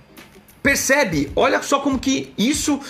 percebe, 0.62 1.30
olha 1.34 1.62
só 1.62 1.80
como 1.80 1.98
que 1.98 2.32
isso 2.36 2.80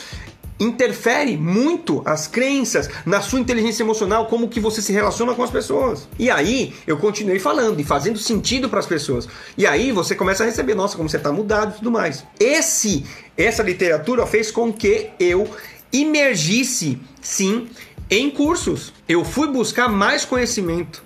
interfere 0.61 1.39
muito 1.39 2.03
as 2.05 2.27
crenças 2.27 2.89
na 3.07 3.23
sua 3.23 3.41
inteligência 3.41 3.83
emocional, 3.83 4.27
como 4.27 4.49
que 4.49 4.61
você 4.61 4.83
se 4.83 4.93
relaciona 4.93 5.35
com 5.35 5.43
as 5.43 5.51
pessoas. 5.51 6.07
E 6.19 6.31
aí 6.31 6.75
eu 6.87 6.99
continuei 6.99 7.39
falando 7.39 7.81
e 7.81 7.85
fazendo 7.85 8.19
sentido 8.19 8.69
para 8.69 8.79
as 8.79 8.87
pessoas. 8.87 9.27
E 9.57 9.67
aí 9.67 9.91
você 9.91 10.15
começa 10.15 10.43
a 10.43 10.47
receber, 10.47 10.75
nossa, 10.75 10.97
como 10.97 11.09
você 11.09 11.17
está 11.17 11.33
mudado 11.33 11.73
e 11.73 11.79
tudo 11.79 11.91
mais. 11.91 12.25
Esse, 12.39 13.07
essa 13.37 13.63
literatura 13.63 14.27
fez 14.27 14.51
com 14.51 14.71
que 14.71 15.11
eu 15.19 15.49
imergisse, 15.91 17.01
sim, 17.23 17.69
em 18.11 18.31
cursos. 18.31 18.93
Eu 19.09 19.25
fui 19.25 19.49
buscar 19.49 19.89
mais 19.89 20.27
conhecimento. 20.27 21.03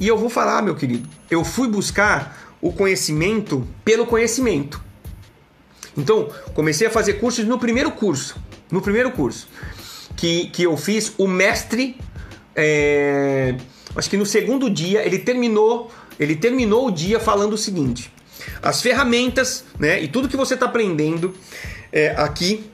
E 0.00 0.08
eu 0.08 0.18
vou 0.18 0.28
falar, 0.28 0.60
meu 0.60 0.74
querido, 0.74 1.08
eu 1.30 1.44
fui 1.44 1.68
buscar 1.68 2.56
o 2.60 2.72
conhecimento 2.72 3.66
pelo 3.84 4.06
conhecimento. 4.06 4.82
Então, 5.96 6.28
comecei 6.54 6.86
a 6.86 6.90
fazer 6.90 7.14
cursos 7.14 7.44
no 7.44 7.58
primeiro 7.58 7.90
curso 7.90 8.47
no 8.70 8.80
primeiro 8.82 9.10
curso 9.12 9.48
que, 10.18 10.46
que 10.48 10.64
eu 10.64 10.76
fiz, 10.76 11.12
o 11.16 11.28
mestre, 11.28 11.96
é, 12.54 13.54
acho 13.96 14.10
que 14.10 14.16
no 14.16 14.26
segundo 14.26 14.68
dia, 14.68 15.06
ele 15.06 15.18
terminou, 15.20 15.90
ele 16.18 16.34
terminou 16.34 16.88
o 16.88 16.90
dia 16.90 17.20
falando 17.20 17.52
o 17.52 17.58
seguinte: 17.58 18.12
as 18.60 18.82
ferramentas, 18.82 19.64
né, 19.78 20.02
e 20.02 20.08
tudo 20.08 20.28
que 20.28 20.36
você 20.36 20.54
está 20.54 20.66
aprendendo 20.66 21.32
é, 21.92 22.10
aqui, 22.16 22.68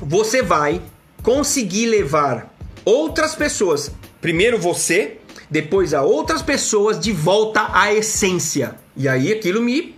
você 0.00 0.42
vai 0.42 0.82
conseguir 1.22 1.86
levar 1.86 2.52
outras 2.84 3.36
pessoas, 3.36 3.92
primeiro 4.20 4.58
você, 4.58 5.18
depois 5.48 5.94
a 5.94 6.02
outras 6.02 6.42
pessoas 6.42 6.98
de 6.98 7.12
volta 7.12 7.68
à 7.72 7.94
essência. 7.94 8.74
E 8.96 9.08
aí 9.08 9.32
aquilo 9.32 9.62
me 9.62 9.93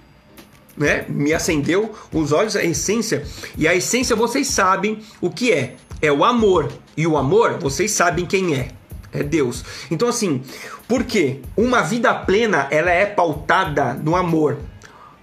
né, 0.77 1.05
me 1.09 1.33
acendeu 1.33 1.93
os 2.13 2.33
olhos, 2.33 2.57
a 2.57 2.65
essência. 2.65 3.25
E 3.57 3.67
a 3.67 3.75
essência 3.75 4.15
vocês 4.15 4.49
sabem 4.49 5.01
o 5.21 5.31
que 5.31 5.53
é. 5.53 5.77
É 6.03 6.13
o 6.13 6.25
amor. 6.25 6.71
E 6.97 7.07
o 7.07 7.17
amor, 7.17 7.59
vocês 7.59 7.91
sabem 7.91 8.27
quem 8.27 8.55
é. 8.55 8.69
É 9.13 9.23
Deus. 9.23 9.65
Então 9.91 10.09
assim, 10.09 10.43
por 10.87 11.05
quê? 11.05 11.41
Uma 11.57 11.83
vida 11.83 12.13
plena, 12.15 12.69
ela 12.71 12.91
é 12.91 13.07
pautada 13.07 13.95
no 13.95 14.15
amor. 14.15 14.59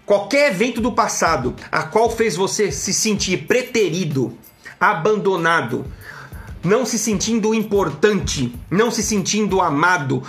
Qualquer 0.06 0.52
evento 0.52 0.82
do 0.82 0.92
passado 0.92 1.56
a 1.72 1.84
qual 1.84 2.10
fez 2.10 2.36
você 2.36 2.72
se 2.72 2.94
sentir 2.94 3.46
preterido, 3.48 4.38
abandonado, 4.80 5.86
não 6.64 6.86
se 6.86 6.98
sentindo 6.98 7.54
importante, 7.54 8.54
não 8.70 8.92
se 8.92 9.04
sentindo 9.04 9.62
amado, 9.62 10.24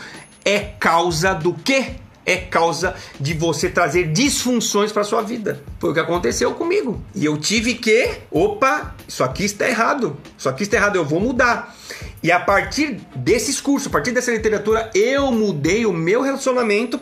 é 0.44 0.60
causa 0.60 1.32
do 1.32 1.54
quê? 1.54 1.96
É 2.26 2.36
causa 2.36 2.94
de 3.20 3.34
você 3.34 3.68
trazer 3.68 4.12
disfunções 4.12 4.92
para 4.92 5.04
sua 5.04 5.22
vida. 5.22 5.62
Foi 5.78 5.90
o 5.90 5.94
que 5.94 6.00
aconteceu 6.00 6.52
comigo. 6.54 7.00
E 7.14 7.24
eu 7.24 7.36
tive 7.36 7.74
que, 7.74 8.10
opa, 8.30 8.94
isso 9.06 9.22
aqui 9.22 9.44
está 9.44 9.68
errado. 9.68 10.16
Isso 10.36 10.48
aqui 10.48 10.62
está 10.62 10.76
errado, 10.76 10.96
eu 10.96 11.04
vou 11.04 11.20
mudar. 11.20 11.74
E 12.22 12.32
a 12.32 12.40
partir 12.40 13.00
desses 13.14 13.60
cursos, 13.60 13.88
a 13.88 13.90
partir 13.90 14.12
dessa 14.12 14.30
literatura, 14.30 14.90
eu 14.94 15.30
mudei 15.30 15.84
o 15.84 15.92
meu 15.92 16.22
relacionamento, 16.22 16.98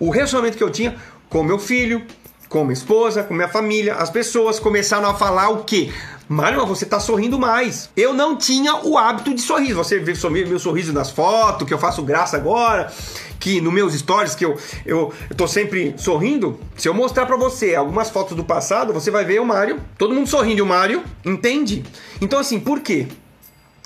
o 0.00 0.10
relacionamento 0.10 0.56
que 0.56 0.64
eu 0.64 0.70
tinha 0.70 0.96
com 1.28 1.42
meu 1.42 1.58
filho, 1.58 2.04
com 2.48 2.62
minha 2.62 2.72
esposa, 2.72 3.22
com 3.22 3.34
minha 3.34 3.48
família. 3.48 3.94
As 3.94 4.10
pessoas 4.10 4.58
começaram 4.58 5.08
a 5.08 5.14
falar 5.14 5.48
o 5.48 5.64
quê? 5.64 5.92
Mário, 6.28 6.64
você 6.66 6.86
tá 6.86 6.98
sorrindo 6.98 7.38
mais. 7.38 7.90
Eu 7.96 8.14
não 8.14 8.36
tinha 8.36 8.76
o 8.76 8.96
hábito 8.96 9.34
de 9.34 9.42
sorrir. 9.42 9.74
Você 9.74 9.98
vê 9.98 10.14
meu 10.46 10.58
sorriso 10.58 10.92
nas 10.92 11.10
fotos, 11.10 11.66
que 11.66 11.74
eu 11.74 11.78
faço 11.78 12.02
graça 12.02 12.36
agora, 12.36 12.90
que 13.38 13.60
nos 13.60 13.72
meus 13.72 13.92
stories, 13.94 14.34
que 14.34 14.44
eu, 14.44 14.56
eu, 14.86 15.12
eu 15.28 15.36
tô 15.36 15.46
sempre 15.46 15.94
sorrindo. 15.98 16.58
Se 16.76 16.88
eu 16.88 16.94
mostrar 16.94 17.26
para 17.26 17.36
você 17.36 17.74
algumas 17.74 18.08
fotos 18.08 18.34
do 18.34 18.42
passado, 18.42 18.92
você 18.92 19.10
vai 19.10 19.24
ver 19.24 19.40
o 19.40 19.44
Mário, 19.44 19.80
todo 19.98 20.14
mundo 20.14 20.28
sorrindo 20.28 20.62
o 20.62 20.66
Mário, 20.66 21.02
entende? 21.24 21.84
Então, 22.20 22.38
assim, 22.38 22.58
por 22.58 22.80
quê? 22.80 23.06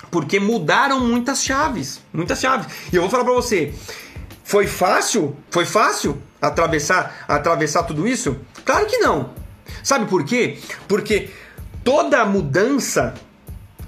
Porque 0.09 0.39
mudaram 0.39 1.01
muitas 1.01 1.43
chaves. 1.43 1.99
Muitas 2.13 2.39
chaves. 2.39 2.67
E 2.91 2.95
eu 2.95 3.01
vou 3.01 3.11
falar 3.11 3.25
para 3.25 3.33
você. 3.33 3.73
Foi 4.43 4.65
fácil? 4.65 5.35
Foi 5.51 5.65
fácil 5.65 6.17
atravessar, 6.41 7.25
atravessar 7.27 7.83
tudo 7.83 8.07
isso? 8.07 8.37
Claro 8.65 8.85
que 8.85 8.97
não. 8.97 9.31
Sabe 9.83 10.05
por 10.05 10.23
quê? 10.23 10.57
Porque 10.87 11.29
toda 11.83 12.25
mudança 12.25 13.13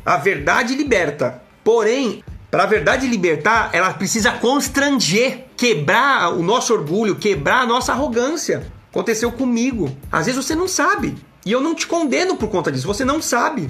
A 0.04 0.18
verdade 0.18 0.76
liberta. 0.76 1.44
Porém, 1.64 2.24
para 2.50 2.64
a 2.64 2.66
verdade 2.66 3.06
libertar, 3.06 3.70
ela 3.72 3.94
precisa 3.94 4.32
constranger, 4.32 5.46
quebrar 5.56 6.34
o 6.34 6.42
nosso 6.42 6.74
orgulho, 6.74 7.16
quebrar 7.16 7.62
a 7.62 7.66
nossa 7.68 7.92
arrogância. 7.92 8.66
Aconteceu 8.90 9.32
comigo. 9.32 9.96
Às 10.12 10.26
vezes 10.26 10.44
você 10.44 10.56
não 10.56 10.68
sabe. 10.68 11.16
E 11.46 11.52
eu 11.52 11.62
não 11.62 11.76
te 11.76 11.86
condeno 11.86 12.36
por 12.36 12.50
conta 12.50 12.72
disso. 12.72 12.88
Você 12.88 13.06
não 13.06 13.22
sabe 13.22 13.70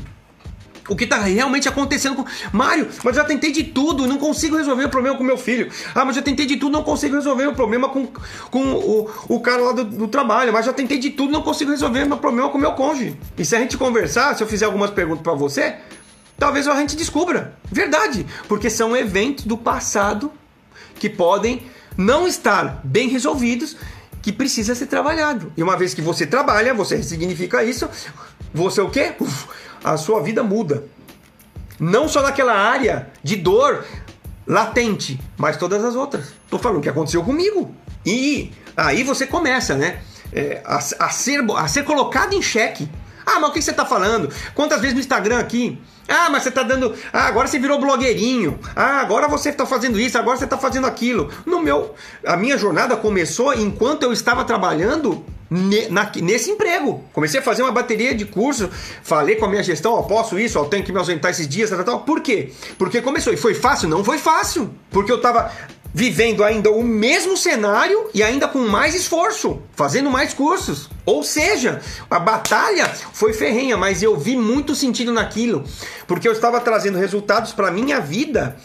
o 0.89 0.95
que 0.95 1.03
está 1.03 1.17
realmente 1.19 1.67
acontecendo 1.67 2.15
com. 2.15 2.25
Mário, 2.51 2.87
mas 3.03 3.15
já 3.15 3.23
tentei 3.23 3.51
de 3.51 3.63
tudo 3.63 4.07
não 4.07 4.17
consigo 4.17 4.57
resolver 4.57 4.85
o 4.85 4.89
problema 4.89 5.17
com 5.17 5.23
meu 5.23 5.37
filho. 5.37 5.71
Ah, 5.93 6.03
mas 6.05 6.17
eu 6.17 6.23
tentei 6.23 6.45
de 6.45 6.57
tudo 6.57 6.71
não 6.71 6.83
consigo 6.83 7.15
resolver 7.15 7.47
o 7.47 7.53
problema 7.53 7.89
com, 7.89 8.07
com 8.49 8.73
o, 8.73 9.09
o 9.27 9.39
cara 9.39 9.61
lá 9.61 9.71
do, 9.71 9.83
do 9.83 10.07
trabalho. 10.07 10.51
Mas 10.51 10.65
já 10.65 10.73
tentei 10.73 10.97
de 10.97 11.11
tudo 11.11 11.31
não 11.31 11.41
consigo 11.41 11.71
resolver 11.71 12.05
meu 12.05 12.17
problema 12.17 12.49
com 12.49 12.57
meu 12.57 12.73
cônjuge. 12.73 13.17
E 13.37 13.45
se 13.45 13.55
a 13.55 13.59
gente 13.59 13.77
conversar, 13.77 14.35
se 14.35 14.43
eu 14.43 14.47
fizer 14.47 14.65
algumas 14.65 14.89
perguntas 14.89 15.23
para 15.23 15.33
você, 15.33 15.75
talvez 16.37 16.67
a 16.67 16.75
gente 16.75 16.95
descubra. 16.95 17.53
Verdade. 17.71 18.25
Porque 18.47 18.69
são 18.69 18.95
eventos 18.95 19.45
do 19.45 19.57
passado 19.57 20.31
que 20.95 21.09
podem 21.09 21.63
não 21.97 22.27
estar 22.27 22.81
bem 22.83 23.09
resolvidos 23.09 23.75
que 24.21 24.31
precisa 24.31 24.75
ser 24.75 24.85
trabalhado. 24.85 25.51
E 25.57 25.63
uma 25.63 25.75
vez 25.75 25.93
que 25.93 26.01
você 26.01 26.25
trabalha, 26.27 26.73
você 26.73 27.01
significa 27.01 27.63
isso, 27.63 27.89
você 28.53 28.81
o 28.81 28.89
quê? 28.89 29.13
Uf, 29.19 29.47
a 29.83 29.97
sua 29.97 30.21
vida 30.21 30.43
muda. 30.43 30.83
Não 31.79 32.07
só 32.07 32.21
naquela 32.21 32.53
área 32.53 33.09
de 33.23 33.35
dor 33.35 33.85
latente, 34.45 35.19
mas 35.37 35.57
todas 35.57 35.83
as 35.83 35.95
outras. 35.95 36.33
Tô 36.49 36.59
falando 36.59 36.81
que 36.81 36.89
aconteceu 36.89 37.23
comigo. 37.23 37.73
E 38.05 38.51
aí 38.75 39.03
você 39.03 39.25
começa, 39.25 39.75
né? 39.75 40.01
É, 40.33 40.61
a, 40.65 40.77
a, 40.77 41.09
ser, 41.09 41.43
a 41.57 41.67
ser 41.67 41.83
colocado 41.83 42.33
em 42.33 42.41
xeque. 42.41 42.89
Ah, 43.25 43.39
mas 43.39 43.49
o 43.49 43.53
que 43.53 43.61
você 43.61 43.71
está 43.71 43.85
falando? 43.85 44.33
Quantas 44.53 44.79
vezes 44.79 44.93
no 44.93 44.99
Instagram 44.99 45.39
aqui? 45.39 45.79
Ah, 46.11 46.29
mas 46.29 46.43
você 46.43 46.49
está 46.49 46.63
dando. 46.63 46.93
Ah, 47.13 47.27
agora 47.27 47.47
você 47.47 47.57
virou 47.57 47.79
blogueirinho. 47.79 48.59
Ah, 48.75 48.99
agora 48.99 49.27
você 49.27 49.49
está 49.49 49.65
fazendo 49.65 49.99
isso, 49.99 50.17
agora 50.17 50.37
você 50.37 50.43
está 50.43 50.57
fazendo 50.57 50.85
aquilo. 50.85 51.29
No 51.45 51.61
meu. 51.61 51.95
A 52.25 52.35
minha 52.35 52.57
jornada 52.57 52.97
começou 52.97 53.53
enquanto 53.53 54.03
eu 54.03 54.11
estava 54.11 54.43
trabalhando 54.43 55.23
nesse 55.49 56.49
emprego. 56.49 57.03
Comecei 57.11 57.39
a 57.39 57.43
fazer 57.43 57.61
uma 57.61 57.71
bateria 57.71 58.15
de 58.15 58.25
curso, 58.25 58.69
falei 59.03 59.35
com 59.35 59.45
a 59.45 59.49
minha 59.49 59.61
gestão, 59.61 59.93
ó, 59.93 60.01
posso 60.03 60.39
isso, 60.39 60.57
ó, 60.57 60.63
tenho 60.63 60.83
que 60.83 60.93
me 60.93 60.97
ausentar 60.97 61.29
esses 61.31 61.47
dias, 61.47 61.69
tal, 61.69 61.83
tal. 61.83 61.99
Por 62.01 62.21
quê? 62.21 62.51
Porque 62.77 63.01
começou. 63.01 63.33
E 63.33 63.37
foi 63.37 63.53
fácil? 63.53 63.89
Não 63.89 64.03
foi 64.03 64.17
fácil. 64.17 64.73
Porque 64.89 65.11
eu 65.11 65.17
estava 65.17 65.51
vivendo 65.93 66.43
ainda 66.43 66.71
o 66.71 66.83
mesmo 66.83 67.35
cenário 67.35 68.09
e 68.13 68.23
ainda 68.23 68.47
com 68.47 68.59
mais 68.59 68.95
esforço, 68.95 69.61
fazendo 69.75 70.09
mais 70.09 70.33
cursos. 70.33 70.89
Ou 71.05 71.23
seja, 71.23 71.81
a 72.09 72.19
batalha 72.19 72.87
foi 73.13 73.33
ferrenha, 73.33 73.77
mas 73.77 74.01
eu 74.01 74.17
vi 74.17 74.35
muito 74.35 74.75
sentido 74.75 75.11
naquilo, 75.11 75.63
porque 76.07 76.27
eu 76.27 76.31
estava 76.31 76.59
trazendo 76.59 76.97
resultados 76.97 77.51
para 77.51 77.71
minha 77.71 77.99
vida 77.99 78.57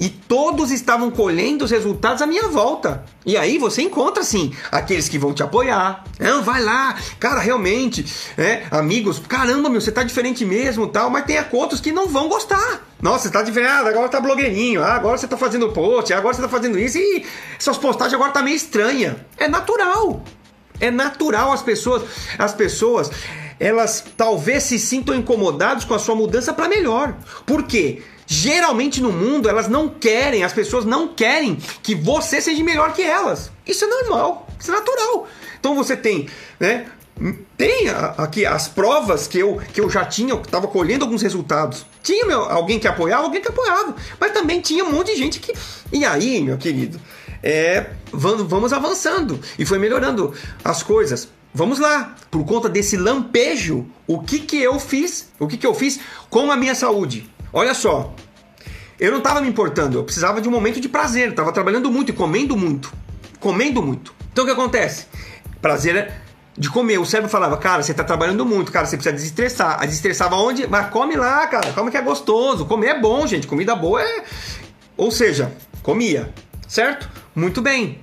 e 0.00 0.08
todos 0.08 0.70
estavam 0.70 1.10
colhendo 1.10 1.64
os 1.64 1.70
resultados 1.70 2.22
à 2.22 2.26
minha 2.26 2.48
volta. 2.48 3.04
E 3.24 3.36
aí 3.36 3.58
você 3.58 3.82
encontra 3.82 4.22
assim 4.22 4.52
aqueles 4.70 5.08
que 5.08 5.18
vão 5.18 5.32
te 5.32 5.42
apoiar. 5.42 6.04
Não, 6.18 6.42
vai 6.42 6.62
lá, 6.62 6.96
cara, 7.20 7.40
realmente, 7.40 8.04
é, 8.36 8.64
amigos, 8.70 9.20
caramba, 9.20 9.68
meu, 9.68 9.80
você 9.80 9.92
tá 9.92 10.02
diferente 10.02 10.44
mesmo, 10.44 10.86
tal, 10.86 11.10
mas 11.10 11.24
tem 11.24 11.38
outros 11.52 11.80
que 11.80 11.92
não 11.92 12.08
vão 12.08 12.28
gostar. 12.28 12.86
Nossa, 13.00 13.24
você 13.24 13.30
tá 13.30 13.42
diferente, 13.42 13.70
ah, 13.70 13.88
agora 13.88 14.08
tá 14.08 14.20
blogueirinho, 14.20 14.82
ah, 14.82 14.94
agora 14.94 15.18
você 15.18 15.26
tá 15.26 15.36
fazendo 15.36 15.68
post, 15.70 16.12
agora 16.12 16.34
você 16.34 16.42
tá 16.42 16.48
fazendo 16.48 16.78
isso 16.78 16.98
e 16.98 17.24
essas 17.58 17.76
postagens 17.76 18.14
agora 18.14 18.30
tá 18.30 18.42
meio 18.42 18.56
estranha. 18.56 19.24
É 19.36 19.48
natural. 19.48 20.22
É 20.80 20.90
natural 20.90 21.52
as 21.52 21.62
pessoas, 21.62 22.02
as 22.38 22.54
pessoas, 22.54 23.10
elas 23.60 24.04
talvez 24.16 24.64
se 24.64 24.78
sintam 24.78 25.14
incomodadas 25.14 25.84
com 25.84 25.94
a 25.94 25.98
sua 25.98 26.16
mudança 26.16 26.52
para 26.52 26.68
melhor. 26.68 27.14
Por 27.46 27.62
quê? 27.62 28.02
Geralmente 28.32 29.02
no 29.02 29.12
mundo 29.12 29.46
elas 29.46 29.68
não 29.68 29.90
querem, 29.90 30.42
as 30.42 30.54
pessoas 30.54 30.86
não 30.86 31.06
querem 31.06 31.56
que 31.82 31.94
você 31.94 32.40
seja 32.40 32.64
melhor 32.64 32.94
que 32.94 33.02
elas. 33.02 33.52
Isso 33.66 33.84
é 33.84 33.86
normal, 33.86 34.48
isso 34.58 34.70
é 34.70 34.74
natural. 34.74 35.28
Então 35.60 35.74
você 35.74 35.94
tem, 35.94 36.30
né? 36.58 36.86
Tem 37.58 37.90
aqui 38.16 38.46
as 38.46 38.68
provas 38.68 39.28
que 39.28 39.38
eu, 39.38 39.60
que 39.74 39.82
eu 39.82 39.90
já 39.90 40.06
tinha, 40.06 40.30
eu 40.30 40.40
estava 40.40 40.66
colhendo 40.66 41.04
alguns 41.04 41.20
resultados. 41.20 41.84
Tinha 42.02 42.24
meu, 42.24 42.40
alguém 42.40 42.78
que 42.78 42.88
apoiava, 42.88 43.24
alguém 43.24 43.42
que 43.42 43.48
apoiava, 43.48 43.94
mas 44.18 44.32
também 44.32 44.62
tinha 44.62 44.82
um 44.82 44.90
monte 44.90 45.12
de 45.12 45.18
gente 45.18 45.38
que. 45.38 45.52
E 45.92 46.02
aí, 46.02 46.40
meu 46.40 46.56
querido, 46.56 46.98
é, 47.42 47.90
vamos, 48.10 48.72
avançando 48.72 49.38
e 49.58 49.66
foi 49.66 49.78
melhorando 49.78 50.32
as 50.64 50.82
coisas. 50.82 51.28
Vamos 51.52 51.78
lá, 51.78 52.16
por 52.30 52.46
conta 52.46 52.66
desse 52.66 52.96
lampejo, 52.96 53.84
o 54.06 54.22
que 54.22 54.38
que 54.38 54.56
eu 54.56 54.80
fiz? 54.80 55.28
O 55.38 55.46
que 55.46 55.58
que 55.58 55.66
eu 55.66 55.74
fiz 55.74 56.00
com 56.30 56.50
a 56.50 56.56
minha 56.56 56.74
saúde? 56.74 57.30
Olha 57.52 57.74
só, 57.74 58.14
eu 58.98 59.10
não 59.10 59.18
estava 59.18 59.40
me 59.40 59.48
importando, 59.48 59.98
eu 59.98 60.04
precisava 60.04 60.40
de 60.40 60.48
um 60.48 60.52
momento 60.52 60.80
de 60.80 60.88
prazer, 60.88 61.30
estava 61.30 61.52
trabalhando 61.52 61.90
muito 61.90 62.10
e 62.10 62.12
comendo 62.12 62.56
muito. 62.56 62.92
Comendo 63.40 63.82
muito. 63.82 64.14
Então 64.32 64.44
o 64.44 64.46
que 64.46 64.52
acontece? 64.52 65.06
Prazer 65.60 65.96
é 65.96 66.20
de 66.56 66.70
comer. 66.70 66.98
O 66.98 67.04
cérebro 67.04 67.30
falava, 67.30 67.56
cara, 67.56 67.82
você 67.82 67.90
está 67.90 68.04
trabalhando 68.04 68.46
muito, 68.46 68.70
cara, 68.70 68.86
você 68.86 68.96
precisa 68.96 69.14
desestressar. 69.14 69.82
A 69.82 69.86
desestressava 69.86 70.36
onde? 70.36 70.66
Mas 70.66 70.88
come 70.90 71.16
lá, 71.16 71.46
cara, 71.46 71.72
come 71.72 71.90
que 71.90 71.96
é 71.96 72.02
gostoso. 72.02 72.64
Comer 72.66 72.86
é 72.86 73.00
bom, 73.00 73.26
gente, 73.26 73.46
comida 73.46 73.74
boa 73.74 74.02
é. 74.02 74.24
Ou 74.96 75.10
seja, 75.10 75.52
comia, 75.82 76.32
certo? 76.68 77.10
Muito 77.34 77.60
bem. 77.60 78.00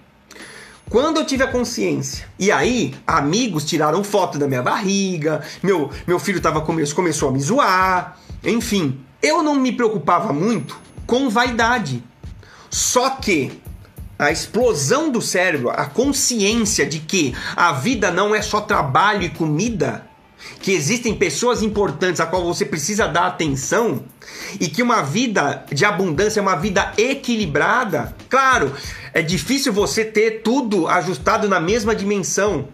Quando 0.89 1.17
eu 1.17 1.25
tive 1.25 1.43
a 1.43 1.47
consciência, 1.47 2.27
e 2.37 2.51
aí 2.51 2.95
amigos 3.05 3.63
tiraram 3.63 4.03
foto 4.03 4.39
da 4.39 4.47
minha 4.47 4.63
barriga, 4.63 5.41
meu, 5.61 5.91
meu 6.07 6.17
filho 6.17 6.41
tava 6.41 6.61
começou 6.61 7.29
a 7.29 7.31
me 7.31 7.39
zoar, 7.39 8.17
enfim, 8.43 8.99
eu 9.21 9.43
não 9.43 9.55
me 9.55 9.71
preocupava 9.71 10.33
muito 10.33 10.79
com 11.05 11.29
vaidade. 11.29 12.03
Só 12.69 13.09
que 13.11 13.59
a 14.17 14.31
explosão 14.31 15.09
do 15.09 15.21
cérebro, 15.21 15.69
a 15.69 15.85
consciência 15.85 16.85
de 16.85 16.99
que 16.99 17.33
a 17.55 17.71
vida 17.71 18.11
não 18.11 18.35
é 18.35 18.41
só 18.41 18.61
trabalho 18.61 19.23
e 19.23 19.29
comida, 19.29 20.07
que 20.61 20.71
existem 20.71 21.15
pessoas 21.15 21.61
importantes 21.61 22.19
a 22.19 22.25
qual 22.25 22.43
você 22.43 22.65
precisa 22.65 23.07
dar 23.07 23.27
atenção 23.27 24.03
e 24.59 24.67
que 24.67 24.83
uma 24.83 25.01
vida 25.01 25.65
de 25.71 25.85
abundância 25.85 26.39
é 26.39 26.43
uma 26.43 26.55
vida 26.55 26.93
equilibrada. 26.97 28.15
Claro, 28.29 28.73
é 29.13 29.21
difícil 29.21 29.73
você 29.73 30.03
ter 30.05 30.41
tudo 30.43 30.87
ajustado 30.87 31.47
na 31.47 31.59
mesma 31.59 31.95
dimensão, 31.95 32.67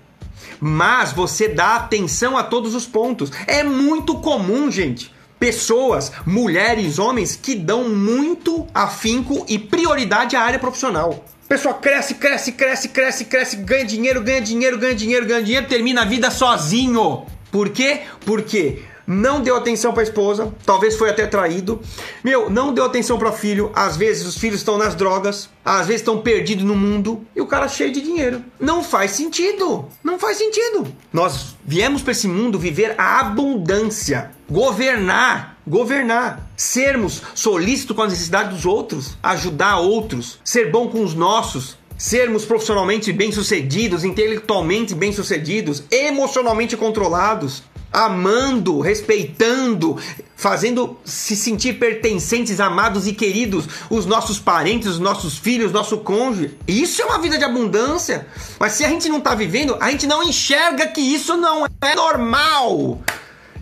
mas 0.60 1.14
você 1.14 1.48
dá 1.48 1.76
atenção 1.76 2.38
a 2.38 2.44
todos 2.44 2.74
os 2.76 2.86
pontos. 2.86 3.32
É 3.48 3.64
muito 3.64 4.16
comum, 4.16 4.70
gente, 4.72 5.14
pessoas, 5.40 6.12
mulheres, 6.26 7.00
homens 7.00 7.36
que 7.36 7.56
dão 7.56 7.90
muito 7.90 8.66
afinco 8.74 9.46
e 9.48 9.60
prioridade 9.60 10.36
à 10.36 10.42
área 10.42 10.60
profissional. 10.60 11.24
A 11.46 11.48
pessoa 11.48 11.76
cresce, 11.76 12.16
cresce, 12.16 12.54
cresce, 12.54 12.90
cresce, 12.90 13.26
cresce, 13.26 13.56
ganha 13.58 13.86
dinheiro, 13.86 14.22
ganha 14.22 14.42
dinheiro, 14.42 14.78
ganha 14.78 14.96
dinheiro, 14.96 15.26
ganha 15.26 15.44
dinheiro, 15.44 15.68
termina 15.68 16.02
a 16.02 16.06
vida 16.06 16.32
sozinho. 16.32 17.26
Por 17.52 17.70
quê? 17.70 18.02
Porque 18.26 18.84
não 19.08 19.42
deu 19.42 19.56
atenção 19.56 19.92
para 19.92 20.02
a 20.02 20.04
esposa, 20.04 20.54
talvez 20.66 20.96
foi 20.96 21.10
até 21.10 21.28
traído. 21.28 21.80
Meu, 22.24 22.50
não 22.50 22.74
deu 22.74 22.86
atenção 22.86 23.18
para 23.18 23.32
filho. 23.32 23.72
Às 23.74 23.96
vezes 23.96 24.26
os 24.26 24.38
filhos 24.38 24.60
estão 24.60 24.78
nas 24.78 24.96
drogas, 24.96 25.50
às 25.64 25.88
vezes 25.88 26.02
estão 26.02 26.22
perdidos 26.22 26.64
no 26.64 26.76
mundo 26.76 27.26
e 27.36 27.42
o 27.42 27.48
cara 27.48 27.68
cheio 27.68 27.92
de 27.92 28.02
dinheiro. 28.02 28.44
Não 28.60 28.84
faz 28.84 29.12
sentido. 29.12 29.86
Não 30.04 30.18
faz 30.18 30.38
sentido. 30.38 30.88
Nós 31.14 31.56
viemos 31.64 32.02
para 32.02 32.12
esse 32.12 32.28
mundo 32.28 32.58
viver 32.58 32.96
a 32.98 33.20
abundância, 33.20 34.32
governar, 34.50 35.58
governar, 35.68 36.50
sermos 36.56 37.22
solícitos 37.34 37.96
com 37.96 38.02
as 38.02 38.12
necessidades 38.12 38.54
dos 38.54 38.66
outros, 38.66 39.18
ajudar 39.22 39.78
outros, 39.78 40.40
ser 40.44 40.72
bom 40.72 40.88
com 40.88 41.04
os 41.04 41.14
nossos, 41.14 41.78
sermos 41.98 42.46
profissionalmente 42.46 43.12
bem-sucedidos, 43.12 44.04
intelectualmente 44.04 44.94
bem-sucedidos, 44.94 45.84
emocionalmente 45.92 46.76
controlados, 46.76 47.64
amando, 47.96 48.82
respeitando, 48.82 49.98
fazendo 50.36 50.98
se 51.06 51.34
sentir 51.34 51.80
pertencentes, 51.80 52.60
amados 52.60 53.08
e 53.08 53.14
queridos, 53.14 53.66
os 53.90 54.06
nossos 54.06 54.38
parentes, 54.38 54.90
os 54.90 55.00
nossos 55.00 55.38
filhos, 55.38 55.72
nosso 55.72 56.00
cônjuge. 56.00 56.58
Isso 56.68 57.02
é 57.02 57.06
uma 57.06 57.20
vida 57.20 57.38
de 57.38 57.46
abundância. 57.46 58.28
Mas 58.60 58.74
se 58.74 58.84
a 58.84 58.90
gente 58.90 59.08
não 59.08 59.20
está 59.20 59.34
vivendo, 59.34 59.78
a 59.80 59.90
gente 59.92 60.06
não 60.06 60.22
enxerga 60.22 60.88
que 60.88 61.00
isso 61.00 61.38
não 61.38 61.66
é 61.66 61.96
normal. 61.96 63.02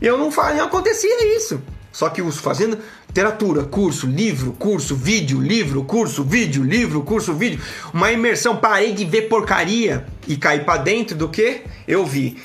Eu 0.01 0.17
não, 0.17 0.31
não 0.31 0.65
acontecia 0.65 1.37
isso. 1.37 1.61
Só 1.91 2.09
que 2.09 2.23
os 2.23 2.39
fazendo 2.39 2.79
literatura, 3.07 3.63
curso, 3.65 4.07
livro, 4.07 4.53
curso, 4.53 4.95
vídeo, 4.95 5.39
livro, 5.39 5.83
curso, 5.83 6.23
vídeo, 6.23 6.63
livro, 6.63 7.03
curso, 7.03 7.35
vídeo, 7.35 7.61
uma 7.93 8.11
imersão, 8.11 8.57
parei 8.57 8.93
de 8.93 9.05
ver 9.05 9.29
porcaria 9.29 10.07
e 10.27 10.35
caí 10.35 10.61
para 10.61 10.81
dentro 10.81 11.15
do 11.15 11.29
que 11.29 11.61
eu 11.87 12.03
vi 12.03 12.41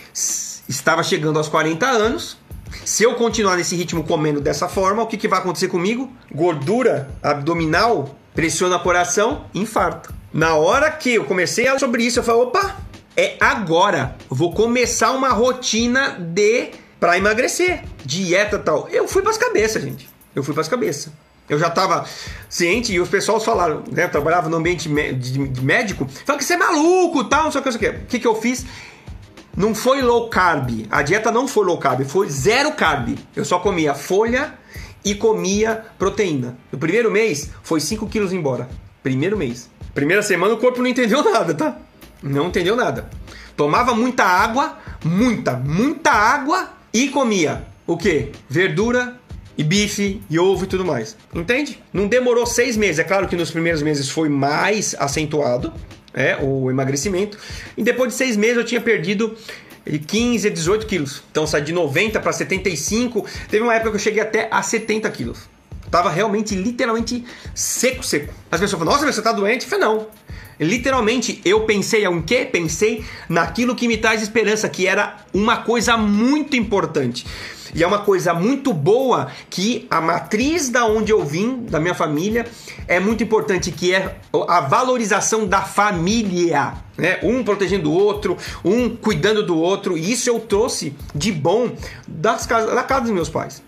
estava 0.68 1.02
chegando 1.02 1.38
aos 1.38 1.48
40 1.48 1.86
anos. 1.86 2.36
Se 2.84 3.02
eu 3.02 3.14
continuar 3.14 3.56
nesse 3.56 3.74
ritmo 3.74 4.04
comendo 4.04 4.40
dessa 4.40 4.68
forma, 4.68 5.02
o 5.02 5.06
que, 5.06 5.16
que 5.16 5.26
vai 5.26 5.38
acontecer 5.38 5.68
comigo? 5.68 6.12
Gordura 6.30 7.08
abdominal, 7.22 8.14
pressiona 8.34 8.76
o 8.76 8.82
coração, 8.82 9.46
infarto. 9.54 10.12
Na 10.32 10.54
hora 10.54 10.90
que 10.90 11.14
eu 11.14 11.24
comecei 11.24 11.66
a 11.66 11.78
sobre 11.78 12.04
isso, 12.04 12.18
eu 12.18 12.22
falei, 12.22 12.42
opa, 12.42 12.76
é 13.16 13.36
agora. 13.40 14.16
Vou 14.28 14.52
começar 14.52 15.12
uma 15.12 15.30
rotina 15.30 16.18
de 16.20 16.70
para 17.00 17.16
emagrecer, 17.16 17.82
dieta 18.04 18.58
tal. 18.58 18.88
Eu 18.90 19.08
fui 19.08 19.22
para 19.22 19.30
as 19.30 19.38
cabeças, 19.38 19.82
gente. 19.82 20.08
eu 20.34 20.42
fui 20.42 20.52
para 20.52 20.60
as 20.60 20.68
cabeças. 20.68 21.12
Eu 21.48 21.58
já 21.58 21.68
estava 21.68 22.04
ciente 22.48 22.92
e 22.92 23.00
os 23.00 23.08
pessoal 23.08 23.40
falaram, 23.40 23.82
né? 23.90 24.04
Eu 24.04 24.10
trabalhava 24.10 24.50
no 24.50 24.58
ambiente 24.58 24.86
de 24.86 25.62
médico, 25.62 26.06
falaram 26.06 26.38
que 26.38 26.44
você 26.44 26.54
é 26.54 26.56
maluco 26.58 27.24
tal, 27.24 27.44
não 27.44 27.50
sei 27.50 27.60
o 27.60 27.64
que, 27.64 27.70
não 27.70 27.78
sei 27.78 27.88
o 27.88 27.92
que. 27.92 27.98
O 27.98 28.06
que, 28.06 28.18
que 28.18 28.26
eu 28.26 28.34
fiz? 28.34 28.66
Não 29.58 29.74
foi 29.74 30.02
low 30.02 30.28
carb. 30.28 30.86
A 30.88 31.02
dieta 31.02 31.32
não 31.32 31.48
foi 31.48 31.66
low 31.66 31.78
carb, 31.78 32.04
foi 32.04 32.30
zero 32.30 32.70
carb. 32.74 33.18
Eu 33.34 33.44
só 33.44 33.58
comia 33.58 33.92
folha 33.92 34.54
e 35.04 35.16
comia 35.16 35.84
proteína. 35.98 36.56
No 36.70 36.78
primeiro 36.78 37.10
mês, 37.10 37.50
foi 37.60 37.80
5 37.80 38.06
quilos 38.06 38.32
embora. 38.32 38.68
Primeiro 39.02 39.36
mês. 39.36 39.68
Primeira 39.92 40.22
semana 40.22 40.54
o 40.54 40.58
corpo 40.58 40.80
não 40.80 40.86
entendeu 40.86 41.24
nada, 41.24 41.54
tá? 41.54 41.76
Não 42.22 42.46
entendeu 42.46 42.76
nada. 42.76 43.10
Tomava 43.56 43.94
muita 43.94 44.22
água, 44.22 44.78
muita, 45.04 45.56
muita 45.56 46.12
água 46.12 46.70
e 46.94 47.08
comia 47.08 47.64
o 47.84 47.96
que? 47.96 48.30
Verdura 48.48 49.18
e 49.56 49.64
bife 49.64 50.22
e 50.30 50.38
ovo 50.38 50.66
e 50.66 50.68
tudo 50.68 50.84
mais. 50.84 51.16
Entende? 51.34 51.82
Não 51.92 52.06
demorou 52.06 52.46
seis 52.46 52.76
meses. 52.76 53.00
É 53.00 53.04
claro 53.04 53.26
que 53.26 53.34
nos 53.34 53.50
primeiros 53.50 53.82
meses 53.82 54.08
foi 54.08 54.28
mais 54.28 54.94
acentuado 55.00 55.72
é, 56.18 56.36
o 56.42 56.68
emagrecimento. 56.68 57.38
E 57.76 57.82
depois 57.84 58.10
de 58.10 58.18
seis 58.18 58.36
meses 58.36 58.56
eu 58.56 58.64
tinha 58.64 58.80
perdido 58.80 59.36
de 59.86 60.00
15 60.00 60.48
a 60.48 60.50
18 60.50 60.86
quilos. 60.86 61.22
Então 61.30 61.46
saí 61.46 61.62
de 61.62 61.72
90 61.72 62.18
para 62.18 62.32
75. 62.32 63.24
Teve 63.48 63.62
uma 63.62 63.72
época 63.72 63.90
que 63.92 63.96
eu 63.96 64.00
cheguei 64.00 64.20
até 64.20 64.48
a 64.50 64.60
70 64.60 65.08
quilos. 65.12 65.38
Tava 65.92 66.10
realmente, 66.10 66.56
literalmente 66.56 67.24
seco, 67.54 68.02
seco. 68.02 68.34
As 68.50 68.60
pessoas 68.60 68.80
falam, 68.80 68.92
nossa, 68.92 69.10
você 69.10 69.22
tá 69.22 69.32
doente? 69.32 69.62
Eu 69.62 69.70
falei, 69.70 69.86
não. 69.86 70.08
Literalmente, 70.60 71.40
eu 71.44 71.60
pensei 71.60 72.04
em 72.04 72.20
quê? 72.20 72.44
Pensei 72.44 73.04
naquilo 73.28 73.76
que 73.76 73.86
me 73.86 73.96
traz 73.96 74.20
esperança, 74.20 74.68
que 74.68 74.88
era 74.88 75.16
uma 75.32 75.58
coisa 75.58 75.96
muito 75.96 76.56
importante. 76.56 77.24
E 77.74 77.82
é 77.82 77.86
uma 77.86 78.00
coisa 78.00 78.34
muito 78.34 78.72
boa 78.72 79.28
que 79.50 79.86
a 79.90 80.00
matriz 80.00 80.68
da 80.68 80.86
onde 80.86 81.12
eu 81.12 81.24
vim, 81.24 81.64
da 81.64 81.80
minha 81.80 81.94
família, 81.94 82.46
é 82.86 82.98
muito 82.98 83.22
importante, 83.22 83.70
que 83.70 83.94
é 83.94 84.16
a 84.48 84.60
valorização 84.60 85.46
da 85.46 85.62
família. 85.62 86.74
Né? 86.96 87.18
Um 87.22 87.44
protegendo 87.44 87.90
o 87.90 87.94
outro, 87.94 88.36
um 88.64 88.88
cuidando 88.88 89.44
do 89.44 89.56
outro. 89.56 89.96
E 89.96 90.12
isso 90.12 90.28
eu 90.28 90.40
trouxe 90.40 90.94
de 91.14 91.30
bom 91.30 91.70
das 92.06 92.46
casas, 92.46 92.74
da 92.74 92.82
casa 92.82 93.02
dos 93.02 93.12
meus 93.12 93.28
pais. 93.28 93.62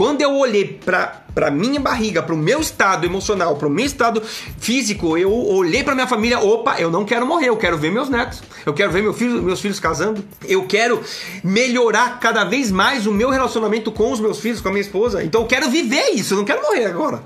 Quando 0.00 0.22
eu 0.22 0.34
olhei 0.34 0.80
para 0.82 1.20
para 1.34 1.50
minha 1.50 1.78
barriga, 1.78 2.22
para 2.22 2.34
o 2.34 2.38
meu 2.38 2.58
estado 2.58 3.04
emocional, 3.04 3.56
para 3.56 3.68
o 3.68 3.70
meu 3.70 3.84
estado 3.84 4.22
físico, 4.58 5.18
eu 5.18 5.30
olhei 5.30 5.84
para 5.84 5.94
minha 5.94 6.06
família, 6.06 6.40
opa, 6.40 6.80
eu 6.80 6.90
não 6.90 7.04
quero 7.04 7.26
morrer, 7.26 7.50
eu 7.50 7.56
quero 7.58 7.76
ver 7.76 7.92
meus 7.92 8.08
netos, 8.08 8.42
eu 8.64 8.72
quero 8.72 8.90
ver 8.90 9.02
meu 9.02 9.12
filho, 9.12 9.42
meus 9.42 9.60
filhos 9.60 9.78
casando, 9.78 10.24
eu 10.48 10.66
quero 10.66 11.02
melhorar 11.44 12.18
cada 12.18 12.44
vez 12.44 12.70
mais 12.70 13.06
o 13.06 13.12
meu 13.12 13.28
relacionamento 13.28 13.92
com 13.92 14.10
os 14.10 14.20
meus 14.20 14.40
filhos, 14.40 14.62
com 14.62 14.68
a 14.68 14.70
minha 14.70 14.80
esposa. 14.80 15.22
Então 15.22 15.42
eu 15.42 15.46
quero 15.46 15.68
viver 15.68 16.14
isso, 16.14 16.32
eu 16.32 16.38
não 16.38 16.46
quero 16.46 16.62
morrer 16.62 16.86
agora. 16.86 17.22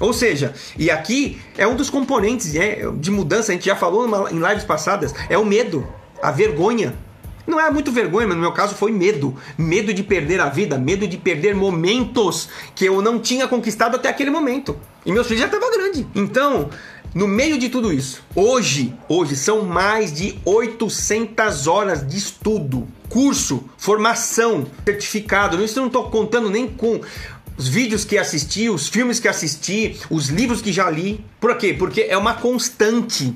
Ou 0.00 0.14
seja, 0.14 0.54
e 0.78 0.90
aqui 0.90 1.38
é 1.58 1.66
um 1.66 1.76
dos 1.76 1.90
componentes 1.90 2.54
né, 2.54 2.90
de 2.94 3.10
mudança, 3.10 3.52
a 3.52 3.54
gente 3.54 3.66
já 3.66 3.76
falou 3.76 4.30
em 4.30 4.38
lives 4.38 4.64
passadas, 4.64 5.14
é 5.28 5.36
o 5.36 5.44
medo, 5.44 5.86
a 6.22 6.30
vergonha. 6.30 7.05
Não 7.46 7.60
é 7.60 7.70
muito 7.70 7.92
vergonha, 7.92 8.26
mas 8.26 8.36
no 8.36 8.42
meu 8.42 8.52
caso 8.52 8.74
foi 8.74 8.90
medo. 8.90 9.36
Medo 9.56 9.94
de 9.94 10.02
perder 10.02 10.40
a 10.40 10.48
vida, 10.48 10.76
medo 10.76 11.06
de 11.06 11.16
perder 11.16 11.54
momentos 11.54 12.48
que 12.74 12.84
eu 12.84 13.00
não 13.00 13.20
tinha 13.20 13.46
conquistado 13.46 13.94
até 13.94 14.08
aquele 14.08 14.30
momento. 14.30 14.76
E 15.04 15.12
meus 15.12 15.26
filhos 15.26 15.40
já 15.40 15.46
estavam 15.46 15.70
grandes. 15.70 16.04
Então, 16.14 16.68
no 17.14 17.28
meio 17.28 17.56
de 17.58 17.68
tudo 17.68 17.92
isso, 17.92 18.22
hoje, 18.34 18.92
hoje 19.08 19.36
são 19.36 19.62
mais 19.62 20.12
de 20.12 20.38
800 20.44 21.66
horas 21.66 22.06
de 22.06 22.16
estudo, 22.16 22.86
curso, 23.08 23.64
formação, 23.78 24.66
certificado. 24.84 25.62
Isso 25.64 25.78
eu 25.78 25.82
não 25.82 25.86
estou 25.86 26.10
contando 26.10 26.50
nem 26.50 26.66
com 26.66 27.00
os 27.56 27.68
vídeos 27.68 28.04
que 28.04 28.18
assisti, 28.18 28.68
os 28.68 28.88
filmes 28.88 29.18
que 29.18 29.28
assisti, 29.28 29.96
os 30.10 30.28
livros 30.28 30.60
que 30.60 30.72
já 30.72 30.90
li. 30.90 31.24
Por 31.40 31.56
quê? 31.56 31.72
Porque 31.72 32.02
é 32.02 32.18
uma 32.18 32.34
constante. 32.34 33.32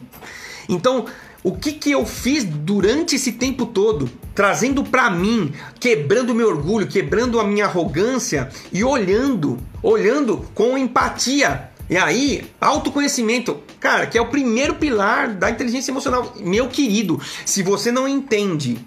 Então, 0.68 1.06
o 1.42 1.52
que, 1.52 1.72
que 1.72 1.90
eu 1.90 2.04
fiz 2.04 2.44
durante 2.44 3.16
esse 3.16 3.32
tempo 3.32 3.66
todo, 3.66 4.10
trazendo 4.34 4.84
para 4.84 5.08
mim, 5.10 5.52
quebrando 5.78 6.34
meu 6.34 6.48
orgulho, 6.48 6.86
quebrando 6.86 7.40
a 7.40 7.44
minha 7.44 7.64
arrogância 7.64 8.50
e 8.72 8.84
olhando, 8.84 9.58
olhando 9.82 10.46
com 10.54 10.76
empatia. 10.76 11.70
E 11.88 11.96
aí, 11.96 12.48
autoconhecimento, 12.60 13.58
cara, 13.80 14.06
que 14.06 14.16
é 14.16 14.20
o 14.20 14.26
primeiro 14.26 14.74
pilar 14.74 15.28
da 15.28 15.50
inteligência 15.50 15.90
emocional. 15.90 16.34
Meu 16.38 16.68
querido, 16.68 17.20
se 17.44 17.62
você 17.62 17.90
não 17.90 18.06
entende 18.06 18.78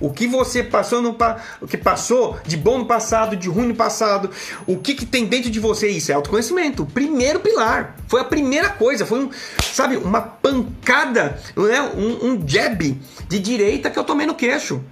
o 0.00 0.10
que 0.10 0.26
você 0.26 0.62
passou 0.62 1.02
no 1.02 1.16
o 1.60 1.66
que 1.66 1.76
passou 1.76 2.38
de 2.46 2.56
bom 2.56 2.78
no 2.78 2.86
passado, 2.86 3.36
de 3.36 3.48
ruim 3.48 3.68
no 3.68 3.74
passado, 3.74 4.30
o 4.66 4.76
que, 4.78 4.94
que 4.94 5.06
tem 5.06 5.26
dentro 5.26 5.50
de 5.50 5.60
você, 5.60 5.88
isso 5.88 6.10
é 6.10 6.14
autoconhecimento. 6.14 6.86
Primeiro 6.86 7.40
pilar. 7.40 7.96
Foi 8.08 8.20
a 8.20 8.24
primeira 8.24 8.70
coisa, 8.70 9.04
foi 9.04 9.24
um, 9.24 9.30
sabe, 9.62 9.96
uma 9.96 10.20
pancada, 10.20 11.40
né? 11.56 11.82
um, 11.94 12.30
um 12.30 12.48
jab 12.48 13.00
de 13.28 13.38
direita 13.38 13.90
que 13.90 13.98
eu 13.98 14.04
tomei 14.04 14.26
no 14.26 14.34
queixo. 14.34 14.82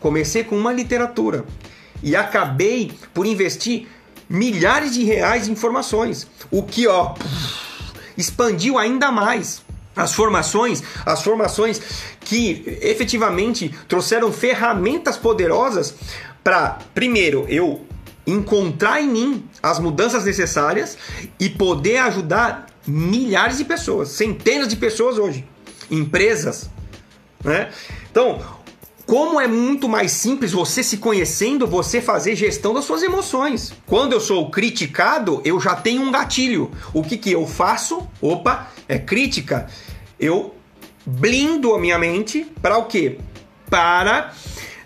Comecei 0.00 0.44
com 0.44 0.56
uma 0.56 0.72
literatura 0.72 1.44
e 2.02 2.14
acabei 2.14 2.92
por 3.12 3.26
investir 3.26 3.88
milhares 4.28 4.94
de 4.94 5.02
reais 5.04 5.48
em 5.48 5.52
informações, 5.52 6.26
o 6.50 6.62
que 6.62 6.86
ó 6.86 7.14
expandiu 8.16 8.76
ainda 8.76 9.10
mais 9.10 9.62
as 9.96 10.12
formações, 10.12 10.82
as 11.04 11.22
formações 11.22 11.80
que 12.28 12.78
efetivamente 12.82 13.74
trouxeram 13.88 14.30
ferramentas 14.30 15.16
poderosas 15.16 15.94
para, 16.44 16.78
primeiro, 16.94 17.46
eu 17.48 17.86
encontrar 18.26 19.00
em 19.00 19.08
mim 19.08 19.44
as 19.62 19.78
mudanças 19.78 20.26
necessárias 20.26 20.98
e 21.40 21.48
poder 21.48 21.96
ajudar 21.96 22.66
milhares 22.86 23.56
de 23.56 23.64
pessoas, 23.64 24.10
centenas 24.10 24.68
de 24.68 24.76
pessoas 24.76 25.16
hoje, 25.16 25.42
empresas, 25.90 26.68
né? 27.42 27.70
Então, 28.10 28.42
como 29.06 29.40
é 29.40 29.46
muito 29.46 29.88
mais 29.88 30.12
simples 30.12 30.52
você 30.52 30.82
se 30.82 30.98
conhecendo, 30.98 31.66
você 31.66 31.98
fazer 32.02 32.36
gestão 32.36 32.74
das 32.74 32.84
suas 32.84 33.02
emoções. 33.02 33.72
Quando 33.86 34.12
eu 34.12 34.20
sou 34.20 34.50
criticado, 34.50 35.40
eu 35.46 35.58
já 35.58 35.74
tenho 35.74 36.02
um 36.02 36.12
gatilho. 36.12 36.70
O 36.92 37.02
que, 37.02 37.16
que 37.16 37.32
eu 37.32 37.46
faço? 37.46 38.06
Opa, 38.20 38.70
é 38.86 38.98
crítica. 38.98 39.66
Eu 40.20 40.57
blindo 41.08 41.74
a 41.74 41.78
minha 41.78 41.98
mente 41.98 42.46
para 42.60 42.76
o 42.76 42.84
quê? 42.84 43.18
Para 43.70 44.34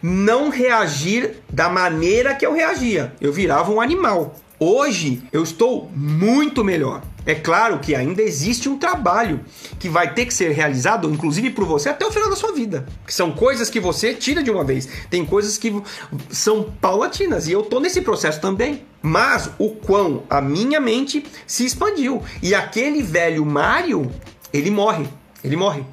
não 0.00 0.50
reagir 0.50 1.42
da 1.52 1.68
maneira 1.68 2.34
que 2.34 2.46
eu 2.46 2.52
reagia. 2.52 3.12
Eu 3.20 3.32
virava 3.32 3.72
um 3.72 3.80
animal. 3.80 4.36
Hoje 4.58 5.20
eu 5.32 5.42
estou 5.42 5.90
muito 5.94 6.62
melhor. 6.62 7.02
É 7.26 7.34
claro 7.34 7.80
que 7.80 7.94
ainda 7.94 8.22
existe 8.22 8.68
um 8.68 8.78
trabalho 8.78 9.40
que 9.80 9.88
vai 9.88 10.14
ter 10.14 10.26
que 10.26 10.34
ser 10.34 10.52
realizado, 10.52 11.10
inclusive 11.10 11.50
por 11.50 11.64
você, 11.64 11.88
até 11.88 12.06
o 12.06 12.12
final 12.12 12.30
da 12.30 12.36
sua 12.36 12.52
vida. 12.52 12.86
Que 13.04 13.12
são 13.12 13.32
coisas 13.32 13.68
que 13.68 13.80
você 13.80 14.14
tira 14.14 14.42
de 14.42 14.50
uma 14.50 14.62
vez. 14.62 14.88
Tem 15.10 15.26
coisas 15.26 15.58
que 15.58 15.82
são 16.30 16.72
paulatinas 16.80 17.48
e 17.48 17.52
eu 17.52 17.64
tô 17.64 17.80
nesse 17.80 18.00
processo 18.00 18.40
também. 18.40 18.84
Mas 19.00 19.50
o 19.58 19.70
quão 19.70 20.22
a 20.30 20.40
minha 20.40 20.80
mente 20.80 21.24
se 21.46 21.64
expandiu. 21.64 22.22
E 22.40 22.54
aquele 22.54 23.02
velho 23.02 23.44
Mário, 23.44 24.08
ele 24.52 24.70
morre. 24.70 25.08
Ele 25.42 25.56
morre. 25.56 25.84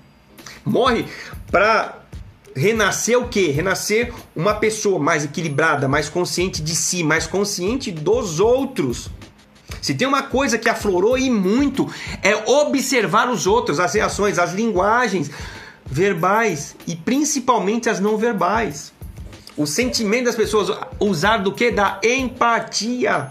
Morre 0.70 1.06
para 1.52 1.96
renascer 2.56 3.18
o 3.18 3.28
quê? 3.28 3.48
Renascer 3.48 4.14
uma 4.36 4.54
pessoa 4.54 5.00
mais 5.00 5.26
equilibrada, 5.26 5.88
mais 5.88 6.08
consciente 6.08 6.62
de 6.62 6.76
si, 6.76 7.04
mais 7.04 7.26
consciente 7.26 7.92
dos 7.92 8.40
outros. 8.40 9.10
Se 9.82 9.96
tem 9.96 10.08
uma 10.08 10.24
coisa 10.24 10.58
que 10.58 10.70
aflorou 10.70 11.18
e 11.18 11.30
muito 11.30 11.92
é 12.22 12.36
observar 12.36 13.30
os 13.30 13.48
outros, 13.48 13.80
as 13.80 13.94
reações, 13.94 14.38
as 14.38 14.54
linguagens 14.54 15.32
verbais 15.86 16.76
e 16.86 16.96
principalmente 16.96 17.90
as 17.90 18.00
não 18.00 18.18
verbais. 18.18 18.94
O 19.58 19.66
sentimento 19.66 20.26
das 20.26 20.36
pessoas, 20.36 20.78
usar 21.00 21.38
do 21.38 21.52
que? 21.52 21.72
Da 21.72 22.00
empatia. 22.04 23.30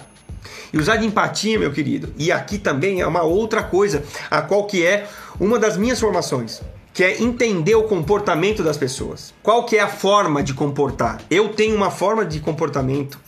E 0.73 0.79
usar 0.79 0.97
de 0.97 1.07
empatia, 1.07 1.59
meu 1.59 1.73
querido. 1.73 2.13
E 2.19 2.33
aqui 2.33 2.59
também 2.59 3.01
é 3.01 3.07
uma 3.07 3.23
outra 3.23 3.63
coisa, 3.63 4.03
a 4.31 4.43
qual 4.43 4.67
que 4.67 4.85
é 4.85 5.07
uma 5.39 5.59
das 5.59 5.77
minhas 5.77 6.01
formações 6.01 6.61
que 6.99 7.05
é 7.05 7.23
entender 7.23 7.77
o 7.77 7.85
comportamento 7.85 8.61
das 8.61 8.77
pessoas. 8.77 9.33
Qual 9.41 9.65
que 9.65 9.77
é 9.77 9.81
a 9.81 9.87
forma 9.87 10.43
de 10.43 10.53
comportar? 10.53 11.21
Eu 11.31 11.51
tenho 11.51 11.77
uma 11.77 11.93
forma 11.93 12.27
de 12.27 12.41
comportamento, 12.41 13.21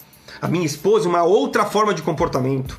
a 0.43 0.49
minha 0.49 0.67
esposa 0.67 1.09
uma 1.09 1.23
outra 1.23 1.65
forma 1.65 1.95
de 1.95 2.03
comportamento 2.03 2.77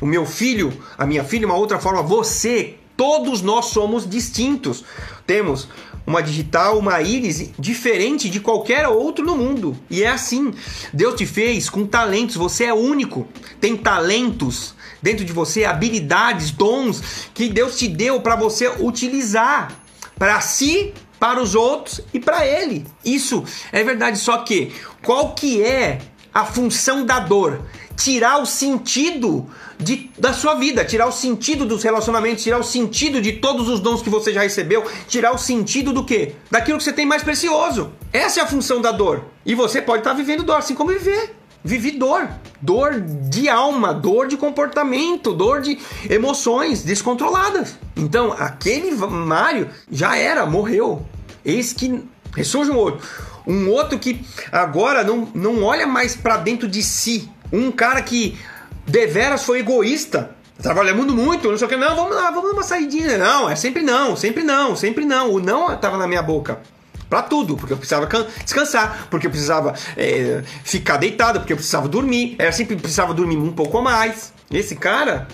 o 0.00 0.06
meu 0.06 0.26
filho, 0.26 0.72
a 0.98 1.06
minha 1.06 1.22
filha, 1.22 1.46
uma 1.46 1.54
outra 1.54 1.78
forma, 1.78 2.02
você, 2.02 2.74
todos 2.96 3.42
nós 3.42 3.66
somos 3.66 4.10
distintos. 4.10 4.84
Temos 5.24 5.68
uma 6.04 6.20
digital, 6.20 6.76
uma 6.80 7.00
íris 7.00 7.52
diferente 7.56 8.28
de 8.28 8.40
qualquer 8.40 8.88
outro 8.88 9.24
no 9.24 9.36
mundo. 9.36 9.76
E 9.88 10.02
é 10.02 10.08
assim. 10.08 10.52
Deus 10.92 11.14
te 11.14 11.26
fez 11.26 11.70
com 11.70 11.86
talentos, 11.86 12.34
você 12.34 12.64
é 12.64 12.74
único. 12.74 13.28
Tem 13.60 13.76
talentos 13.76 14.74
dentro 15.00 15.24
de 15.24 15.32
você, 15.32 15.64
habilidades, 15.64 16.50
dons 16.50 17.30
que 17.32 17.48
Deus 17.48 17.78
te 17.78 17.86
deu 17.86 18.20
para 18.20 18.34
você 18.34 18.68
utilizar 18.80 19.86
para 20.18 20.40
si, 20.40 20.92
para 21.18 21.40
os 21.40 21.54
outros 21.54 22.00
e 22.12 22.20
para 22.20 22.46
ele. 22.46 22.86
Isso 23.04 23.44
é 23.72 23.82
verdade, 23.82 24.18
só 24.18 24.38
que 24.38 24.72
qual 25.02 25.34
que 25.34 25.62
é 25.62 25.98
a 26.32 26.44
função 26.44 27.04
da 27.04 27.18
dor? 27.18 27.62
tirar 27.98 28.40
o 28.40 28.46
sentido 28.46 29.46
de, 29.76 30.08
da 30.16 30.32
sua 30.32 30.54
vida, 30.54 30.84
tirar 30.84 31.06
o 31.06 31.12
sentido 31.12 31.66
dos 31.66 31.82
relacionamentos, 31.82 32.44
tirar 32.44 32.58
o 32.58 32.62
sentido 32.62 33.20
de 33.20 33.32
todos 33.32 33.68
os 33.68 33.80
dons 33.80 34.00
que 34.00 34.08
você 34.08 34.32
já 34.32 34.40
recebeu, 34.40 34.84
tirar 35.08 35.34
o 35.34 35.38
sentido 35.38 35.92
do 35.92 36.04
quê? 36.04 36.34
Daquilo 36.48 36.78
que 36.78 36.84
você 36.84 36.92
tem 36.92 37.04
mais 37.04 37.24
precioso. 37.24 37.92
Essa 38.12 38.40
é 38.40 38.42
a 38.44 38.46
função 38.46 38.80
da 38.80 38.92
dor. 38.92 39.24
E 39.44 39.54
você 39.54 39.82
pode 39.82 40.00
estar 40.00 40.12
vivendo 40.12 40.44
dor, 40.44 40.58
assim 40.58 40.76
como 40.76 40.90
viver. 40.90 41.37
Vivi 41.64 41.92
dor. 41.92 42.28
Dor 42.60 43.00
de 43.00 43.48
alma, 43.48 43.92
dor 43.92 44.26
de 44.26 44.36
comportamento, 44.36 45.32
dor 45.32 45.60
de 45.60 45.78
emoções 46.08 46.82
descontroladas. 46.82 47.78
Então, 47.96 48.32
aquele 48.32 48.90
Mário 48.92 49.68
já 49.90 50.16
era, 50.16 50.46
morreu. 50.46 51.04
Eis 51.44 51.72
que 51.72 52.02
ressurge 52.34 52.70
um 52.70 52.76
outro. 52.76 53.06
Um 53.46 53.70
outro 53.70 53.98
que 53.98 54.20
agora 54.52 55.02
não, 55.02 55.28
não 55.34 55.62
olha 55.62 55.86
mais 55.86 56.14
para 56.14 56.36
dentro 56.36 56.68
de 56.68 56.82
si. 56.82 57.30
Um 57.52 57.70
cara 57.70 58.02
que 58.02 58.38
deveras 58.86 59.44
foi 59.44 59.60
egoísta. 59.60 60.36
Trabalhando 60.60 61.14
muito, 61.14 61.48
não 61.48 61.56
sei 61.56 61.66
o 61.66 61.70
que. 61.70 61.76
Não, 61.76 61.94
vamos 61.94 62.16
lá, 62.16 62.30
vamos 62.30 62.50
dar 62.50 62.56
uma 62.56 62.62
saidinha. 62.64 63.16
Não, 63.16 63.48
é 63.48 63.54
sempre 63.54 63.82
não, 63.82 64.16
sempre 64.16 64.42
não, 64.42 64.74
sempre 64.74 65.04
não. 65.04 65.32
O 65.32 65.40
não 65.40 65.72
estava 65.72 65.96
na 65.96 66.06
minha 66.06 66.22
boca. 66.22 66.60
Pra 67.08 67.22
tudo, 67.22 67.56
porque 67.56 67.72
eu 67.72 67.76
precisava 67.78 68.06
descansar, 68.44 69.08
porque 69.10 69.26
eu 69.26 69.30
precisava 69.30 69.74
é, 69.96 70.42
ficar 70.62 70.98
deitado, 70.98 71.40
porque 71.40 71.52
eu 71.52 71.56
precisava 71.56 71.88
dormir. 71.88 72.36
Era 72.38 72.52
sempre 72.52 72.76
precisava 72.76 73.14
dormir 73.14 73.36
um 73.36 73.52
pouco 73.52 73.78
a 73.78 73.82
mais. 73.82 74.32
Esse 74.50 74.76
cara, 74.76 75.26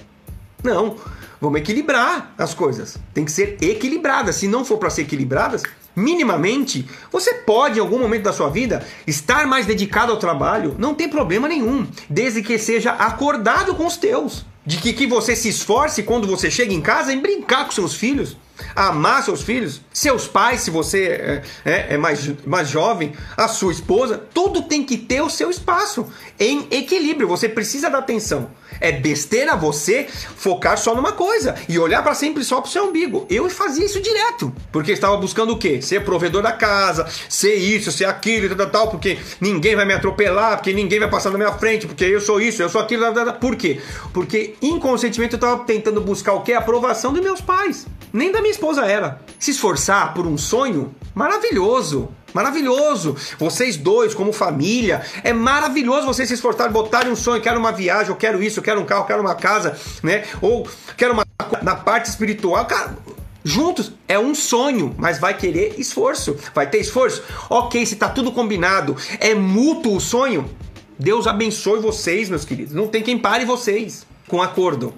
não. 0.62 0.97
Vamos 1.41 1.61
equilibrar 1.61 2.33
as 2.39 2.55
coisas. 2.55 2.97
Tem 3.12 3.25
que 3.25 3.33
ser 3.33 3.59
equilibradas. 3.61 4.37
Se 4.37 4.49
não 4.49 4.64
for 4.64 4.79
para 4.79 4.89
ser 4.89 5.03
equilibradas, 5.03 5.62
minimamente, 5.95 6.89
você 7.11 7.35
pode 7.35 7.79
em 7.79 7.83
algum 7.83 7.99
momento 7.99 8.22
da 8.22 8.33
sua 8.33 8.49
vida 8.49 8.87
estar 9.07 9.47
mais 9.47 9.66
dedicado 9.66 10.12
ao 10.12 10.18
trabalho, 10.18 10.75
não 10.79 10.95
tem 10.95 11.09
problema 11.09 11.47
nenhum, 11.47 11.87
desde 12.09 12.43
que 12.43 12.59
seja 12.59 12.93
acordado 12.93 13.75
com 13.75 13.87
os 13.87 13.97
teus. 13.97 14.47
De 14.66 14.79
que, 14.79 14.95
que 14.95 15.07
você 15.07 15.37
se 15.37 15.51
esforce 15.51 16.03
quando 16.03 16.27
você 16.27 16.51
chega 16.51 16.72
em 16.72 16.81
casa 16.81 17.12
em 17.12 17.20
brincar 17.20 17.66
com 17.66 17.72
seus 17.72 17.95
filhos, 17.95 18.39
amar 18.75 19.23
seus 19.23 19.43
filhos, 19.43 19.81
seus 19.93 20.27
pais, 20.27 20.61
se 20.61 20.71
você 20.71 21.05
é, 21.05 21.43
é, 21.65 21.95
é, 21.95 21.97
mais, 21.97 22.31
mais 22.47 22.69
jovem, 22.69 23.13
a 23.37 23.49
sua 23.49 23.73
esposa, 23.73 24.21
tudo 24.33 24.63
tem 24.63 24.85
que 24.85 24.97
ter 24.97 25.23
o 25.23 25.31
seu 25.31 25.51
espaço 25.51 26.07
em 26.39 26.67
equilíbrio. 26.71 27.29
Você 27.29 27.49
precisa 27.49 27.91
dar 27.91 27.99
atenção. 27.99 28.51
É 28.81 28.91
besteira 28.91 29.57
você 29.57 30.07
focar 30.37 30.77
só 30.77 30.95
numa 30.95 31.13
coisa 31.13 31.55
e 31.69 31.79
olhar 31.79 32.03
para 32.03 32.15
sempre 32.15 32.43
só 32.43 32.61
pro 32.61 32.71
seu 32.71 32.89
umbigo. 32.89 33.27
Eu 33.31 33.49
fazia 33.49 33.85
isso 33.85 34.01
direto, 34.01 34.53
porque 34.73 34.93
estava 34.93 35.17
buscando 35.17 35.53
o 35.53 35.59
quê? 35.59 35.81
Ser 35.81 36.05
provedor 36.05 36.43
da 36.43 36.53
casa, 36.53 37.07
ser 37.29 37.55
isso, 37.55 37.93
ser 37.93 38.07
aquilo, 38.07 38.55
tal, 38.57 38.71
tal, 38.71 38.91
porque 38.91 39.19
ninguém 39.41 39.77
vai 39.77 39.85
me 39.85 39.95
atropelar, 39.95 40.57
porque 40.57 40.73
ninguém 40.73 40.99
vai 40.99 41.09
passar 41.09 41.31
na 41.31 41.39
minha 41.39 41.53
frente, 41.53 41.87
porque 41.87 42.05
eu 42.05 42.21
sou 42.21 42.41
isso, 42.41 42.63
eu 42.63 42.69
sou 42.69 42.81
aquilo. 42.81 43.05
Tal, 43.05 43.25
tal. 43.25 43.35
Por 43.35 43.57
quê? 43.57 43.81
Porque 44.13 44.55
inconscientemente 44.61 45.35
eu 45.35 45.39
estava 45.39 45.65
tentando 45.65 46.01
buscar 46.01 46.33
o 46.33 46.43
quê? 46.43 46.53
A 46.53 46.59
aprovação 46.59 47.13
dos 47.13 47.23
meus 47.23 47.41
pais. 47.41 47.87
Nem 48.13 48.31
da 48.31 48.41
minha 48.45 48.53
esposa 48.53 48.84
era. 48.84 49.20
Se 49.38 49.53
esforçar 49.53 50.12
por 50.12 50.26
um 50.26 50.36
sonho 50.36 50.95
maravilhoso. 51.14 52.11
Maravilhoso. 52.34 53.16
Vocês 53.38 53.76
dois, 53.76 54.12
como 54.12 54.32
família, 54.32 55.03
é 55.22 55.32
maravilhoso 55.32 56.07
vocês 56.07 56.28
se 56.28 56.34
esforçarem, 56.34 56.72
botarem 56.72 57.11
um 57.11 57.16
sonho. 57.16 57.40
Quero 57.40 57.59
uma 57.59 57.72
viagem, 57.72 58.11
eu 58.11 58.16
quero 58.16 58.42
isso, 58.42 58.59
eu 58.59 58.62
quero 58.62 58.80
um 58.80 58.84
carro, 58.84 59.03
eu 59.03 59.07
quero 59.07 59.22
uma 59.22 59.34
casa, 59.34 59.78
né? 60.03 60.24
Ou 60.42 60.68
quero 60.97 61.14
uma. 61.14 61.24
Na 61.62 61.74
parte 61.74 62.11
espiritual, 62.11 62.66
cara, 62.66 62.97
juntos 63.42 63.92
é 64.07 64.18
um 64.18 64.34
sonho, 64.34 64.95
mas 64.99 65.18
vai 65.18 65.34
querer 65.34 65.76
esforço. 65.78 66.36
Vai 66.55 66.68
ter 66.68 66.78
esforço? 66.78 67.22
Ok, 67.49 67.86
se 67.86 67.97
tá 67.97 68.11
tudo 68.11 68.30
combinado, 68.30 68.95
é 69.20 69.34
mútuo 69.34 69.97
o 69.97 70.01
sonho. 70.01 70.51
Deus 70.99 71.26
abençoe 71.26 71.80
vocês, 71.80 72.28
meus 72.28 72.45
queridos. 72.45 72.74
Não 72.74 72.88
tem 72.88 73.03
quem 73.03 73.18
pare 73.18 73.45
vocês 73.47 74.07
com 74.28 74.42
acordo. 74.42 74.92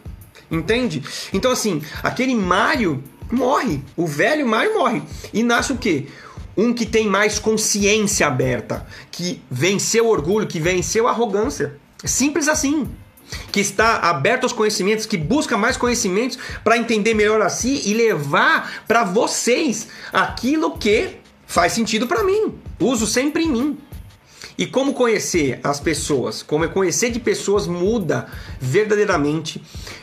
Entende? 0.50 1.02
Então, 1.32 1.50
assim, 1.50 1.82
aquele 2.02 2.34
Mário 2.34 3.02
morre. 3.30 3.80
O 3.96 4.06
velho 4.06 4.46
Mário 4.46 4.74
morre. 4.74 5.02
E 5.32 5.42
nasce 5.42 5.72
o 5.72 5.76
quê? 5.76 6.06
Um 6.56 6.72
que 6.72 6.86
tem 6.86 7.06
mais 7.06 7.38
consciência 7.38 8.26
aberta, 8.26 8.86
que 9.10 9.42
venceu 9.50 10.06
o 10.06 10.10
orgulho, 10.10 10.46
que 10.46 10.58
venceu 10.58 11.06
a 11.06 11.10
arrogância. 11.10 11.78
Simples 12.04 12.48
assim. 12.48 12.88
Que 13.50 13.60
está 13.60 13.96
aberto 13.98 14.44
aos 14.44 14.52
conhecimentos, 14.52 15.04
que 15.04 15.16
busca 15.16 15.56
mais 15.56 15.76
conhecimentos 15.76 16.38
para 16.62 16.78
entender 16.78 17.12
melhor 17.12 17.42
a 17.42 17.48
si 17.48 17.82
e 17.84 17.92
levar 17.92 18.84
para 18.86 19.02
vocês 19.02 19.88
aquilo 20.12 20.78
que 20.78 21.16
faz 21.46 21.72
sentido 21.72 22.06
para 22.06 22.22
mim. 22.22 22.54
Uso 22.78 23.06
sempre 23.06 23.42
em 23.42 23.50
mim. 23.50 23.78
E 24.58 24.66
como 24.66 24.94
conhecer 24.94 25.60
as 25.62 25.78
pessoas, 25.78 26.42
como 26.42 26.66
conhecer 26.68 27.10
de 27.10 27.20
pessoas 27.20 27.66
muda 27.66 28.26
verdadeiramente. 28.60 29.62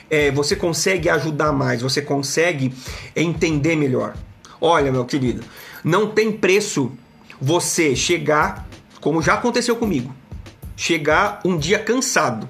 É, 0.10 0.30
você 0.30 0.56
consegue 0.56 1.10
ajudar 1.10 1.52
mais, 1.52 1.82
você 1.82 2.02
consegue 2.02 2.74
entender 3.16 3.76
melhor. 3.76 4.14
Olha, 4.62 4.92
meu 4.92 5.06
querido, 5.06 5.44
não 5.84 6.08
tem 6.08 6.32
preço 6.32 6.92
você 7.42 7.96
chegar, 7.96 8.68
como 9.02 9.22
já 9.22 9.34
aconteceu 9.34 9.76
comigo, 9.76 10.14
chegar 10.78 11.42
um 11.44 11.58
dia 11.58 11.80
cansado, 11.80 12.48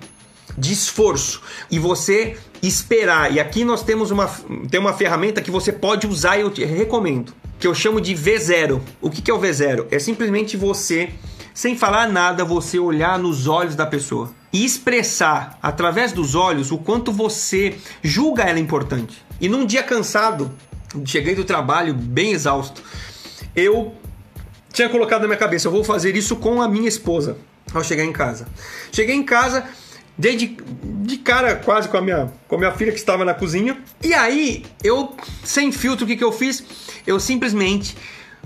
de 0.58 0.74
esforço, 0.74 1.41
e 1.72 1.80
você 1.80 2.38
esperar. 2.62 3.34
E 3.34 3.39
aqui 3.39 3.66
nós 3.66 3.82
temos 3.82 4.12
uma, 4.12 4.30
tem 4.70 4.80
uma 4.80 4.93
ferramenta 4.93 5.41
que 5.41 5.49
você 5.49 5.72
pode 5.72 6.06
usar 6.06 6.38
e 6.38 6.41
eu 6.41 6.51
te 6.51 6.64
recomendo, 6.64 7.34
que 7.60 7.66
eu 7.66 7.74
chamo 7.74 7.99
de 7.99 8.14
V0. 8.14 8.80
O 9.01 9.10
que, 9.10 9.22
que 9.22 9.32
é 9.32 9.34
o 9.34 9.39
V0? 9.39 9.88
É 9.89 9.97
simplesmente 9.97 10.56
você, 10.56 11.10
sem 11.54 11.78
falar 11.78 12.08
nada, 12.08 12.43
você 12.43 12.80
olhar 12.80 13.20
nos 13.20 13.47
olhos 13.47 13.76
da 13.76 13.86
pessoa 13.86 14.32
e 14.51 14.66
expressar 14.66 15.58
através 15.62 16.12
dos 16.12 16.36
olhos 16.36 16.72
o 16.72 16.78
quanto 16.78 17.12
você 17.12 17.78
julga 18.01 18.43
ela 18.43 18.60
importante. 18.60 19.24
E 19.39 19.47
num 19.47 19.66
dia 19.66 19.84
cansado, 19.84 20.51
cheguei 21.06 21.36
do 21.36 21.43
trabalho 21.43 21.93
bem 21.93 22.32
exausto, 22.32 22.82
eu 23.56 23.93
tinha 24.72 24.89
colocado 24.89 25.22
na 25.22 25.28
minha 25.28 25.39
cabeça, 25.39 25.68
eu 25.68 25.72
vou 25.72 25.84
fazer 25.84 26.16
isso 26.16 26.36
com 26.36 26.62
a 26.62 26.68
minha 26.68 26.88
esposa 26.88 27.38
ao 27.74 27.84
chegar 27.84 28.04
em 28.04 28.12
casa. 28.12 28.47
Cheguei 28.91 29.16
em 29.16 29.24
casa, 29.24 29.64
dei 30.18 30.36
de, 30.36 30.58
de 31.01 31.18
cara 31.18 31.56
quase 31.56 31.88
com 31.89 31.97
a, 31.97 32.01
minha, 32.01 32.32
com 32.47 32.56
a 32.56 32.58
minha 32.58 32.72
filha 32.72 32.91
que 32.91 32.97
estava 32.97 33.24
na 33.24 33.34
cozinha. 33.34 33.78
E 34.04 34.14
aí, 34.14 34.66
eu, 34.84 35.16
sem 35.43 35.72
filtro, 35.72 36.06
o 36.06 36.08
que, 36.08 36.16
que 36.16 36.24
eu 36.24 36.32
fiz? 36.32 36.64
Eu 37.06 37.20
simplesmente 37.20 37.95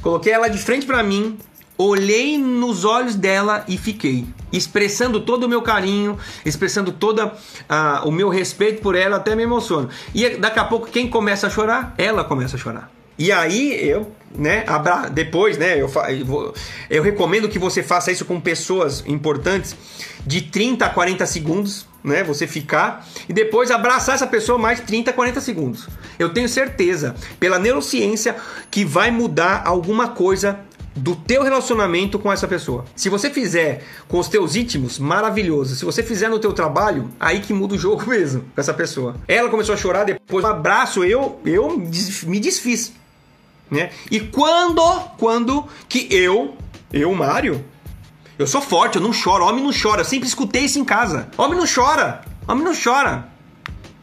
coloquei 0.02 0.34
ela 0.34 0.48
de 0.48 0.58
frente 0.58 0.86
para 0.86 1.02
mim, 1.04 1.38
olhei 1.78 2.38
nos 2.38 2.84
olhos 2.84 3.16
dela 3.16 3.64
e 3.68 3.78
fiquei. 3.78 4.26
Expressando 4.52 5.20
todo 5.22 5.44
o 5.44 5.50
meu 5.50 5.62
carinho, 5.62 6.18
expressando 6.46 6.92
todo 6.92 7.26
uh, 7.26 8.08
o 8.08 8.12
meu 8.12 8.30
respeito 8.30 8.82
por 8.82 8.96
ela, 8.96 9.18
até 9.18 9.36
me 9.36 9.44
emociono. 9.44 9.90
E 10.14 10.30
daqui 10.38 10.60
a 10.60 10.66
pouco, 10.66 10.88
quem 10.88 11.08
começa 11.08 11.48
a 11.48 11.50
chorar? 11.50 11.94
Ela 11.98 12.24
começa 12.24 12.56
a 12.56 12.60
chorar. 12.60 12.92
E 13.20 13.32
aí 13.32 13.74
eu, 13.90 14.12
né, 14.36 14.64
abra... 14.68 15.10
depois, 15.10 15.58
né, 15.58 15.82
eu, 15.82 15.92
eu, 16.10 16.54
eu 16.90 17.04
recomendo 17.04 17.50
que 17.50 17.58
você 17.58 17.82
faça 17.82 18.12
isso 18.12 18.26
com 18.26 18.40
pessoas 18.40 19.04
importantes 19.08 19.76
de 20.26 20.42
30 20.42 20.86
a 20.86 20.90
40 20.90 21.26
segundos, 21.26 21.88
né, 22.04 22.24
você 22.24 22.46
ficar 22.46 23.08
e 23.28 23.34
depois 23.34 23.72
abraçar 23.72 24.16
essa 24.16 24.28
pessoa 24.28 24.60
mais 24.60 24.80
30 24.82 25.10
a 25.10 25.14
40 25.14 25.42
segundos. 25.42 25.88
Eu 26.20 26.32
tenho 26.32 26.48
certeza, 26.48 27.16
pela 27.40 27.58
neurociência, 27.58 28.36
que 28.70 28.86
vai 28.86 29.10
mudar 29.10 29.64
alguma 29.66 30.10
coisa 30.10 30.60
do 30.98 31.16
teu 31.16 31.44
relacionamento 31.44 32.20
com 32.20 32.32
essa 32.32 32.48
pessoa. 32.48 32.86
Se 32.96 33.10
você 33.10 33.30
fizer 33.30 33.84
com 34.08 34.20
os 34.20 34.28
teus 34.28 34.56
íntimos, 34.56 35.00
maravilhoso. 35.00 35.76
Se 35.76 35.86
você 35.86 36.04
fizer 36.04 36.30
no 36.30 36.40
teu 36.40 36.54
trabalho, 36.54 37.10
aí 37.20 37.40
que 37.40 37.54
muda 37.54 37.76
o 37.76 37.78
jogo 37.78 38.06
mesmo 38.10 38.42
com 38.42 38.60
essa 38.62 38.74
pessoa. 38.74 39.16
Ela 39.28 39.50
começou 39.50 39.74
a 39.74 39.78
chorar, 39.78 40.04
depois 40.04 40.44
um 40.44 40.48
abraço, 40.48 41.04
eu 41.04 41.40
eu 41.46 41.78
me 41.78 42.40
desfiz 42.40 42.94
né? 43.70 43.92
E 44.10 44.20
quando, 44.20 44.82
quando 45.18 45.66
que 45.90 46.08
eu, 46.10 46.58
eu, 46.92 47.14
Mário, 47.14 47.64
eu 48.40 48.48
sou 48.48 48.62
forte, 48.62 48.96
eu 48.96 49.02
não 49.02 49.12
choro, 49.12 49.46
homem 49.46 49.64
não 49.64 49.72
chora, 49.74 50.02
eu 50.02 50.06
sempre 50.06 50.28
escutei 50.28 50.64
isso 50.64 50.80
em 50.80 50.86
casa. 50.86 51.28
Homem 51.38 51.58
não 51.58 51.66
chora, 51.68 52.22
homem 52.48 52.64
não 52.64 52.74
chora. 52.74 53.28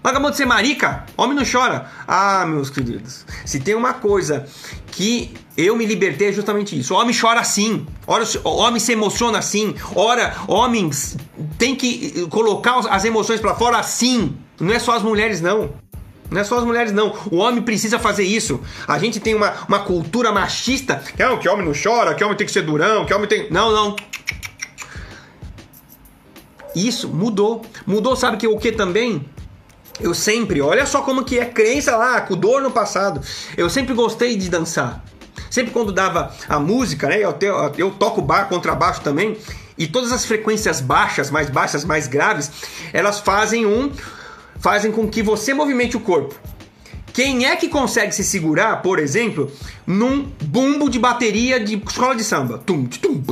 Acabou 0.02 0.30
de 0.30 0.36
ser 0.36 0.44
marica, 0.44 1.06
homem 1.16 1.34
não 1.34 1.44
chora. 1.50 1.90
Ah, 2.06 2.44
meus 2.44 2.68
queridos, 2.68 3.24
se 3.46 3.58
tem 3.58 3.74
uma 3.74 3.94
coisa 3.94 4.46
que 4.88 5.34
eu 5.56 5.76
me 5.76 5.86
libertei 5.86 6.32
justamente 6.32 6.78
isso. 6.78 6.94
O 6.94 6.98
homem 6.98 7.16
chora 7.18 7.40
assim, 7.40 7.86
ora, 8.06 8.24
homem 8.44 8.80
se 8.80 8.92
emociona 8.92 9.38
assim, 9.38 9.74
ora, 9.94 10.34
homens 10.48 11.16
tem 11.58 11.76
que 11.76 12.26
colocar 12.28 12.78
as 12.90 13.04
emoções 13.04 13.40
para 13.40 13.54
fora 13.54 13.78
assim. 13.78 14.36
Não 14.58 14.72
é 14.72 14.78
só 14.78 14.92
as 14.92 15.02
mulheres, 15.02 15.40
não. 15.40 15.70
Não 16.30 16.40
é 16.40 16.44
só 16.44 16.58
as 16.58 16.64
mulheres, 16.64 16.92
não. 16.92 17.14
O 17.30 17.36
homem 17.36 17.62
precisa 17.62 17.98
fazer 17.98 18.24
isso. 18.24 18.60
A 18.88 18.98
gente 18.98 19.20
tem 19.20 19.34
uma, 19.34 19.54
uma 19.68 19.78
cultura 19.80 20.32
machista. 20.32 21.02
Não, 21.18 21.38
que 21.38 21.48
homem 21.48 21.64
não 21.64 21.72
chora, 21.72 22.14
que 22.14 22.24
homem 22.24 22.36
tem 22.36 22.46
que 22.46 22.52
ser 22.52 22.62
durão, 22.62 23.04
que 23.04 23.14
homem 23.14 23.28
tem. 23.28 23.48
Não, 23.50 23.70
não. 23.70 23.94
Isso 26.74 27.08
mudou. 27.08 27.62
Mudou, 27.86 28.16
sabe 28.16 28.36
que 28.36 28.48
o 28.48 28.58
que 28.58 28.72
também? 28.72 29.24
Eu 30.00 30.12
sempre, 30.12 30.60
olha 30.60 30.84
só 30.86 31.02
como 31.02 31.22
que 31.22 31.38
é 31.38 31.44
crença 31.44 31.96
lá, 31.96 32.20
com 32.22 32.36
dor 32.36 32.60
no 32.60 32.72
passado. 32.72 33.20
Eu 33.56 33.70
sempre 33.70 33.94
gostei 33.94 34.36
de 34.36 34.50
dançar. 34.50 35.04
Sempre 35.54 35.72
quando 35.72 35.92
dava 35.92 36.34
a 36.48 36.58
música, 36.58 37.06
né? 37.06 37.20
Eu, 37.20 37.32
eu, 37.78 37.90
toco 37.92 38.20
bar, 38.20 38.48
contrabaixo 38.48 39.02
também. 39.02 39.36
e 39.78 39.86
todas 39.86 40.10
as 40.10 40.26
frequências 40.26 40.80
baixas, 40.80 41.30
mais 41.30 41.48
baixas, 41.48 41.84
mais 41.84 42.08
graves, 42.08 42.50
elas 42.92 43.20
fazem 43.20 43.64
um 43.64 43.88
fazem 44.58 44.90
com 44.90 45.08
que 45.08 45.22
você 45.22 45.54
movimente 45.54 45.96
o 45.96 46.00
corpo. 46.00 46.34
Quem 47.12 47.46
é 47.46 47.54
que 47.54 47.68
consegue 47.68 48.12
se 48.12 48.24
segurar, 48.24 48.82
por 48.82 48.98
exemplo, 48.98 49.48
num 49.86 50.28
bumbo 50.42 50.90
de 50.90 50.98
bateria 50.98 51.60
de 51.60 51.80
escola 51.86 52.16
de 52.16 52.24
samba? 52.24 52.58
Tum, 52.58 52.86
tum, 52.86 53.22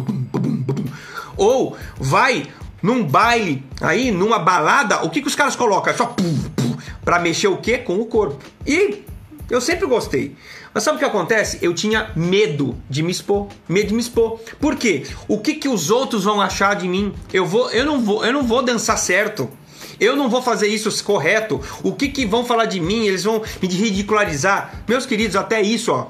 Ou 1.37 1.77
vai 1.99 2.47
num 2.81 3.03
baile, 3.03 3.64
aí 3.81 4.12
numa 4.12 4.39
balada, 4.39 5.05
o 5.05 5.11
que, 5.11 5.23
que 5.23 5.27
os 5.27 5.35
caras 5.35 5.57
colocam? 5.57 5.93
É 5.93 5.97
só 5.97 6.07
pum, 6.07 6.39
pra 7.05 7.18
mexer 7.18 7.49
o 7.49 7.57
quê? 7.57 7.79
Com 7.79 8.01
o 8.01 8.07
corpo. 8.07 8.39
E 8.64 9.11
eu 9.51 9.61
sempre 9.61 9.86
gostei. 9.86 10.34
Mas 10.72 10.84
sabe 10.84 10.97
o 10.97 10.99
que 10.99 11.05
acontece? 11.05 11.59
Eu 11.61 11.74
tinha 11.74 12.11
medo 12.16 12.76
de 12.88 13.03
me 13.03 13.12
expor, 13.12 13.49
medo 13.68 13.88
de 13.88 13.95
me 13.95 14.01
expor. 14.01 14.40
Por 14.59 14.76
quê? 14.76 15.05
O 15.28 15.38
que, 15.38 15.55
que 15.55 15.68
os 15.68 15.90
outros 15.90 16.24
vão 16.24 16.40
achar 16.40 16.74
de 16.74 16.88
mim? 16.88 17.12
Eu 17.32 17.45
vou, 17.45 17.70
eu 17.70 17.84
não 17.84 18.01
vou, 18.01 18.24
eu 18.24 18.32
não 18.32 18.43
vou 18.43 18.62
dançar 18.62 18.97
certo. 18.99 19.51
Eu 20.01 20.16
não 20.16 20.28
vou 20.28 20.43
fazer 20.43 20.68
isso 20.68 21.05
correto. 21.05 21.61
O 21.82 21.93
que, 21.93 22.09
que 22.09 22.26
vão 22.26 22.45
falar 22.45 22.64
de 22.64 22.80
mim? 22.80 23.07
Eles 23.07 23.24
vão 23.24 23.43
me 23.61 23.68
ridicularizar. 23.68 24.82
Meus 24.88 25.07
queridos, 25.07 25.36
até 25.36 25.61
isso, 25.61 25.93
ó. 25.93 26.09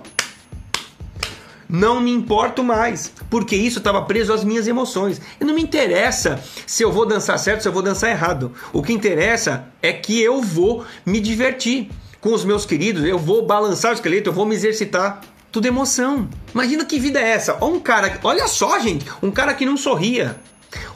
Não 1.68 2.01
me 2.01 2.11
importo 2.11 2.62
mais, 2.62 3.11
porque 3.30 3.57
isso 3.57 3.78
estava 3.78 4.03
preso 4.03 4.33
às 4.33 4.45
minhas 4.45 4.68
emoções. 4.68 5.20
E 5.41 5.45
não 5.45 5.55
me 5.55 5.62
interessa 5.62 6.39
se 6.66 6.83
eu 6.83 6.93
vou 6.93 7.07
dançar 7.07 7.39
certo, 7.39 7.62
se 7.62 7.68
eu 7.68 7.72
vou 7.72 7.83
dançar 7.83 8.11
errado. 8.11 8.53
O 8.72 8.83
que 8.83 8.93
interessa 8.93 9.66
é 9.80 9.91
que 9.93 10.20
eu 10.20 10.43
vou 10.43 10.85
me 11.05 11.18
divertir 11.18 11.91
com 12.23 12.33
os 12.33 12.45
meus 12.45 12.64
queridos, 12.64 13.05
eu 13.05 13.18
vou 13.18 13.45
balançar 13.45 13.91
o 13.91 13.95
esqueleto, 13.95 14.31
eu 14.31 14.33
vou 14.33 14.47
me 14.47 14.55
exercitar. 14.55 15.20
Tudo 15.51 15.66
emoção. 15.66 16.31
Imagina 16.55 16.85
que 16.85 16.99
vida 16.99 17.20
é 17.20 17.31
essa? 17.31 17.59
Olha 17.61 17.75
um 17.75 17.81
cara, 17.81 18.18
olha 18.23 18.47
só, 18.47 18.79
gente, 18.79 19.05
um 19.20 19.31
cara 19.31 19.53
que 19.53 19.66
não 19.66 19.77
sorria. 19.77 20.37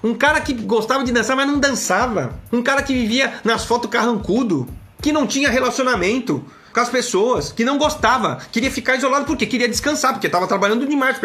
Um 0.02 0.14
cara 0.14 0.40
que 0.40 0.54
gostava 0.54 1.04
de 1.04 1.12
dançar, 1.12 1.36
mas 1.36 1.46
não 1.46 1.58
dançava. 1.58 2.38
Um 2.50 2.62
cara 2.62 2.80
que 2.80 2.94
vivia 2.94 3.34
nas 3.44 3.64
fotos 3.64 3.90
carrancudo, 3.90 4.66
que 5.02 5.12
não 5.12 5.26
tinha 5.26 5.50
relacionamento 5.50 6.42
com 6.72 6.80
as 6.80 6.88
pessoas, 6.88 7.52
que 7.52 7.64
não 7.64 7.76
gostava, 7.76 8.38
queria 8.52 8.70
ficar 8.70 8.96
isolado 8.96 9.26
porque 9.26 9.46
queria 9.46 9.68
descansar, 9.68 10.12
porque 10.12 10.28
estava 10.28 10.46
trabalhando 10.46 10.86
demais. 10.86 11.18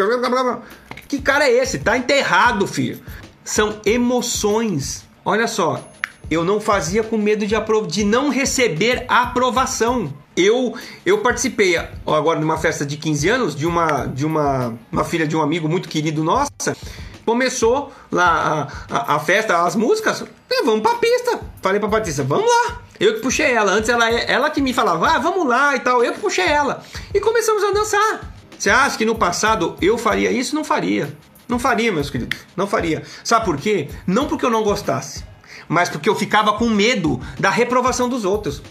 Que 1.08 1.22
cara 1.22 1.46
é 1.46 1.52
esse? 1.52 1.78
Tá 1.78 1.96
enterrado, 1.96 2.66
filho. 2.66 3.00
São 3.44 3.80
emoções. 3.86 5.04
Olha 5.24 5.46
só, 5.46 5.91
eu 6.30 6.44
não 6.44 6.60
fazia 6.60 7.02
com 7.02 7.16
medo 7.16 7.46
de, 7.46 7.54
de 7.88 8.04
não 8.04 8.28
receber 8.28 9.04
aprovação. 9.08 10.12
Eu 10.34 10.74
eu 11.04 11.18
participei 11.18 11.76
agora 12.06 12.38
de 12.38 12.44
uma 12.44 12.56
festa 12.56 12.86
de 12.86 12.96
15 12.96 13.28
anos 13.28 13.54
de 13.54 13.66
uma 13.66 14.06
de 14.06 14.24
uma, 14.24 14.74
uma 14.90 15.04
filha 15.04 15.26
de 15.26 15.36
um 15.36 15.42
amigo 15.42 15.68
muito 15.68 15.88
querido 15.88 16.24
nossa. 16.24 16.76
Começou 17.24 17.92
lá 18.10 18.68
a, 18.90 18.96
a, 18.96 19.14
a 19.16 19.18
festa, 19.20 19.62
as 19.62 19.76
músicas, 19.76 20.24
e 20.50 20.64
vamos 20.64 20.80
pra 20.80 20.94
pista. 20.94 21.40
Falei 21.60 21.78
pra 21.78 21.88
Patrícia, 21.88 22.24
vamos 22.24 22.46
lá. 22.46 22.82
Eu 22.98 23.14
que 23.14 23.20
puxei 23.20 23.52
ela. 23.52 23.72
Antes 23.72 23.88
ela, 23.88 24.10
ela 24.10 24.50
que 24.50 24.60
me 24.60 24.72
falava, 24.72 25.08
ah, 25.08 25.18
vamos 25.18 25.46
lá 25.46 25.76
e 25.76 25.80
tal. 25.80 26.02
Eu 26.02 26.14
que 26.14 26.20
puxei 26.20 26.46
ela. 26.46 26.82
E 27.14 27.20
começamos 27.20 27.62
a 27.62 27.70
dançar. 27.70 28.34
Você 28.58 28.70
acha 28.70 28.98
que 28.98 29.04
no 29.04 29.14
passado 29.14 29.76
eu 29.80 29.96
faria 29.96 30.32
isso? 30.32 30.54
Não 30.54 30.64
faria. 30.64 31.16
Não 31.48 31.60
faria, 31.60 31.92
meus 31.92 32.10
queridos. 32.10 32.38
Não 32.56 32.66
faria. 32.66 33.02
Sabe 33.22 33.44
por 33.44 33.56
quê? 33.56 33.88
Não 34.04 34.26
porque 34.26 34.44
eu 34.44 34.50
não 34.50 34.64
gostasse 34.64 35.24
mas 35.72 35.88
porque 35.88 36.08
eu 36.08 36.14
ficava 36.14 36.52
com 36.52 36.68
medo 36.68 37.18
da 37.40 37.48
reprovação 37.48 38.06
dos 38.06 38.26
outros. 38.26 38.62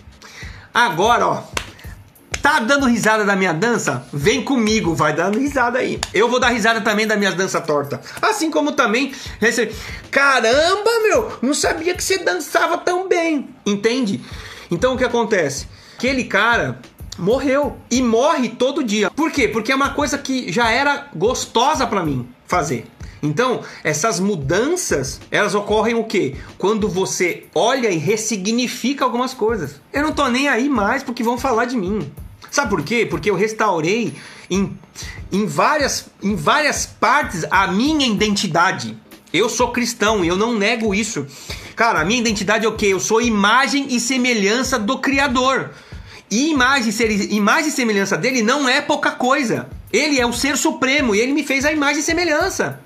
Agora, 0.71 1.27
ó, 1.27 1.43
tá 2.43 2.59
dando 2.59 2.85
risada 2.85 3.25
da 3.25 3.35
minha 3.35 3.53
dança? 3.53 4.05
Vem 4.13 4.43
comigo, 4.43 4.93
vai 4.93 5.11
dando 5.11 5.39
risada 5.39 5.79
aí. 5.79 5.99
Eu 6.13 6.29
vou 6.29 6.39
dar 6.39 6.49
risada 6.49 6.79
também 6.79 7.07
da 7.07 7.17
minha 7.17 7.31
dança 7.31 7.59
torta. 7.59 7.99
Assim 8.21 8.51
como 8.51 8.73
também 8.73 9.11
recebi. 9.39 9.75
Caramba, 10.11 10.91
meu, 11.01 11.39
não 11.41 11.55
sabia 11.55 11.95
que 11.95 12.03
você 12.03 12.19
dançava 12.19 12.77
tão 12.77 13.09
bem. 13.09 13.49
Entende? 13.65 14.23
Então 14.69 14.93
o 14.93 14.97
que 14.97 15.03
acontece? 15.03 15.67
Aquele 15.97 16.25
cara 16.25 16.79
morreu 17.17 17.77
e 17.89 17.99
morre 17.99 18.49
todo 18.49 18.83
dia. 18.83 19.09
Por 19.09 19.31
quê? 19.31 19.47
Porque 19.47 19.71
é 19.71 19.75
uma 19.75 19.89
coisa 19.89 20.19
que 20.19 20.51
já 20.51 20.69
era 20.69 21.07
gostosa 21.15 21.87
para 21.87 22.05
mim 22.05 22.29
fazer. 22.45 22.85
Então, 23.21 23.61
essas 23.83 24.19
mudanças, 24.19 25.19
elas 25.29 25.53
ocorrem 25.53 25.93
o 25.93 26.03
quê? 26.03 26.35
Quando 26.57 26.89
você 26.89 27.43
olha 27.53 27.89
e 27.89 27.97
ressignifica 27.97 29.05
algumas 29.05 29.33
coisas. 29.33 29.79
Eu 29.93 30.01
não 30.01 30.11
tô 30.11 30.27
nem 30.27 30.49
aí 30.49 30.67
mais 30.67 31.03
porque 31.03 31.23
vão 31.23 31.37
falar 31.37 31.65
de 31.65 31.77
mim. 31.77 32.11
Sabe 32.49 32.69
por 32.69 32.83
quê? 32.83 33.05
Porque 33.05 33.29
eu 33.29 33.35
restaurei 33.35 34.13
em, 34.49 34.75
em, 35.31 35.45
várias, 35.45 36.07
em 36.21 36.35
várias 36.35 36.85
partes 36.85 37.45
a 37.51 37.67
minha 37.67 38.07
identidade. 38.07 38.97
Eu 39.31 39.47
sou 39.47 39.71
cristão 39.71 40.25
e 40.25 40.27
eu 40.27 40.35
não 40.35 40.57
nego 40.57 40.93
isso. 40.93 41.25
Cara, 41.75 42.01
a 42.01 42.05
minha 42.05 42.19
identidade 42.19 42.65
é 42.65 42.69
o 42.69 42.75
quê? 42.75 42.87
Eu 42.87 42.99
sou 42.99 43.21
imagem 43.21 43.87
e 43.89 43.99
semelhança 43.99 44.79
do 44.79 44.97
Criador. 44.97 45.69
E 46.29 46.49
imagem, 46.49 46.91
imagem 47.29 47.69
e 47.69 47.71
semelhança 47.71 48.17
dele 48.17 48.41
não 48.41 48.67
é 48.67 48.81
pouca 48.81 49.11
coisa. 49.11 49.69
Ele 49.93 50.19
é 50.19 50.25
o 50.25 50.33
ser 50.33 50.57
supremo 50.57 51.13
e 51.13 51.19
ele 51.19 51.33
me 51.33 51.43
fez 51.43 51.65
a 51.65 51.71
imagem 51.71 51.99
e 51.99 52.03
semelhança 52.03 52.79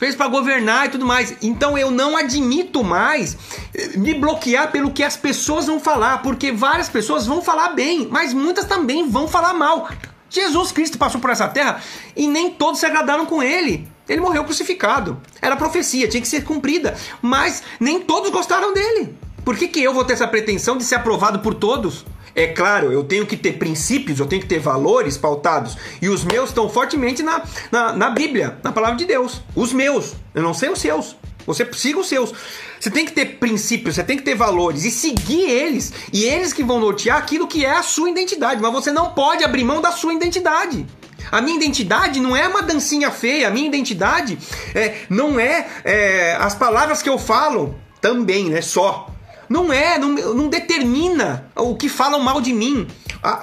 fez 0.00 0.16
para 0.16 0.28
governar 0.28 0.86
e 0.86 0.88
tudo 0.88 1.04
mais. 1.04 1.36
Então 1.42 1.76
eu 1.76 1.90
não 1.90 2.16
admito 2.16 2.82
mais 2.82 3.36
eh, 3.74 3.98
me 3.98 4.14
bloquear 4.14 4.72
pelo 4.72 4.92
que 4.92 5.04
as 5.04 5.14
pessoas 5.14 5.66
vão 5.66 5.78
falar, 5.78 6.22
porque 6.22 6.50
várias 6.50 6.88
pessoas 6.88 7.26
vão 7.26 7.42
falar 7.42 7.74
bem, 7.74 8.08
mas 8.10 8.32
muitas 8.32 8.64
também 8.64 9.06
vão 9.06 9.28
falar 9.28 9.52
mal. 9.52 9.90
Jesus 10.30 10.72
Cristo 10.72 10.96
passou 10.96 11.20
por 11.20 11.28
essa 11.28 11.46
terra 11.46 11.82
e 12.16 12.26
nem 12.26 12.50
todos 12.50 12.80
se 12.80 12.86
agradaram 12.86 13.26
com 13.26 13.42
ele. 13.42 13.86
Ele 14.08 14.22
morreu 14.22 14.42
crucificado. 14.42 15.20
Era 15.42 15.54
profecia, 15.54 16.08
tinha 16.08 16.20
que 16.20 16.28
ser 16.28 16.44
cumprida, 16.44 16.96
mas 17.20 17.62
nem 17.78 18.00
todos 18.00 18.30
gostaram 18.30 18.72
dele. 18.72 19.14
Por 19.44 19.56
que, 19.56 19.68
que 19.68 19.82
eu 19.82 19.92
vou 19.92 20.04
ter 20.04 20.14
essa 20.14 20.26
pretensão 20.26 20.78
de 20.78 20.84
ser 20.84 20.94
aprovado 20.94 21.40
por 21.40 21.54
todos? 21.54 22.06
É 22.34 22.48
claro, 22.48 22.92
eu 22.92 23.02
tenho 23.04 23.26
que 23.26 23.36
ter 23.36 23.52
princípios, 23.52 24.20
eu 24.20 24.26
tenho 24.26 24.42
que 24.42 24.48
ter 24.48 24.58
valores 24.58 25.16
pautados. 25.16 25.76
E 26.00 26.08
os 26.08 26.24
meus 26.24 26.50
estão 26.50 26.68
fortemente 26.68 27.22
na, 27.22 27.42
na, 27.70 27.92
na 27.92 28.10
Bíblia, 28.10 28.58
na 28.62 28.72
palavra 28.72 28.96
de 28.96 29.04
Deus. 29.04 29.40
Os 29.54 29.72
meus. 29.72 30.14
Eu 30.34 30.42
não 30.42 30.54
sei 30.54 30.70
os 30.70 30.80
seus. 30.80 31.16
Você 31.46 31.66
siga 31.72 31.98
os 31.98 32.08
seus. 32.08 32.32
Você 32.78 32.90
tem 32.90 33.04
que 33.04 33.12
ter 33.12 33.38
princípios, 33.38 33.96
você 33.96 34.04
tem 34.04 34.16
que 34.16 34.22
ter 34.22 34.34
valores 34.34 34.84
e 34.84 34.90
seguir 34.90 35.50
eles. 35.50 35.92
E 36.12 36.24
eles 36.24 36.52
que 36.52 36.62
vão 36.62 36.78
nortear 36.78 37.18
aquilo 37.18 37.46
que 37.46 37.64
é 37.64 37.72
a 37.72 37.82
sua 37.82 38.08
identidade. 38.08 38.60
Mas 38.60 38.72
você 38.72 38.92
não 38.92 39.12
pode 39.12 39.44
abrir 39.44 39.64
mão 39.64 39.80
da 39.80 39.90
sua 39.90 40.14
identidade. 40.14 40.86
A 41.30 41.40
minha 41.40 41.56
identidade 41.56 42.20
não 42.20 42.36
é 42.36 42.46
uma 42.46 42.62
dancinha 42.62 43.10
feia. 43.10 43.48
A 43.48 43.50
minha 43.50 43.66
identidade 43.66 44.38
é, 44.74 45.02
não 45.08 45.38
é, 45.38 45.66
é 45.84 46.36
as 46.36 46.54
palavras 46.54 47.02
que 47.02 47.08
eu 47.08 47.18
falo 47.18 47.74
também, 48.00 48.48
né? 48.48 48.62
Só. 48.62 49.08
Não 49.50 49.72
é, 49.72 49.98
não, 49.98 50.10
não 50.32 50.48
determina 50.48 51.50
o 51.56 51.74
que 51.74 51.88
falam 51.88 52.20
mal 52.20 52.40
de 52.40 52.52
mim. 52.52 52.86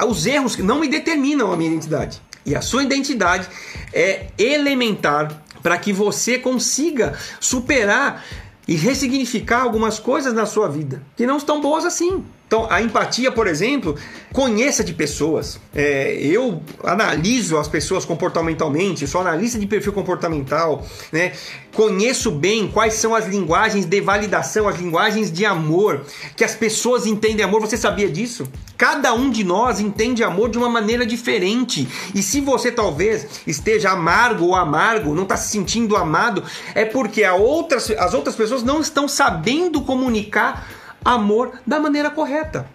Os 0.08 0.26
erros 0.26 0.56
não 0.58 0.80
me 0.80 0.88
determinam 0.88 1.52
a 1.52 1.58
minha 1.58 1.70
identidade. 1.70 2.22
E 2.46 2.56
a 2.56 2.62
sua 2.62 2.82
identidade 2.82 3.46
é 3.94 4.28
elementar 4.38 5.44
para 5.62 5.78
que 5.78 5.92
você 5.92 6.40
consiga 6.40 7.14
superar 7.42 8.26
e 8.66 8.74
ressignificar 8.76 9.64
algumas 9.64 10.00
coisas 10.00 10.34
na 10.34 10.46
sua 10.46 10.70
vida 10.70 11.04
que 11.18 11.28
não 11.28 11.36
estão 11.36 11.60
boas 11.60 11.84
assim. 11.84 12.24
Então, 12.48 12.66
a 12.70 12.82
empatia, 12.82 13.30
por 13.30 13.46
exemplo, 13.46 13.98
conheça 14.32 14.82
de 14.82 14.94
pessoas. 14.94 15.60
É, 15.76 16.14
eu 16.22 16.62
analiso 16.82 17.58
as 17.58 17.68
pessoas 17.68 18.06
comportamentalmente, 18.06 19.06
sou 19.06 19.20
analista 19.20 19.60
de 19.60 19.68
perfil 19.68 19.92
comportamental, 19.92 20.86
né? 21.12 21.34
Conheço 21.74 22.32
bem 22.32 22.70
quais 22.70 22.94
são 22.94 23.14
as 23.14 23.28
linguagens 23.28 23.86
de 23.86 24.00
validação, 24.00 24.66
as 24.66 24.80
linguagens 24.80 25.30
de 25.30 25.46
amor, 25.46 26.06
que 26.38 26.44
as 26.44 26.56
pessoas 26.56 27.06
entendem 27.06 27.44
amor. 27.44 27.60
Você 27.60 27.76
sabia 27.76 28.10
disso? 28.10 28.48
Cada 28.78 29.14
um 29.14 29.30
de 29.30 29.44
nós 29.44 29.82
entende 29.82 30.24
amor 30.24 30.50
de 30.50 30.58
uma 30.58 30.70
maneira 30.70 31.06
diferente. 31.06 31.86
E 32.16 32.24
se 32.24 32.40
você 32.40 32.72
talvez 32.72 33.42
esteja 33.46 33.92
amargo 33.92 34.46
ou 34.46 34.56
amargo, 34.56 35.14
não 35.14 35.24
está 35.24 35.36
se 35.36 35.50
sentindo 35.50 35.98
amado, 35.98 36.42
é 36.74 36.86
porque 36.86 37.28
outras, 37.28 37.92
as 37.92 38.14
outras 38.14 38.36
pessoas 38.38 38.64
não 38.64 38.80
estão 38.80 39.06
sabendo 39.06 39.82
comunicar 39.82 40.66
amor 41.08 41.60
da 41.66 41.80
maneira 41.80 42.10
correta. 42.10 42.70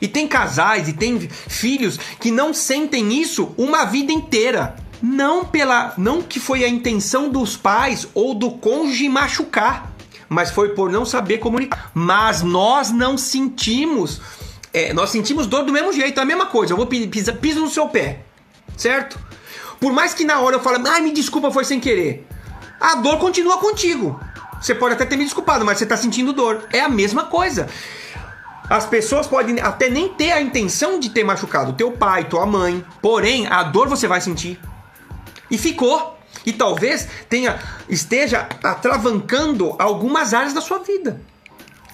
E 0.00 0.06
tem 0.06 0.28
casais 0.28 0.88
e 0.88 0.92
tem 0.92 1.18
filhos 1.18 1.98
que 2.20 2.30
não 2.30 2.52
sentem 2.52 3.12
isso 3.14 3.54
uma 3.56 3.84
vida 3.84 4.12
inteira. 4.12 4.76
Não 5.02 5.44
pela 5.44 5.94
não 5.98 6.22
que 6.22 6.38
foi 6.38 6.64
a 6.64 6.68
intenção 6.68 7.28
dos 7.28 7.56
pais 7.56 8.06
ou 8.14 8.34
do 8.34 8.52
cônjuge 8.52 9.08
machucar, 9.08 9.90
mas 10.28 10.50
foi 10.50 10.70
por 10.70 10.90
não 10.92 11.04
saber 11.04 11.38
comunicar. 11.38 11.90
Mas 11.92 12.42
nós 12.42 12.92
não 12.92 13.18
sentimos, 13.18 14.20
é, 14.72 14.92
nós 14.92 15.10
sentimos 15.10 15.46
dor 15.46 15.64
do 15.64 15.72
mesmo 15.72 15.92
jeito, 15.92 16.20
é 16.20 16.22
a 16.22 16.26
mesma 16.26 16.46
coisa. 16.46 16.72
Eu 16.72 16.76
vou 16.76 16.86
pisar, 16.86 17.36
piso 17.36 17.60
no 17.60 17.70
seu 17.70 17.88
pé, 17.88 18.20
certo? 18.76 19.18
Por 19.80 19.92
mais 19.92 20.14
que 20.14 20.24
na 20.24 20.38
hora 20.38 20.56
eu 20.56 20.60
fale, 20.60 20.86
ai, 20.88 21.00
me 21.00 21.10
desculpa, 21.10 21.50
foi 21.50 21.64
sem 21.64 21.80
querer. 21.80 22.24
A 22.80 22.96
dor 22.96 23.18
continua 23.18 23.58
contigo. 23.58 24.20
Você 24.62 24.76
pode 24.76 24.94
até 24.94 25.04
ter 25.04 25.16
me 25.16 25.24
desculpado, 25.24 25.64
mas 25.64 25.78
você 25.78 25.84
está 25.84 25.96
sentindo 25.96 26.32
dor. 26.32 26.68
É 26.72 26.80
a 26.80 26.88
mesma 26.88 27.24
coisa. 27.24 27.68
As 28.70 28.86
pessoas 28.86 29.26
podem 29.26 29.60
até 29.60 29.90
nem 29.90 30.08
ter 30.08 30.30
a 30.30 30.40
intenção 30.40 31.00
de 31.00 31.10
ter 31.10 31.24
machucado 31.24 31.72
teu 31.72 31.90
pai, 31.90 32.24
tua 32.24 32.46
mãe, 32.46 32.84
porém 33.02 33.46
a 33.48 33.64
dor 33.64 33.88
você 33.88 34.06
vai 34.06 34.20
sentir. 34.20 34.58
E 35.50 35.58
ficou. 35.58 36.16
E 36.46 36.52
talvez 36.52 37.08
tenha 37.28 37.58
esteja 37.88 38.48
atravancando 38.62 39.74
algumas 39.78 40.32
áreas 40.32 40.54
da 40.54 40.60
sua 40.60 40.78
vida. 40.78 41.20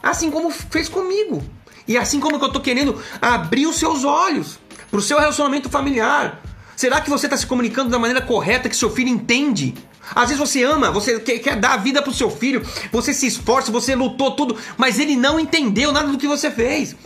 Assim 0.03 0.31
como 0.31 0.51
fez 0.51 0.91
comigo. 0.91 1.43
E 1.87 1.97
assim 1.97 2.21
como 2.21 2.37
eu 2.37 2.47
estou 2.47 2.63
querendo 2.63 3.03
abrir 3.21 3.67
os 3.67 3.77
seus 3.77 4.05
olhos 4.05 4.59
para 4.91 4.99
o 4.99 5.03
seu 5.03 5.19
relacionamento 5.19 5.71
familiar. 5.71 6.41
Será 6.77 7.01
que 7.01 7.11
você 7.11 7.27
está 7.27 7.37
se 7.37 7.47
comunicando 7.47 7.91
da 7.91 7.99
maneira 7.99 8.21
correta 8.21 8.69
que 8.69 8.77
seu 8.77 8.91
filho 8.91 9.09
entende? 9.09 9.75
Às 10.15 10.29
vezes 10.29 10.39
você 10.39 10.63
ama, 10.63 10.91
você 10.91 11.19
quer, 11.21 11.57
dar 11.57 11.75
a 11.75 11.77
vida 11.77 12.03
pro 12.03 12.13
seu 12.13 12.31
filho, 12.31 12.63
você 12.91 13.13
se 13.13 13.27
esforça, 13.27 13.73
você 13.73 13.95
lutou 13.95 14.33
tudo, 14.33 14.57
mas 14.77 14.99
ele 14.99 15.17
não 15.17 15.39
entendeu 15.39 15.93
nada 15.93 16.09
do 16.09 16.19
que 16.19 16.27
você 16.27 16.51
fez. 16.51 16.97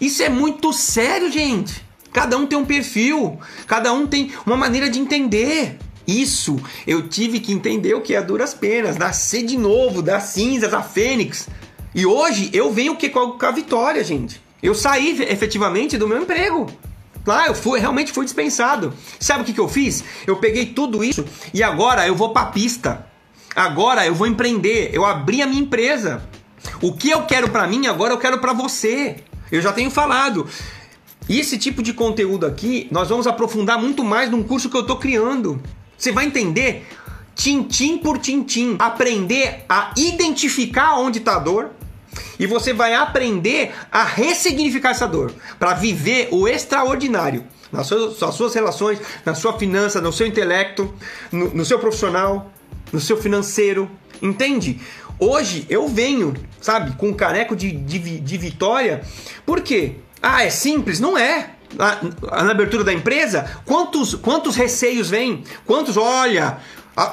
Isso 0.00 0.22
é 0.22 0.28
muito 0.28 0.72
sério, 0.72 1.30
gente. 1.30 1.84
Cada 2.12 2.36
um 2.36 2.46
tem 2.46 2.58
um 2.58 2.64
perfil, 2.64 3.38
cada 3.66 3.92
um 3.92 4.06
tem 4.06 4.32
uma 4.44 4.56
maneira 4.56 4.90
de 4.90 4.98
entender. 4.98 5.78
Isso 6.06 6.60
eu 6.86 7.08
tive 7.08 7.38
que 7.38 7.52
entender 7.52 7.94
o 7.94 8.00
que 8.00 8.14
é 8.14 8.22
duras 8.22 8.52
penas, 8.52 8.96
nascer 8.96 9.44
de 9.44 9.56
novo, 9.56 10.02
das 10.02 10.24
cinzas, 10.24 10.74
a 10.74 10.82
fênix. 10.82 11.48
E 11.94 12.04
hoje 12.04 12.50
eu 12.52 12.72
venho 12.72 12.96
que 12.96 13.08
com 13.08 13.36
a 13.40 13.50
vitória, 13.50 14.02
gente. 14.02 14.40
Eu 14.62 14.74
saí 14.74 15.22
efetivamente 15.22 15.96
do 15.96 16.08
meu 16.08 16.22
emprego. 16.22 16.66
Lá 17.30 17.46
eu 17.46 17.54
fui, 17.54 17.78
realmente 17.78 18.10
fui 18.10 18.24
dispensado. 18.24 18.92
Sabe 19.20 19.42
o 19.42 19.44
que, 19.44 19.52
que 19.52 19.60
eu 19.60 19.68
fiz? 19.68 20.02
Eu 20.26 20.38
peguei 20.38 20.66
tudo 20.66 21.04
isso 21.04 21.24
e 21.54 21.62
agora 21.62 22.04
eu 22.04 22.16
vou 22.16 22.32
pra 22.32 22.46
pista. 22.46 23.06
Agora 23.54 24.04
eu 24.04 24.12
vou 24.12 24.26
empreender. 24.26 24.90
Eu 24.92 25.06
abri 25.06 25.40
a 25.40 25.46
minha 25.46 25.62
empresa. 25.62 26.24
O 26.82 26.92
que 26.92 27.08
eu 27.08 27.22
quero 27.26 27.48
para 27.48 27.68
mim, 27.68 27.86
agora 27.86 28.12
eu 28.12 28.18
quero 28.18 28.38
para 28.38 28.52
você. 28.52 29.22
Eu 29.52 29.62
já 29.62 29.72
tenho 29.72 29.92
falado. 29.92 30.48
Esse 31.28 31.56
tipo 31.56 31.84
de 31.84 31.92
conteúdo 31.92 32.44
aqui, 32.46 32.88
nós 32.90 33.08
vamos 33.08 33.28
aprofundar 33.28 33.80
muito 33.80 34.02
mais 34.02 34.28
num 34.28 34.42
curso 34.42 34.68
que 34.68 34.76
eu 34.76 34.84
tô 34.84 34.96
criando. 34.96 35.62
Você 35.96 36.10
vai 36.10 36.24
entender 36.24 36.84
tintim 37.36 37.96
por 37.98 38.18
tintim, 38.18 38.74
aprender 38.76 39.64
a 39.68 39.92
identificar 39.96 40.98
onde 40.98 41.20
está 41.20 41.36
a 41.36 41.38
dor, 41.38 41.70
e 42.38 42.46
você 42.46 42.72
vai 42.72 42.94
aprender 42.94 43.72
a 43.90 44.04
ressignificar 44.04 44.90
essa 44.90 45.06
dor 45.06 45.32
para 45.58 45.74
viver 45.74 46.28
o 46.30 46.48
extraordinário 46.48 47.44
nas 47.72 47.86
suas, 47.86 48.20
nas 48.20 48.34
suas, 48.34 48.54
relações, 48.54 48.98
na 49.24 49.34
sua 49.34 49.58
finança, 49.58 50.00
no 50.00 50.12
seu 50.12 50.26
intelecto, 50.26 50.92
no, 51.30 51.50
no 51.54 51.64
seu 51.64 51.78
profissional, 51.78 52.50
no 52.92 53.00
seu 53.00 53.16
financeiro. 53.16 53.90
Entende? 54.20 54.80
Hoje 55.18 55.66
eu 55.68 55.86
venho, 55.86 56.34
sabe, 56.60 56.96
com 56.96 57.08
um 57.08 57.14
caneco 57.14 57.54
de, 57.54 57.72
de, 57.72 57.98
de 58.20 58.38
vitória. 58.38 59.02
Por 59.44 59.60
quê? 59.60 59.96
Ah, 60.22 60.44
é 60.44 60.50
simples? 60.50 61.00
Não 61.00 61.16
é. 61.16 61.50
Na, 61.74 61.98
na, 62.42 62.50
abertura 62.50 62.82
da 62.82 62.92
empresa, 62.92 63.48
quantos, 63.64 64.14
quantos 64.14 64.56
receios 64.56 65.08
vêm? 65.08 65.44
Quantos, 65.64 65.96
olha, 65.96 66.58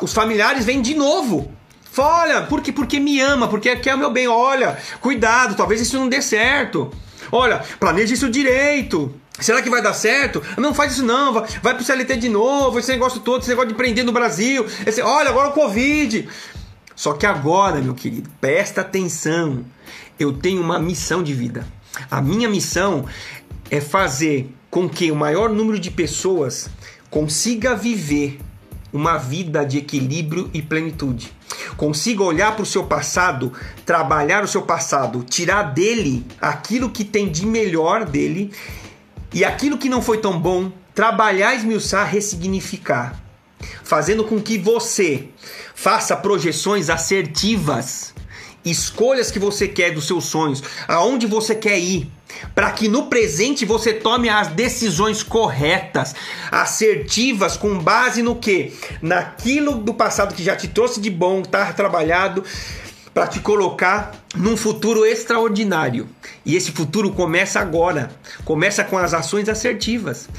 os 0.02 0.14
familiares 0.14 0.66
vêm 0.66 0.82
de 0.82 0.96
novo. 0.96 1.52
Olha, 1.98 2.44
porque, 2.44 2.72
porque 2.72 3.00
me 3.00 3.20
ama, 3.20 3.48
porque 3.48 3.76
quer 3.78 3.96
o 3.96 3.98
meu 3.98 4.12
bem. 4.12 4.28
Olha, 4.28 4.78
cuidado, 5.02 5.56
talvez 5.56 5.82
isso 5.82 5.98
não 5.98 6.08
dê 6.08 6.22
certo. 6.22 6.92
Olha, 7.32 7.64
planeja 7.80 8.14
isso 8.14 8.30
direito. 8.30 9.14
Será 9.40 9.62
que 9.62 9.70
vai 9.70 9.82
dar 9.82 9.94
certo? 9.94 10.42
Não 10.58 10.74
faz 10.74 10.94
isso 10.94 11.06
não, 11.06 11.34
vai, 11.34 11.48
vai 11.62 11.76
pro 11.76 11.84
CLT 11.84 12.18
de 12.18 12.30
novo, 12.30 12.80
esse 12.80 12.92
negócio 12.92 13.20
todo, 13.20 13.42
esse 13.42 13.50
negócio 13.50 13.68
de 13.68 13.74
empreender 13.74 14.04
no 14.04 14.12
Brasil. 14.12 14.66
Esse, 14.86 15.02
olha, 15.02 15.30
agora 15.30 15.50
o 15.50 15.54
Covid. 15.54 16.28
Só 16.96 17.14
que 17.14 17.26
agora, 17.26 17.80
meu 17.80 17.94
querido, 17.94 18.30
presta 18.42 18.82
atenção. 18.82 19.64
Eu 20.20 20.34
tenho 20.34 20.62
uma 20.62 20.80
missão 20.80 21.22
de 21.22 21.34
vida. 21.34 21.68
A 22.10 22.22
minha 22.22 22.50
missão 22.50 23.06
é 23.70 23.80
fazer 23.80 24.52
com 24.70 24.90
que 24.90 25.12
o 25.12 25.16
maior 25.16 25.50
número 25.50 25.80
de 25.80 25.92
pessoas 25.92 26.70
consiga 27.10 27.76
viver 27.76 28.40
uma 28.92 29.18
vida 29.18 29.66
de 29.66 29.78
equilíbrio 29.78 30.50
e 30.54 30.62
plenitude. 30.62 31.32
Consiga 31.76 32.24
olhar 32.24 32.56
para 32.56 32.64
o 32.64 32.66
seu 32.66 32.86
passado, 32.86 33.52
trabalhar 33.86 34.44
o 34.44 34.48
seu 34.48 34.62
passado, 34.62 35.24
tirar 35.24 35.64
dele 35.74 36.26
aquilo 36.42 36.90
que 36.90 37.04
tem 37.04 37.30
de 37.30 37.46
melhor 37.46 38.06
dele 38.06 38.52
e 39.34 39.44
aquilo 39.44 39.78
que 39.78 39.90
não 39.90 40.02
foi 40.02 40.18
tão 40.18 40.40
bom, 40.40 40.72
trabalhar, 40.96 41.54
esmiuçar, 41.56 42.10
ressignificar, 42.10 43.22
fazendo 43.84 44.24
com 44.24 44.42
que 44.42 44.58
você 44.58 45.28
faça 45.76 46.16
projeções 46.16 46.90
assertivas, 46.90 48.14
escolhas 48.70 49.32
que 49.32 49.40
você 49.40 49.68
quer 49.68 49.92
dos 49.92 50.08
seus 50.08 50.26
sonhos, 50.26 50.64
aonde 50.88 51.26
você 51.26 51.56
quer 51.56 51.80
ir, 51.80 52.10
para 52.54 52.72
que 52.72 52.88
no 52.88 53.08
presente 53.08 53.66
você 53.66 53.94
tome 53.94 54.30
as 54.30 54.48
decisões 54.50 55.24
corretas, 55.24 56.16
assertivas, 56.52 57.58
com 57.58 57.78
base 57.80 58.22
no 58.22 58.36
que? 58.36 58.74
Naquilo 59.02 59.76
do 59.76 59.94
passado 59.94 60.36
que 60.36 60.44
já 60.44 60.56
te 60.56 60.68
trouxe 60.68 61.00
de 61.00 61.10
bom, 61.10 61.42
tá 61.42 61.72
trabalhado 61.74 62.44
para 63.14 63.28
te 63.28 63.40
colocar 63.40 64.12
num 64.36 64.56
futuro 64.56 65.04
extraordinário. 65.04 66.08
E 66.46 66.56
esse 66.56 66.72
futuro 66.72 67.12
começa 67.12 67.60
agora. 67.60 68.12
Começa 68.46 68.84
com 68.84 68.98
as 68.98 69.14
ações 69.14 69.50
assertivas 69.50 70.30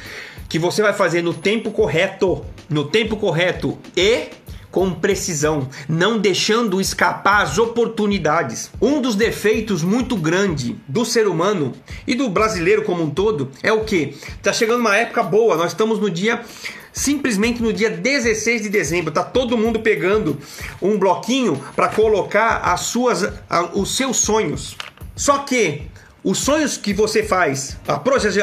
que 0.49 0.59
você 0.59 0.81
vai 0.81 0.93
fazer 0.93 1.20
no 1.20 1.35
tempo 1.35 1.70
correto, 1.70 2.45
no 2.68 2.85
tempo 2.85 3.16
correto 3.16 3.79
e 3.97 4.29
com 4.71 4.93
precisão, 4.93 5.69
não 5.89 6.19
deixando 6.19 6.81
escapar 6.81 7.43
as 7.43 7.59
oportunidades. 7.59 8.71
Um 8.81 9.01
dos 9.01 9.14
defeitos 9.14 9.83
muito 9.83 10.16
grande 10.16 10.77
do 10.87 11.05
ser 11.05 11.27
humano 11.27 11.73
e 12.07 12.14
do 12.14 12.29
brasileiro 12.29 12.83
como 12.83 13.03
um 13.03 13.11
todo 13.11 13.51
é 13.62 13.73
o 13.73 13.85
que? 13.85 14.16
Tá 14.43 14.53
chegando 14.53 14.81
uma 14.81 14.97
época 14.97 15.23
boa, 15.23 15.57
nós 15.57 15.73
estamos 15.73 15.99
no 15.99 16.11
dia 16.11 16.43
simplesmente 16.93 17.62
no 17.62 17.73
dia 17.73 17.91
16 17.91 18.62
de 18.62 18.69
dezembro, 18.69 19.12
tá 19.12 19.23
todo 19.23 19.57
mundo 19.57 19.79
pegando 19.81 20.37
um 20.83 20.99
bloquinho 20.99 21.62
para 21.77 21.89
colocar 21.89 22.57
as 22.64 22.81
suas 22.81 23.33
os 23.73 23.97
seus 23.97 24.16
sonhos. 24.16 24.77
Só 25.14 25.39
que 25.39 25.83
os 26.29 26.37
sonhos 26.37 26.76
que 26.76 26.93
você 26.93 27.22
faz, 27.22 27.79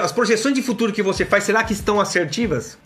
as 0.02 0.12
projeções 0.12 0.56
de 0.56 0.64
futuro 0.64 0.92
que 0.92 1.04
você 1.04 1.24
faz, 1.24 1.44
será 1.44 1.64
que 1.64 1.72
estão 1.72 2.02
assertivas? 2.02 2.80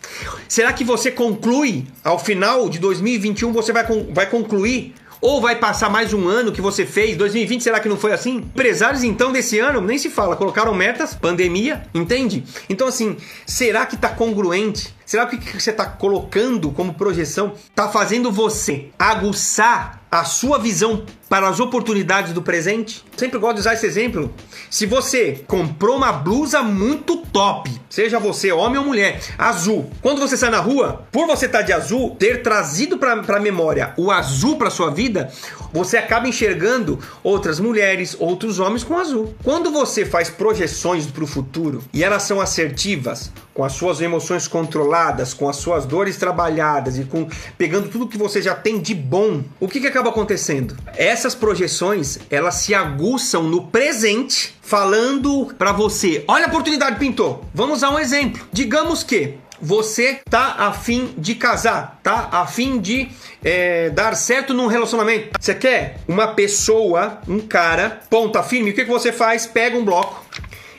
Será 0.46 0.74
que 0.74 0.84
você 0.84 1.10
conclui 1.10 1.86
ao 2.04 2.18
final 2.18 2.68
de 2.68 2.78
2021 2.78 3.50
você 3.50 3.72
vai, 3.72 3.86
vai 4.12 4.28
concluir 4.28 4.94
ou 5.18 5.40
vai 5.40 5.56
passar 5.56 5.88
mais 5.88 6.12
um 6.12 6.28
ano 6.28 6.52
que 6.52 6.60
você 6.60 6.84
fez? 6.84 7.16
2020, 7.16 7.62
será 7.62 7.80
que 7.80 7.88
não 7.88 7.96
foi 7.96 8.12
assim? 8.12 8.36
Empresários, 8.36 9.02
então, 9.02 9.32
desse 9.32 9.58
ano, 9.58 9.80
nem 9.80 9.96
se 9.96 10.10
fala, 10.10 10.36
colocaram 10.36 10.74
metas, 10.74 11.14
pandemia, 11.14 11.82
entende? 11.94 12.44
Então, 12.68 12.86
assim, 12.86 13.16
será 13.46 13.86
que 13.86 13.94
está 13.94 14.10
congruente? 14.10 14.94
Será 15.06 15.24
que 15.24 15.36
o 15.36 15.38
que 15.38 15.60
você 15.60 15.70
está 15.70 15.86
colocando 15.86 16.70
como 16.72 16.92
projeção 16.92 17.54
está 17.54 17.88
fazendo 17.88 18.30
você 18.30 18.90
aguçar 18.98 20.02
a 20.10 20.24
sua 20.24 20.58
visão 20.58 21.06
para 21.30 21.48
as 21.48 21.60
oportunidades 21.60 22.32
do 22.32 22.42
presente? 22.42 23.04
Sempre 23.16 23.38
gosto 23.38 23.54
de 23.54 23.60
usar 23.60 23.74
esse 23.74 23.86
exemplo. 23.86 24.34
Se 24.68 24.84
você 24.84 25.44
comprou 25.46 25.96
uma 25.96 26.10
blusa 26.10 26.60
muito 26.60 27.18
top, 27.18 27.70
seja 27.88 28.18
você 28.18 28.50
homem 28.50 28.78
ou 28.78 28.84
mulher, 28.84 29.22
azul. 29.38 29.88
Quando 30.02 30.18
você 30.18 30.36
sai 30.36 30.50
na 30.50 30.58
rua, 30.58 31.04
por 31.12 31.28
você 31.28 31.46
estar 31.46 31.60
tá 31.60 31.64
de 31.64 31.72
azul, 31.72 32.16
ter 32.18 32.42
trazido 32.42 32.98
para 32.98 33.12
a 33.12 33.40
memória 33.40 33.94
o 33.96 34.10
azul 34.10 34.56
para 34.56 34.70
sua 34.70 34.90
vida, 34.90 35.32
você 35.72 35.96
acaba 35.96 36.26
enxergando 36.26 36.98
outras 37.22 37.60
mulheres, 37.60 38.16
outros 38.18 38.58
homens 38.58 38.82
com 38.82 38.98
azul. 38.98 39.32
Quando 39.44 39.70
você 39.70 40.04
faz 40.04 40.28
projeções 40.28 41.06
para 41.06 41.22
o 41.22 41.28
futuro 41.28 41.84
e 41.92 42.02
elas 42.02 42.24
são 42.24 42.40
assertivas, 42.40 43.30
com 43.60 43.64
as 43.64 43.72
suas 43.72 44.00
emoções 44.00 44.48
controladas, 44.48 45.34
com 45.34 45.48
as 45.48 45.56
suas 45.56 45.84
dores 45.84 46.16
trabalhadas 46.16 46.98
e 46.98 47.04
com 47.04 47.28
pegando 47.58 47.88
tudo 47.88 48.08
que 48.08 48.16
você 48.16 48.40
já 48.40 48.54
tem 48.54 48.80
de 48.80 48.94
bom, 48.94 49.42
o 49.58 49.68
que, 49.68 49.80
que 49.80 49.86
acaba 49.86 50.08
acontecendo? 50.08 50.76
Essas 51.20 51.34
projeções 51.34 52.18
elas 52.30 52.54
se 52.54 52.74
aguçam 52.74 53.42
no 53.42 53.66
presente, 53.66 54.56
falando 54.62 55.54
para 55.58 55.70
você: 55.70 56.24
olha 56.26 56.46
a 56.46 56.48
oportunidade, 56.48 56.98
pintou. 56.98 57.44
Vamos 57.52 57.82
dar 57.82 57.90
um 57.90 57.98
exemplo. 57.98 58.48
Digamos 58.50 59.02
que 59.02 59.34
você 59.60 60.20
tá 60.30 60.54
afim 60.60 61.12
de 61.18 61.34
casar, 61.34 62.00
tá 62.02 62.30
afim 62.32 62.80
de 62.80 63.10
é, 63.44 63.90
dar 63.90 64.16
certo 64.16 64.54
num 64.54 64.66
relacionamento. 64.66 65.38
Você 65.38 65.54
quer 65.54 65.98
uma 66.08 66.28
pessoa, 66.28 67.18
um 67.28 67.38
cara, 67.38 68.00
ponta 68.08 68.42
firme, 68.42 68.70
o 68.70 68.74
que, 68.74 68.86
que 68.86 68.90
você 68.90 69.12
faz? 69.12 69.46
Pega 69.46 69.76
um 69.76 69.84
bloco 69.84 70.24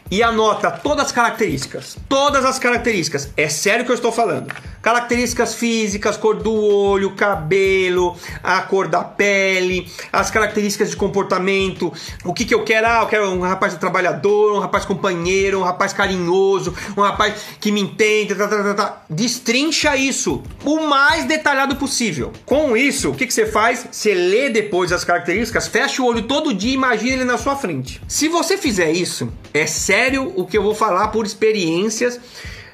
e 0.09 0.23
anota 0.23 0.71
todas 0.71 1.05
as 1.05 1.11
características. 1.11 1.97
Todas 2.09 2.43
as 2.43 2.57
características. 2.57 3.31
É 3.37 3.47
sério 3.47 3.85
que 3.85 3.91
eu 3.91 3.95
estou 3.95 4.11
falando. 4.11 4.51
Características 4.81 5.53
físicas, 5.53 6.17
cor 6.17 6.35
do 6.35 6.53
olho, 6.53 7.11
cabelo, 7.11 8.15
a 8.43 8.61
cor 8.61 8.87
da 8.87 9.03
pele, 9.03 9.89
as 10.11 10.29
características 10.29 10.89
de 10.89 10.95
comportamento. 10.95 11.91
O 12.25 12.33
que, 12.33 12.45
que 12.45 12.53
eu 12.53 12.63
quero? 12.63 12.87
Ah, 12.87 12.99
eu 13.01 13.07
quero 13.07 13.29
um 13.29 13.41
rapaz 13.41 13.75
trabalhador, 13.75 14.55
um 14.55 14.59
rapaz 14.59 14.85
companheiro, 14.85 15.59
um 15.59 15.63
rapaz 15.63 15.93
carinhoso, 15.93 16.75
um 16.97 17.01
rapaz 17.01 17.33
que 17.59 17.71
me 17.71 17.81
entende. 17.81 18.35
Tá, 18.35 18.47
tá, 18.47 18.63
tá, 18.63 18.73
tá. 18.73 19.01
Destrincha 19.09 19.95
isso 19.95 20.43
o 20.63 20.87
mais 20.87 21.25
detalhado 21.25 21.75
possível. 21.75 22.31
Com 22.45 22.75
isso, 22.75 23.11
o 23.11 23.15
que, 23.15 23.27
que 23.27 23.33
você 23.33 23.45
faz? 23.45 23.87
Você 23.91 24.13
lê 24.13 24.49
depois 24.49 24.91
as 24.91 25.03
características, 25.03 25.67
fecha 25.67 26.01
o 26.01 26.05
olho 26.05 26.23
todo 26.23 26.53
dia 26.53 26.71
e 26.71 26.75
imagina 26.75 27.13
ele 27.13 27.23
na 27.23 27.37
sua 27.37 27.55
frente. 27.55 28.01
Se 28.07 28.27
você 28.27 28.57
fizer 28.57 28.91
isso, 28.91 29.31
é 29.53 29.65
sério 29.65 30.01
sério 30.11 30.33
o 30.35 30.45
que 30.45 30.57
eu 30.57 30.63
vou 30.63 30.75
falar 30.75 31.09
por 31.09 31.25
experiências 31.25 32.19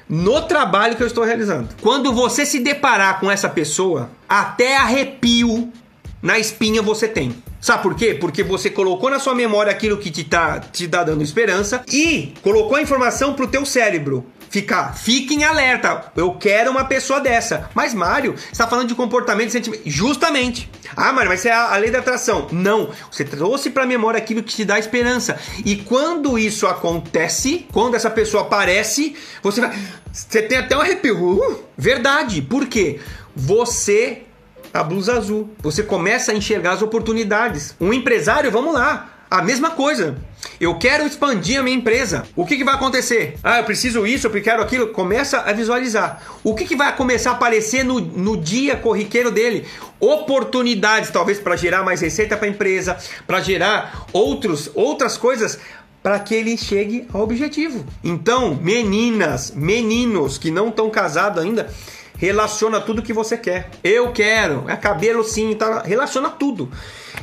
no 0.08 0.42
trabalho 0.42 0.96
que 0.96 1.02
eu 1.02 1.06
estou 1.06 1.24
realizando. 1.24 1.68
Quando 1.80 2.12
você 2.12 2.46
se 2.46 2.60
deparar 2.60 3.20
com 3.20 3.30
essa 3.30 3.48
pessoa, 3.48 4.10
até 4.28 4.76
arrepio 4.76 5.72
na 6.22 6.38
espinha 6.38 6.82
você 6.82 7.06
tem. 7.06 7.34
Sabe 7.60 7.82
por 7.82 7.94
quê? 7.94 8.14
Porque 8.14 8.42
você 8.42 8.70
colocou 8.70 9.10
na 9.10 9.18
sua 9.18 9.34
memória 9.34 9.70
aquilo 9.70 9.98
que 9.98 10.10
te 10.10 10.24
tá 10.24 10.60
te 10.60 10.86
tá 10.86 11.02
dando 11.02 11.22
esperança 11.22 11.82
e 11.92 12.32
colocou 12.42 12.76
a 12.76 12.82
informação 12.82 13.34
pro 13.34 13.48
teu 13.48 13.66
cérebro 13.66 14.24
ficar, 14.50 14.94
fique 14.94 15.34
em 15.34 15.44
alerta. 15.44 16.12
Eu 16.16 16.32
quero 16.34 16.70
uma 16.70 16.84
pessoa 16.84 17.20
dessa. 17.20 17.68
Mas 17.74 17.94
Mário, 17.94 18.34
está 18.52 18.66
falando 18.66 18.88
de 18.88 18.94
comportamento 18.94 19.48
e 19.48 19.52
sentimento. 19.52 19.82
Justamente. 19.86 20.70
Ah, 20.96 21.12
Mário, 21.12 21.30
mas 21.30 21.44
é 21.44 21.52
a, 21.52 21.74
a 21.74 21.76
lei 21.76 21.90
da 21.90 21.98
atração. 21.98 22.48
Não. 22.50 22.90
Você 23.10 23.24
trouxe 23.24 23.70
para 23.70 23.84
a 23.84 23.86
memória 23.86 24.18
aquilo 24.18 24.42
que 24.42 24.54
te 24.54 24.64
dá 24.64 24.78
esperança. 24.78 25.38
E 25.64 25.76
quando 25.76 26.38
isso 26.38 26.66
acontece, 26.66 27.66
quando 27.72 27.94
essa 27.94 28.10
pessoa 28.10 28.44
aparece, 28.44 29.14
você 29.42 29.60
vai. 29.60 29.76
Você 30.12 30.42
tem 30.42 30.58
até 30.58 30.76
um 30.76 30.80
arrepio. 30.80 31.16
Uh, 31.16 31.64
verdade. 31.76 32.42
Por 32.42 32.66
quê? 32.66 33.00
Você 33.36 34.22
a 34.72 34.82
blusa 34.82 35.16
azul. 35.16 35.50
Você 35.60 35.82
começa 35.82 36.32
a 36.32 36.34
enxergar 36.34 36.72
as 36.72 36.82
oportunidades. 36.82 37.74
Um 37.80 37.92
empresário, 37.92 38.50
vamos 38.50 38.74
lá. 38.74 39.10
A 39.30 39.42
mesma 39.42 39.70
coisa. 39.70 40.16
Eu 40.60 40.76
quero 40.76 41.06
expandir 41.06 41.60
a 41.60 41.62
minha 41.62 41.76
empresa. 41.76 42.24
O 42.34 42.44
que, 42.44 42.56
que 42.56 42.64
vai 42.64 42.74
acontecer? 42.74 43.38
Ah, 43.42 43.58
eu 43.58 43.64
preciso 43.64 44.06
isso, 44.06 44.26
eu 44.26 44.42
quero 44.42 44.62
aquilo. 44.62 44.88
Começa 44.88 45.40
a 45.40 45.52
visualizar. 45.52 46.22
O 46.42 46.54
que, 46.54 46.64
que 46.64 46.76
vai 46.76 46.94
começar 46.96 47.30
a 47.30 47.34
aparecer 47.34 47.84
no, 47.84 48.00
no 48.00 48.36
dia 48.36 48.76
corriqueiro 48.76 49.30
dele? 49.30 49.66
Oportunidades, 50.00 51.10
talvez, 51.10 51.38
para 51.38 51.56
gerar 51.56 51.82
mais 51.84 52.00
receita 52.00 52.36
para 52.36 52.46
a 52.46 52.50
empresa, 52.50 52.96
para 53.26 53.40
gerar 53.40 54.06
outros, 54.12 54.70
outras 54.74 55.16
coisas 55.16 55.58
para 56.02 56.18
que 56.20 56.34
ele 56.34 56.56
chegue 56.56 57.06
ao 57.12 57.22
objetivo. 57.22 57.84
Então, 58.02 58.54
meninas, 58.54 59.52
meninos 59.54 60.38
que 60.38 60.50
não 60.50 60.68
estão 60.68 60.88
casados 60.90 61.42
ainda, 61.42 61.68
relaciona 62.16 62.80
tudo 62.80 63.02
que 63.02 63.12
você 63.12 63.36
quer. 63.36 63.70
Eu 63.82 64.12
quero, 64.12 64.64
é 64.68 64.76
cabelo 64.76 65.24
sim, 65.24 65.54
tá? 65.54 65.82
relaciona 65.82 66.30
tudo. 66.30 66.70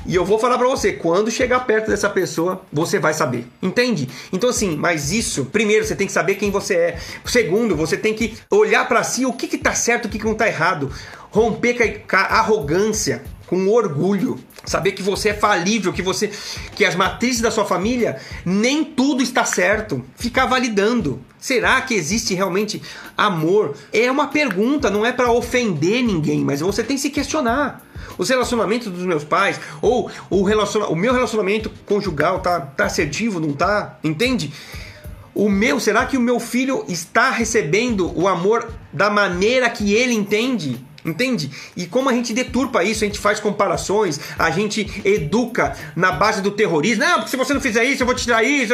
E 0.05 0.13
eu 0.13 0.23
vou 0.23 0.37
falar 0.37 0.57
para 0.57 0.67
você, 0.67 0.93
quando 0.93 1.31
chegar 1.31 1.61
perto 1.61 1.89
dessa 1.89 2.09
pessoa, 2.09 2.61
você 2.71 2.99
vai 2.99 3.13
saber. 3.13 3.47
Entende? 3.61 4.07
Então 4.31 4.49
assim, 4.49 4.75
mas 4.75 5.11
isso, 5.11 5.45
primeiro 5.45 5.85
você 5.85 5.95
tem 5.95 6.05
que 6.05 6.13
saber 6.13 6.35
quem 6.35 6.51
você 6.51 6.75
é. 6.75 6.99
Segundo, 7.25 7.75
você 7.75 7.97
tem 7.97 8.13
que 8.13 8.37
olhar 8.51 8.87
para 8.87 9.03
si 9.03 9.25
o 9.25 9.33
que 9.33 9.47
que 9.47 9.57
tá 9.57 9.73
certo, 9.73 10.05
o 10.05 10.09
que 10.09 10.19
que 10.19 10.25
não 10.25 10.35
tá 10.35 10.47
errado. 10.47 10.91
Romper 11.31 12.03
com 12.07 12.15
a 12.15 12.19
arrogância, 12.19 13.23
com 13.47 13.67
orgulho, 13.67 14.39
saber 14.63 14.91
que 14.93 15.01
você 15.01 15.29
é 15.29 15.33
falível, 15.33 15.91
que 15.91 16.01
você 16.01 16.31
que 16.75 16.85
as 16.85 16.95
matrizes 16.95 17.41
da 17.41 17.51
sua 17.51 17.65
família 17.65 18.17
nem 18.45 18.83
tudo 18.83 19.23
está 19.23 19.43
certo. 19.43 20.03
Ficar 20.15 20.45
validando. 20.45 21.19
Será 21.39 21.81
que 21.81 21.93
existe 21.93 22.33
realmente 22.33 22.81
amor? 23.17 23.75
É 23.93 24.09
uma 24.09 24.27
pergunta, 24.27 24.89
não 24.89 25.05
é 25.05 25.11
para 25.11 25.31
ofender 25.31 26.03
ninguém, 26.03 26.39
mas 26.41 26.61
você 26.61 26.83
tem 26.83 26.95
que 26.95 27.01
se 27.01 27.09
questionar. 27.09 27.85
Os 28.17 28.29
relacionamentos 28.29 28.91
dos 28.91 29.05
meus 29.05 29.23
pais 29.23 29.59
ou 29.81 30.09
o, 30.29 30.43
relaciona 30.43 30.87
o 30.87 30.95
meu 30.95 31.13
relacionamento 31.13 31.71
conjugal 31.85 32.39
tá, 32.39 32.59
tá 32.59 32.85
assertivo, 32.85 33.39
não 33.39 33.53
tá? 33.53 33.97
Entende? 34.03 34.53
O 35.33 35.49
meu, 35.49 35.79
será 35.81 36.05
que 36.05 36.15
o 36.15 36.21
meu 36.21 36.39
filho 36.39 36.85
está 36.87 37.29
recebendo 37.29 38.11
o 38.17 38.27
amor 38.27 38.71
da 38.93 39.09
maneira 39.09 39.69
que 39.69 39.93
ele 39.93 40.13
entende? 40.13 40.79
Entende? 41.05 41.51
E 41.77 41.85
como 41.85 42.09
a 42.09 42.13
gente 42.13 42.33
deturpa 42.33 42.83
isso, 42.83 43.03
a 43.03 43.07
gente 43.07 43.19
faz 43.19 43.39
comparações, 43.39 44.19
a 44.39 44.49
gente 44.49 45.01
educa 45.05 45.75
na 45.95 46.11
base 46.11 46.41
do 46.41 46.49
terrorismo. 46.49 47.03
Não, 47.03 47.15
porque 47.17 47.29
se 47.29 47.37
você 47.37 47.53
não 47.53 47.61
fizer 47.61 47.83
isso, 47.83 48.01
eu 48.01 48.07
vou 48.07 48.15
te 48.15 48.23
tirar 48.23 48.43
isso. 48.43 48.73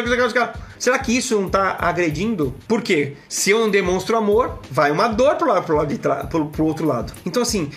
Será 0.79 0.97
que 0.97 1.11
isso 1.11 1.35
não 1.35 1.47
está 1.47 1.75
agredindo? 1.77 2.55
Por 2.69 2.81
quê? 2.81 3.17
Se 3.27 3.49
eu 3.49 3.59
não 3.59 3.69
demonstro 3.69 4.15
amor, 4.15 4.59
vai 4.69 4.91
uma 4.91 5.09
dor 5.09 5.35
pro, 5.35 5.49
lado, 5.49 5.65
pro, 5.65 5.75
lado 5.75 5.93
de 5.93 5.99
pro, 6.29 6.45
pro 6.45 6.63
outro 6.63 6.87
lado. 6.87 7.11
Então, 7.25 7.41
assim, 7.41 7.69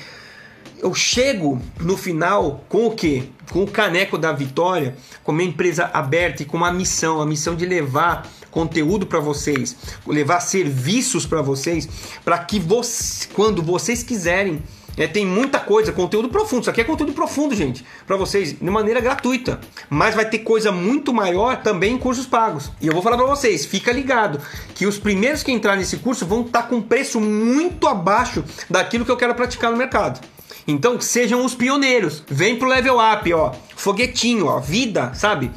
eu 0.79 0.95
chego 0.95 1.61
no 1.81 1.97
final 1.97 2.65
com 2.69 2.87
o 2.87 2.91
quê? 2.91 3.25
Com 3.51 3.65
o 3.65 3.71
caneco 3.71 4.19
da 4.19 4.33
vitória, 4.33 4.97
com 5.23 5.33
a 5.33 5.35
minha 5.35 5.49
empresa 5.49 5.91
aberta 5.93 6.43
e 6.43 6.47
com 6.47 6.57
uma 6.57 6.73
missão, 6.73 7.21
a 7.21 7.27
missão 7.27 7.55
de 7.55 7.67
levar 7.67 8.29
conteúdo 8.51 9.07
para 9.07 9.19
vocês, 9.19 9.77
levar 10.07 10.41
serviços 10.41 11.27
para 11.27 11.43
vocês, 11.43 11.89
para 12.25 12.39
que 12.39 12.59
você, 12.61 13.27
quando 13.35 13.63
vocês 13.63 14.03
quiserem 14.03 14.63
é, 14.97 15.09
tem 15.09 15.27
muita 15.27 15.59
coisa, 15.59 15.93
conteúdo 15.93 16.29
profundo. 16.29 16.63
Isso 16.63 16.71
aqui 16.71 16.81
é 16.81 16.85
conteúdo 16.85 17.13
profundo, 17.13 17.55
gente, 17.55 17.85
para 18.07 18.17
vocês, 18.17 18.53
de 18.53 18.71
maneira 18.71 19.01
gratuita. 19.01 19.59
Mas 19.91 20.15
vai 20.15 20.29
ter 20.29 20.39
coisa 20.39 20.71
muito 20.71 21.13
maior 21.13 21.63
também 21.63 21.95
em 21.95 21.99
cursos 21.99 22.27
pagos. 22.27 22.71
E 22.81 22.87
eu 22.87 22.93
vou 22.93 23.03
falar 23.03 23.17
para 23.17 23.27
vocês, 23.27 23.67
fica 23.67 23.91
ligado, 23.91 24.41
que 24.75 24.87
os 24.87 24.99
primeiros 24.99 25.43
que 25.43 25.51
entrar 25.51 25.77
nesse 25.77 25.97
curso 25.97 26.25
vão 26.25 26.43
estar 26.43 26.63
tá 26.63 26.69
com 26.69 26.81
preço 26.81 27.21
muito 27.21 27.89
abaixo 27.89 28.45
daquilo 28.71 29.05
que 29.05 29.11
eu 29.11 29.17
quero 29.17 29.35
praticar 29.35 29.71
no 29.71 29.77
mercado. 29.77 30.21
Então, 30.67 31.01
sejam 31.01 31.45
os 31.45 31.55
pioneiros. 31.55 32.23
Vem 32.27 32.57
pro 32.57 32.69
level 32.69 32.97
up, 32.99 33.33
ó. 33.33 33.53
Foguetinho, 33.77 34.47
ó. 34.47 34.61
Vida, 34.61 35.13
sabe? 35.15 35.51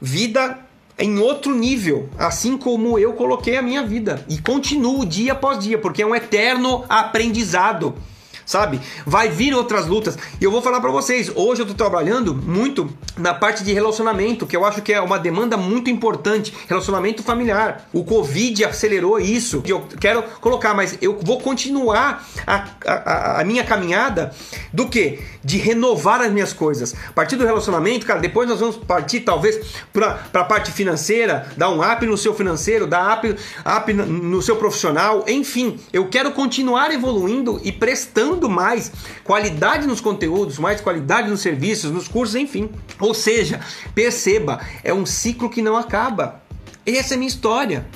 Vida 0.00 0.58
em 0.98 1.18
outro 1.18 1.54
nível, 1.54 2.08
assim 2.18 2.56
como 2.56 2.98
eu 2.98 3.12
coloquei 3.12 3.56
a 3.56 3.62
minha 3.62 3.84
vida 3.84 4.24
e 4.28 4.38
continuo 4.38 5.06
dia 5.06 5.32
após 5.32 5.60
dia, 5.60 5.78
porque 5.78 6.02
é 6.02 6.06
um 6.06 6.14
eterno 6.14 6.84
aprendizado 6.88 7.94
sabe? 8.48 8.80
Vai 9.04 9.28
vir 9.28 9.54
outras 9.54 9.86
lutas. 9.86 10.16
E 10.40 10.44
eu 10.44 10.50
vou 10.50 10.62
falar 10.62 10.80
para 10.80 10.90
vocês, 10.90 11.30
hoje 11.34 11.60
eu 11.60 11.66
tô 11.66 11.74
trabalhando 11.74 12.34
muito 12.34 12.88
na 13.18 13.34
parte 13.34 13.62
de 13.62 13.74
relacionamento, 13.74 14.46
que 14.46 14.56
eu 14.56 14.64
acho 14.64 14.80
que 14.80 14.90
é 14.90 15.00
uma 15.00 15.18
demanda 15.18 15.54
muito 15.54 15.90
importante, 15.90 16.54
relacionamento 16.66 17.22
familiar. 17.22 17.86
O 17.92 18.02
Covid 18.02 18.64
acelerou 18.64 19.20
isso, 19.20 19.60
que 19.60 19.70
eu 19.70 19.86
quero 20.00 20.22
colocar, 20.40 20.72
mas 20.72 20.96
eu 21.02 21.18
vou 21.22 21.38
continuar 21.40 22.26
a, 22.46 22.68
a, 22.86 23.40
a 23.42 23.44
minha 23.44 23.62
caminhada 23.62 24.32
do 24.72 24.88
que? 24.88 25.20
De 25.44 25.58
renovar 25.58 26.22
as 26.22 26.32
minhas 26.32 26.54
coisas. 26.54 26.94
A 27.06 27.12
partir 27.12 27.36
do 27.36 27.44
relacionamento, 27.44 28.06
cara, 28.06 28.18
depois 28.18 28.48
nós 28.48 28.60
vamos 28.60 28.76
partir 28.76 29.20
talvez 29.20 29.60
para 29.92 30.22
a 30.32 30.44
parte 30.44 30.72
financeira, 30.72 31.48
dar 31.54 31.68
um 31.68 31.82
up 31.82 32.06
no 32.06 32.16
seu 32.16 32.32
financeiro, 32.32 32.86
dar 32.86 33.18
up, 33.18 33.28
up 33.28 33.92
no 33.92 34.40
seu 34.40 34.56
profissional, 34.56 35.26
enfim, 35.28 35.78
eu 35.92 36.08
quero 36.08 36.32
continuar 36.32 36.90
evoluindo 36.90 37.60
e 37.62 37.70
prestando 37.70 38.37
mais 38.46 38.92
qualidade 39.24 39.86
nos 39.86 40.02
conteúdos, 40.02 40.58
mais 40.58 40.82
qualidade 40.82 41.30
nos 41.30 41.40
serviços, 41.40 41.90
nos 41.90 42.06
cursos, 42.06 42.36
enfim. 42.36 42.68
Ou 43.00 43.14
seja, 43.14 43.58
perceba, 43.94 44.60
é 44.84 44.92
um 44.92 45.06
ciclo 45.06 45.48
que 45.48 45.62
não 45.62 45.78
acaba. 45.78 46.42
Essa 46.84 47.14
é 47.14 47.16
a 47.16 47.18
minha 47.18 47.28
história. 47.28 47.86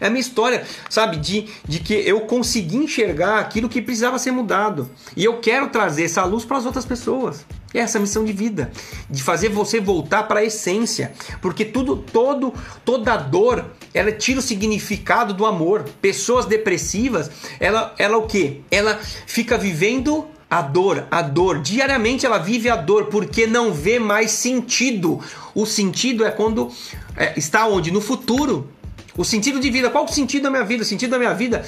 É 0.00 0.06
a 0.06 0.10
minha 0.10 0.20
história, 0.20 0.64
sabe, 0.88 1.16
de, 1.16 1.48
de 1.66 1.80
que 1.80 1.94
eu 1.94 2.20
consegui 2.22 2.76
enxergar 2.76 3.38
aquilo 3.38 3.68
que 3.68 3.82
precisava 3.82 4.18
ser 4.18 4.30
mudado. 4.30 4.90
E 5.16 5.24
eu 5.24 5.38
quero 5.40 5.68
trazer 5.68 6.04
essa 6.04 6.24
luz 6.24 6.44
para 6.44 6.58
as 6.58 6.66
outras 6.66 6.84
pessoas. 6.84 7.44
É 7.74 7.80
essa 7.80 7.98
missão 7.98 8.24
de 8.24 8.32
vida, 8.32 8.70
de 9.10 9.22
fazer 9.22 9.50
você 9.50 9.78
voltar 9.78 10.22
para 10.22 10.40
a 10.40 10.44
essência, 10.44 11.12
porque 11.42 11.66
tudo, 11.66 11.96
todo, 11.96 12.54
toda 12.82 13.16
dor, 13.16 13.66
ela 13.92 14.12
tira 14.12 14.38
o 14.38 14.42
significado 14.42 15.32
do 15.34 15.46
amor. 15.46 15.84
Pessoas 16.00 16.46
depressivas, 16.46 17.30
ela, 17.58 17.94
ela 17.98 18.16
o 18.18 18.26
que? 18.26 18.62
Ela 18.70 18.98
fica 19.26 19.56
vivendo 19.56 20.26
a 20.50 20.62
dor, 20.62 21.06
a 21.10 21.20
dor. 21.22 21.60
Diariamente 21.60 22.24
ela 22.24 22.38
vive 22.38 22.70
a 22.70 22.76
dor 22.76 23.06
porque 23.06 23.46
não 23.46 23.72
vê 23.72 23.98
mais 23.98 24.30
sentido. 24.30 25.20
O 25.54 25.66
sentido 25.66 26.24
é 26.24 26.30
quando 26.30 26.70
é, 27.16 27.34
está 27.36 27.66
onde? 27.66 27.90
No 27.90 28.00
futuro. 28.00 28.68
O 29.16 29.24
sentido 29.24 29.58
de 29.58 29.68
vida, 29.68 29.90
qual 29.90 30.04
o 30.04 30.08
sentido 30.08 30.44
da 30.44 30.50
minha 30.50 30.64
vida? 30.64 30.82
O 30.82 30.86
sentido 30.86 31.10
da 31.10 31.18
minha 31.18 31.34
vida 31.34 31.64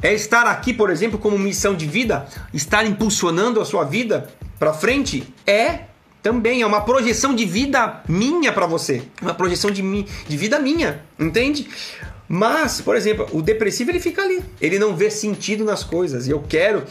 é 0.00 0.14
estar 0.14 0.46
aqui, 0.46 0.72
por 0.72 0.88
exemplo, 0.88 1.18
como 1.18 1.36
missão 1.38 1.74
de 1.74 1.86
vida, 1.86 2.26
estar 2.54 2.86
impulsionando 2.86 3.60
a 3.60 3.64
sua 3.64 3.84
vida 3.84 4.28
para 4.58 4.72
frente 4.72 5.24
é 5.44 5.80
também 6.22 6.62
é 6.62 6.66
uma 6.66 6.82
projeção 6.82 7.34
de 7.34 7.44
vida 7.44 8.02
minha 8.08 8.52
para 8.52 8.66
você, 8.66 9.02
uma 9.20 9.34
projeção 9.34 9.70
de, 9.70 9.82
mi, 9.82 10.06
de 10.28 10.36
vida 10.36 10.58
minha, 10.58 11.02
entende? 11.18 11.68
Mas, 12.28 12.80
por 12.80 12.96
exemplo, 12.96 13.26
o 13.32 13.42
depressivo 13.42 13.90
ele 13.90 14.00
fica 14.00 14.22
ali, 14.22 14.42
ele 14.60 14.78
não 14.78 14.96
vê 14.96 15.10
sentido 15.10 15.64
nas 15.64 15.84
coisas. 15.84 16.26
E 16.26 16.30
eu 16.30 16.42
quero 16.48 16.84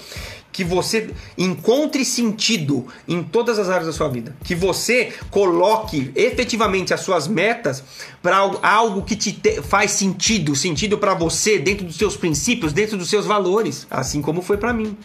que 0.52 0.64
você 0.64 1.10
encontre 1.38 2.04
sentido 2.04 2.86
em 3.08 3.24
todas 3.24 3.58
as 3.58 3.70
áreas 3.70 3.88
da 3.88 3.94
sua 3.94 4.10
vida, 4.10 4.36
que 4.44 4.54
você 4.54 5.14
coloque 5.32 6.12
efetivamente 6.14 6.94
as 6.94 7.00
suas 7.00 7.28
metas 7.28 7.84
para 8.22 8.38
algo 8.62 9.04
que 9.04 9.16
te 9.16 9.34
faz 9.62 9.92
sentido, 9.92 10.56
sentido 10.56 10.98
para 10.98 11.14
você 11.14 11.58
dentro 11.58 11.86
dos 11.86 11.96
seus 11.96 12.18
princípios, 12.18 12.74
dentro 12.74 12.98
dos 12.98 13.10
seus 13.10 13.26
valores, 13.26 13.88
assim 13.90 14.22
como 14.22 14.42
foi 14.42 14.58
para 14.58 14.74
mim 14.74 14.98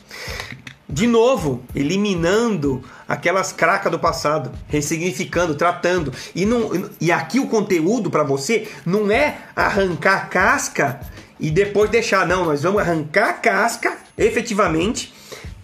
de 0.88 1.06
novo, 1.06 1.62
eliminando 1.74 2.82
aquelas 3.08 3.52
cracas 3.52 3.90
do 3.90 3.98
passado, 3.98 4.52
ressignificando, 4.68 5.54
tratando. 5.54 6.12
E, 6.34 6.46
não, 6.46 6.88
e 7.00 7.10
aqui 7.10 7.40
o 7.40 7.48
conteúdo 7.48 8.10
para 8.10 8.22
você 8.22 8.68
não 8.84 9.10
é 9.10 9.38
arrancar 9.54 10.16
a 10.16 10.26
casca 10.26 11.00
e 11.38 11.50
depois 11.50 11.90
deixar, 11.90 12.26
não, 12.26 12.44
nós 12.44 12.62
vamos 12.62 12.80
arrancar 12.80 13.30
a 13.30 13.32
casca 13.34 13.96
efetivamente 14.16 15.14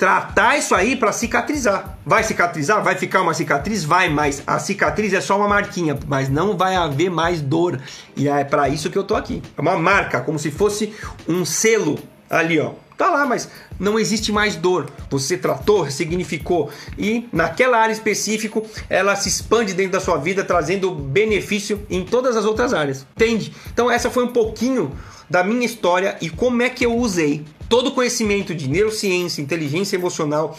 tratar 0.03 0.59
isso 0.59 0.75
aí 0.75 0.97
para 0.97 1.13
cicatrizar. 1.13 1.97
Vai 2.05 2.25
cicatrizar? 2.25 2.83
Vai 2.83 2.97
ficar 2.97 3.23
uma 3.23 3.33
cicatriz? 3.33 3.85
Vai, 3.85 4.09
mas 4.09 4.43
a 4.45 4.59
cicatriz 4.59 5.13
é 5.13 5.21
só 5.21 5.37
uma 5.37 5.47
marquinha, 5.47 5.97
mas 6.09 6.29
não 6.29 6.57
vai 6.57 6.75
haver 6.75 7.09
mais 7.09 7.41
dor. 7.41 7.81
E 8.17 8.29
é 8.29 8.43
para 8.43 8.69
isso 8.69 8.91
que 8.91 8.99
eu 8.99 9.05
tô 9.05 9.15
aqui. 9.15 9.41
É 9.57 9.61
uma 9.61 9.79
marca, 9.79 10.21
como 10.21 10.41
se 10.41 10.51
fosse 10.51 10.93
um 11.29 11.45
selo 11.45 12.01
ali, 12.29 12.59
ó. 12.59 12.73
Tá 13.03 13.11
lá, 13.11 13.27
mas 13.27 13.49
não 13.81 13.99
existe 13.99 14.31
mais 14.31 14.55
dor. 14.55 14.89
Você 15.11 15.37
tratou, 15.37 15.91
significou 15.91 16.71
e 16.97 17.29
naquela 17.33 17.77
área 17.77 17.93
específica 17.93 18.63
ela 18.89 19.17
se 19.17 19.29
expande 19.29 19.75
dentro 19.75 19.95
da 19.95 20.01
sua 20.01 20.19
vida, 20.19 20.45
trazendo 20.45 20.93
benefício 20.93 21.85
em 21.91 22.05
todas 22.05 22.37
as 22.37 22.45
outras 22.45 22.73
áreas. 22.73 23.05
Entende? 23.17 23.53
Então 23.73 23.91
essa 23.91 24.09
foi 24.09 24.23
um 24.23 24.29
pouquinho 24.29 24.93
da 25.29 25.43
minha 25.43 25.67
história 25.67 26.17
e 26.21 26.31
como 26.31 26.63
é 26.63 26.71
que 26.71 26.87
eu 26.87 26.97
usei 26.97 27.45
todo 27.69 27.89
o 27.89 27.91
conhecimento 27.91 28.55
de 28.55 28.69
neurociência, 28.69 29.43
inteligência 29.43 29.97
emocional 29.97 30.57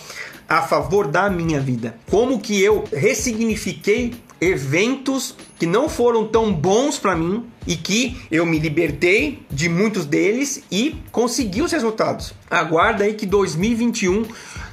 a 0.49 0.64
favor 0.64 1.07
da 1.07 1.30
minha 1.30 1.61
vida. 1.61 1.95
Como 2.11 2.41
que 2.41 2.61
eu 2.61 2.84
ressignifiquei 2.91 4.15
eventos 4.44 5.36
que 5.57 5.65
não 5.65 5.88
foram 5.88 6.28
tão 6.28 6.53
bons 6.53 6.98
para 6.98 7.15
mim 7.15 7.45
e 7.65 7.76
que 7.76 8.18
eu 8.30 8.45
me 8.45 8.60
libertei 8.60 9.45
de 9.49 9.70
muitos 9.70 10.06
deles 10.06 10.64
e 10.72 10.95
consegui 11.11 11.61
os 11.61 11.72
resultados. 11.72 12.34
Aguarda 12.49 13.03
aí 13.03 13.14
que 13.14 13.26
2021 13.26 14.24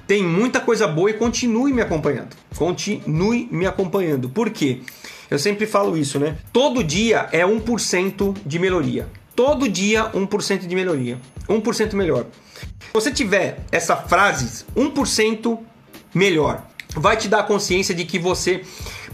tem 0.07 0.25
muita 0.25 0.61
coisa 0.61 0.89
boa 0.89 1.11
e 1.11 1.15
continue 1.15 1.73
me 1.73 1.81
acompanhando. 1.81 2.37
Continue 2.57 3.49
me 3.51 3.67
acompanhando. 3.67 4.29
Por 4.29 4.51
quê? 4.51 4.81
Eu 5.31 5.39
sempre 5.39 5.67
falo 5.67 5.97
isso, 5.97 6.19
né? 6.19 6.37
Todo 6.53 6.83
dia 6.83 7.29
é 7.31 7.45
1% 7.45 8.37
de 8.45 8.59
melhoria. 8.59 9.09
Todo 9.37 9.69
dia 9.69 10.11
1% 10.11 10.67
de 10.67 10.75
melhoria. 10.75 11.19
1% 11.49 11.95
melhor. 11.95 12.27
Se 12.81 12.93
você 12.93 13.13
tiver 13.13 13.65
essa 13.71 13.97
frase 13.97 14.65
1% 14.77 15.59
melhor, 16.13 16.67
vai 16.97 17.17
te 17.17 17.29
dar 17.29 17.41
a 17.41 17.45
consciência 17.45 17.95
de 17.95 18.05
que 18.05 18.19
você 18.19 18.63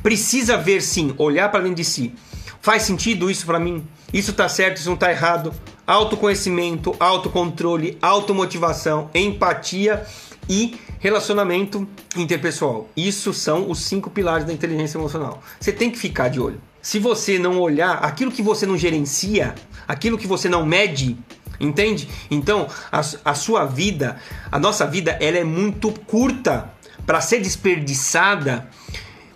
precisa 0.06 0.56
ver 0.56 0.82
sim, 0.82 1.12
olhar 1.18 1.50
para 1.50 1.62
dentro 1.62 1.78
de 1.78 1.84
si. 1.84 2.14
Faz 2.60 2.82
sentido 2.82 3.28
isso 3.28 3.44
para 3.44 3.58
mim? 3.58 3.84
Isso 4.12 4.32
tá 4.32 4.48
certo, 4.48 4.76
isso 4.76 4.88
não 4.88 4.96
tá 4.96 5.10
errado? 5.10 5.52
Autoconhecimento, 5.84 6.94
autocontrole, 7.00 7.98
automotivação, 8.00 9.10
empatia 9.12 10.06
e 10.48 10.76
relacionamento 11.00 11.88
interpessoal. 12.16 12.88
Isso 12.96 13.34
são 13.34 13.68
os 13.68 13.80
cinco 13.80 14.08
pilares 14.08 14.46
da 14.46 14.52
inteligência 14.52 14.96
emocional. 14.96 15.42
Você 15.58 15.72
tem 15.72 15.90
que 15.90 15.98
ficar 15.98 16.28
de 16.28 16.38
olho. 16.38 16.60
Se 16.80 17.00
você 17.00 17.36
não 17.36 17.58
olhar 17.58 17.94
aquilo 17.94 18.30
que 18.30 18.42
você 18.42 18.64
não 18.64 18.78
gerencia, 18.78 19.56
aquilo 19.88 20.16
que 20.16 20.28
você 20.28 20.48
não 20.48 20.64
mede, 20.64 21.16
Entende? 21.58 22.06
Então, 22.30 22.68
a, 22.92 23.00
a 23.24 23.34
sua 23.34 23.64
vida, 23.64 24.20
a 24.52 24.58
nossa 24.58 24.86
vida, 24.86 25.16
ela 25.18 25.38
é 25.38 25.44
muito 25.44 25.90
curta 25.90 26.70
para 27.06 27.20
ser 27.22 27.40
desperdiçada 27.40 28.68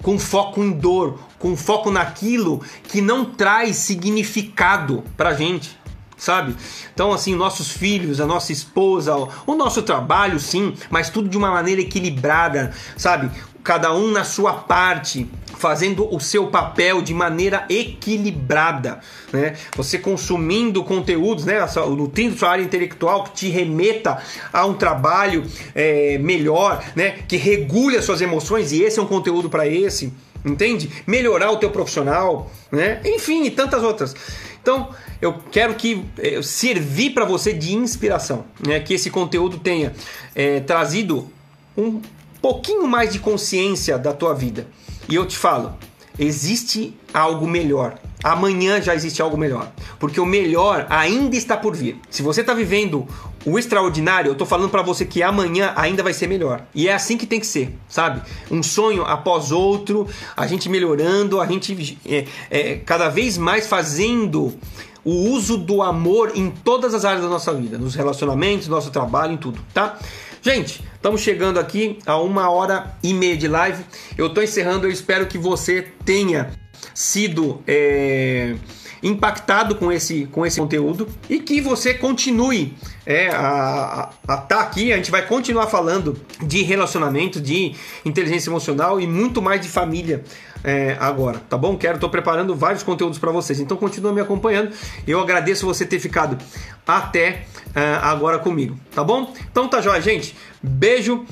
com 0.03 0.19
foco 0.19 0.63
em 0.63 0.71
dor, 0.71 1.19
com 1.39 1.57
foco 1.57 1.91
naquilo 1.91 2.63
que 2.85 3.01
não 3.01 3.25
traz 3.25 3.77
significado 3.77 5.05
para 5.17 5.35
gente, 5.35 5.79
sabe? 6.21 6.55
Então, 6.93 7.13
assim, 7.13 7.35
nossos 7.35 7.71
filhos, 7.73 8.21
a 8.21 8.27
nossa 8.27 8.53
esposa, 8.53 9.17
o 9.47 9.55
nosso 9.55 9.83
trabalho, 9.83 10.39
sim, 10.39 10.75
mas 10.91 11.09
tudo 11.09 11.29
de 11.29 11.37
uma 11.37 11.51
maneira 11.51 11.81
equilibrada, 11.81 12.73
sabe? 12.97 13.31
Cada 13.65 13.93
um 13.95 14.11
na 14.11 14.23
sua 14.25 14.53
parte, 14.53 15.29
fazendo 15.57 16.15
o 16.15 16.21
seu 16.21 16.47
papel 16.47 17.03
de 17.03 17.13
maneira 17.13 17.67
equilibrada, 17.69 19.01
né? 19.33 19.55
Você 19.77 19.99
consumindo 19.99 20.83
conteúdos, 20.85 21.45
né? 21.45 21.59
Nutrindo 21.89 22.37
sua 22.39 22.51
área 22.51 22.63
intelectual 22.63 23.25
que 23.25 23.33
te 23.33 23.49
remeta 23.49 24.23
a 24.53 24.65
um 24.65 24.75
trabalho 24.75 25.45
é, 25.75 26.17
melhor, 26.19 26.83
né? 26.95 27.19
Que 27.29 27.37
regule 27.37 27.97
as 27.97 28.05
suas 28.05 28.21
emoções 28.23 28.73
e 28.73 28.83
esse 28.83 28.99
é 28.99 29.03
um 29.03 29.07
conteúdo 29.07 29.51
para 29.51 29.67
esse, 29.67 30.11
entende? 30.43 30.91
Melhorar 31.07 31.51
o 31.51 31.59
teu 31.59 31.71
profissional, 31.71 32.51
né? 32.73 33.01
Enfim, 33.05 33.45
e 33.45 33.51
tantas 33.51 33.83
outras. 33.83 34.15
Então, 34.63 34.91
eu 35.21 35.35
quero 35.51 35.75
que 35.75 36.05
é, 36.19 36.43
servir 36.43 37.11
para 37.11 37.25
você 37.25 37.53
de 37.53 37.75
inspiração, 37.75 38.45
né? 38.65 38.81
Que 38.81 38.95
esse 38.95 39.11
conteúdo 39.11 39.59
tenha 39.59 39.93
é, 40.35 40.61
trazido 40.61 41.31
um 41.77 42.01
pouquinho 42.43 42.87
mais 42.87 43.13
de 43.13 43.19
consciência 43.19 43.99
da 43.99 44.13
tua 44.13 44.35
vida. 44.35 44.67
E 45.09 45.15
eu 45.15 45.27
te 45.27 45.37
falo, 45.37 45.75
existe 46.19 46.95
algo 47.13 47.47
melhor. 47.47 47.99
Amanhã 48.23 48.83
já 48.83 48.95
existe 48.95 49.23
algo 49.23 49.37
melhor, 49.37 49.73
porque 49.99 50.21
o 50.21 50.27
melhor 50.27 50.87
ainda 50.91 51.37
está 51.37 51.57
por 51.57 51.75
vir. 51.75 51.99
Se 52.11 52.23
você 52.23 52.43
está 52.43 52.53
vivendo 52.53 53.09
o 53.45 53.59
extraordinário, 53.59 54.29
eu 54.29 54.33
estou 54.33 54.47
falando 54.47 54.69
para 54.69 54.83
você 54.83 55.05
que 55.05 55.23
amanhã 55.23 55.73
ainda 55.77 56.03
vai 56.03 56.13
ser 56.13 56.27
melhor. 56.27 56.67
E 56.75 56.89
é 56.89 56.95
assim 56.95 57.17
que 57.17 57.27
tem 57.27 57.41
que 57.41 57.47
ser, 57.47 57.75
sabe? 57.89 58.23
Um 58.51 58.63
sonho 58.63 59.03
após 59.03 59.51
outro, 59.51 60.07
a 60.37 60.47
gente 60.47 60.69
melhorando, 60.69 61.41
a 61.41 61.47
gente 61.47 61.99
é, 62.07 62.27
é, 62.51 62.75
cada 62.77 63.09
vez 63.09 63.39
mais 63.39 63.67
fazendo 63.67 64.55
o 65.03 65.31
uso 65.31 65.57
do 65.57 65.83
amor 65.83 66.33
em 66.35 66.51
todas 66.51 66.93
as 66.93 67.05
áreas 67.05 67.23
da 67.23 67.29
nossa 67.29 67.55
vida, 67.55 67.79
nos 67.79 67.95
relacionamentos, 67.95 68.69
no 68.69 68.75
nosso 68.75 68.91
trabalho, 68.91 69.33
em 69.33 69.39
tudo, 69.39 69.59
tá? 69.73 69.99
Gente, 70.43 70.83
estamos 70.95 71.21
chegando 71.21 71.59
aqui 71.59 71.99
a 72.07 72.19
uma 72.19 72.51
hora 72.51 72.95
e 73.03 73.13
meia 73.13 73.37
de 73.37 73.47
live. 73.47 73.85
Eu 74.17 74.27
estou 74.27 74.43
encerrando, 74.43 74.87
eu 74.87 74.91
espero 74.91 75.27
que 75.27 75.37
você 75.37 75.89
tenha 76.05 76.51
sido 76.95 77.63
é, 77.67 78.55
impactado 79.03 79.75
com 79.75 79.91
esse, 79.93 80.27
com 80.27 80.45
esse 80.45 80.61
conteúdo 80.61 81.09
e 81.29 81.41
que 81.41 81.61
você 81.61 81.95
continue 81.95 82.75
é, 83.11 83.29
a 83.29 84.09
estar 84.21 84.37
tá 84.37 84.61
aqui. 84.61 84.93
A 84.93 84.97
gente 84.97 85.11
vai 85.11 85.27
continuar 85.27 85.67
falando 85.67 86.17
de 86.41 86.63
relacionamento, 86.63 87.41
de 87.41 87.75
inteligência 88.05 88.49
emocional 88.49 89.01
e 89.01 89.07
muito 89.07 89.43
mais 89.43 89.61
de 89.61 89.69
família 89.69 90.23
é, 90.63 90.97
agora, 91.01 91.41
tá 91.49 91.59
bom? 91.59 91.77
Quero, 91.77 91.97
estou 91.97 92.09
preparando 92.09 92.55
vários 92.55 92.85
conteúdos 92.85 93.19
para 93.19 93.33
vocês, 93.33 93.59
então 93.59 93.77
continua 93.77 94.13
me 94.13 94.21
acompanhando. 94.21 94.71
Eu 95.09 95.19
agradeço 95.19 95.67
você 95.67 95.85
ter 95.85 95.99
ficado 95.99 96.39
até 96.87 97.47
uh, 97.69 98.03
agora 98.03 98.39
comigo, 98.39 98.79
tá 98.95 99.03
bom? 99.03 99.35
Então 99.51 99.67
tá 99.67 99.81
jóia, 99.81 100.01
gente. 100.01 100.37
Beijo 100.63 101.25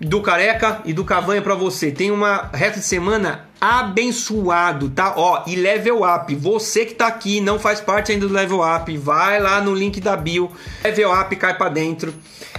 do 0.00 0.20
Careca 0.20 0.80
e 0.84 0.92
do 0.92 1.04
Cavanha 1.04 1.42
para 1.42 1.54
você. 1.54 1.90
Tem 1.90 2.10
uma 2.10 2.50
reta 2.52 2.78
de 2.78 2.84
semana 2.84 3.48
abençoado, 3.60 4.90
tá? 4.90 5.14
Ó, 5.16 5.42
e 5.46 5.56
level 5.56 6.02
up. 6.02 6.32
Você 6.36 6.84
que 6.84 6.94
tá 6.94 7.08
aqui 7.08 7.40
não 7.40 7.58
faz 7.58 7.80
parte 7.80 8.12
ainda 8.12 8.26
do 8.26 8.32
level 8.32 8.60
up, 8.62 8.96
vai 8.96 9.40
lá 9.40 9.60
no 9.60 9.74
link 9.74 10.00
da 10.00 10.16
bio, 10.16 10.50
level 10.84 11.12
up 11.12 11.34
cai 11.36 11.56
para 11.56 11.68
dentro. 11.68 12.14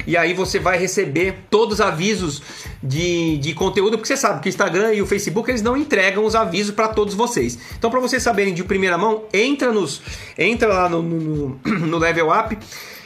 E 0.05 0.17
aí 0.17 0.33
você 0.33 0.59
vai 0.59 0.77
receber 0.77 1.45
todos 1.49 1.75
os 1.75 1.81
avisos 1.81 2.41
de, 2.81 3.37
de 3.37 3.53
conteúdo, 3.53 3.97
porque 3.97 4.07
você 4.07 4.17
sabe 4.17 4.41
que 4.41 4.47
o 4.47 4.49
Instagram 4.49 4.93
e 4.93 5.01
o 5.01 5.05
Facebook 5.05 5.49
eles 5.49 5.61
não 5.61 5.77
entregam 5.77 6.25
os 6.25 6.35
avisos 6.35 6.73
para 6.73 6.89
todos 6.89 7.13
vocês. 7.13 7.57
Então, 7.77 7.89
para 7.89 7.99
vocês 7.99 8.21
saberem 8.23 8.53
de 8.53 8.63
primeira 8.63 8.97
mão, 8.97 9.23
entra 9.33 9.71
nos 9.71 10.01
entra 10.37 10.67
lá 10.67 10.89
no, 10.89 11.01
no, 11.01 11.59
no 11.63 11.97
level 11.97 12.29
up 12.31 12.57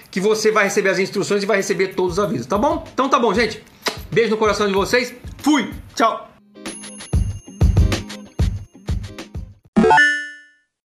que 0.10 0.19
você 0.19 0.51
vai 0.51 0.65
receber 0.65 0.89
as 0.89 0.99
instruções 0.99 1.41
e 1.41 1.45
vai 1.45 1.57
receber 1.57 1.89
todos 1.89 2.14
os 2.14 2.23
avisos, 2.23 2.45
tá 2.45 2.57
bom? 2.57 2.85
Então 2.93 3.10
tá 3.10 3.18
bom, 3.18 3.34
gente. 3.34 3.64
Beijo 4.11 4.31
no 4.31 4.38
coração 4.38 4.68
de 4.68 4.73
vocês. 4.73 5.14
Fui. 5.38 5.72
Tchau. 5.95 6.32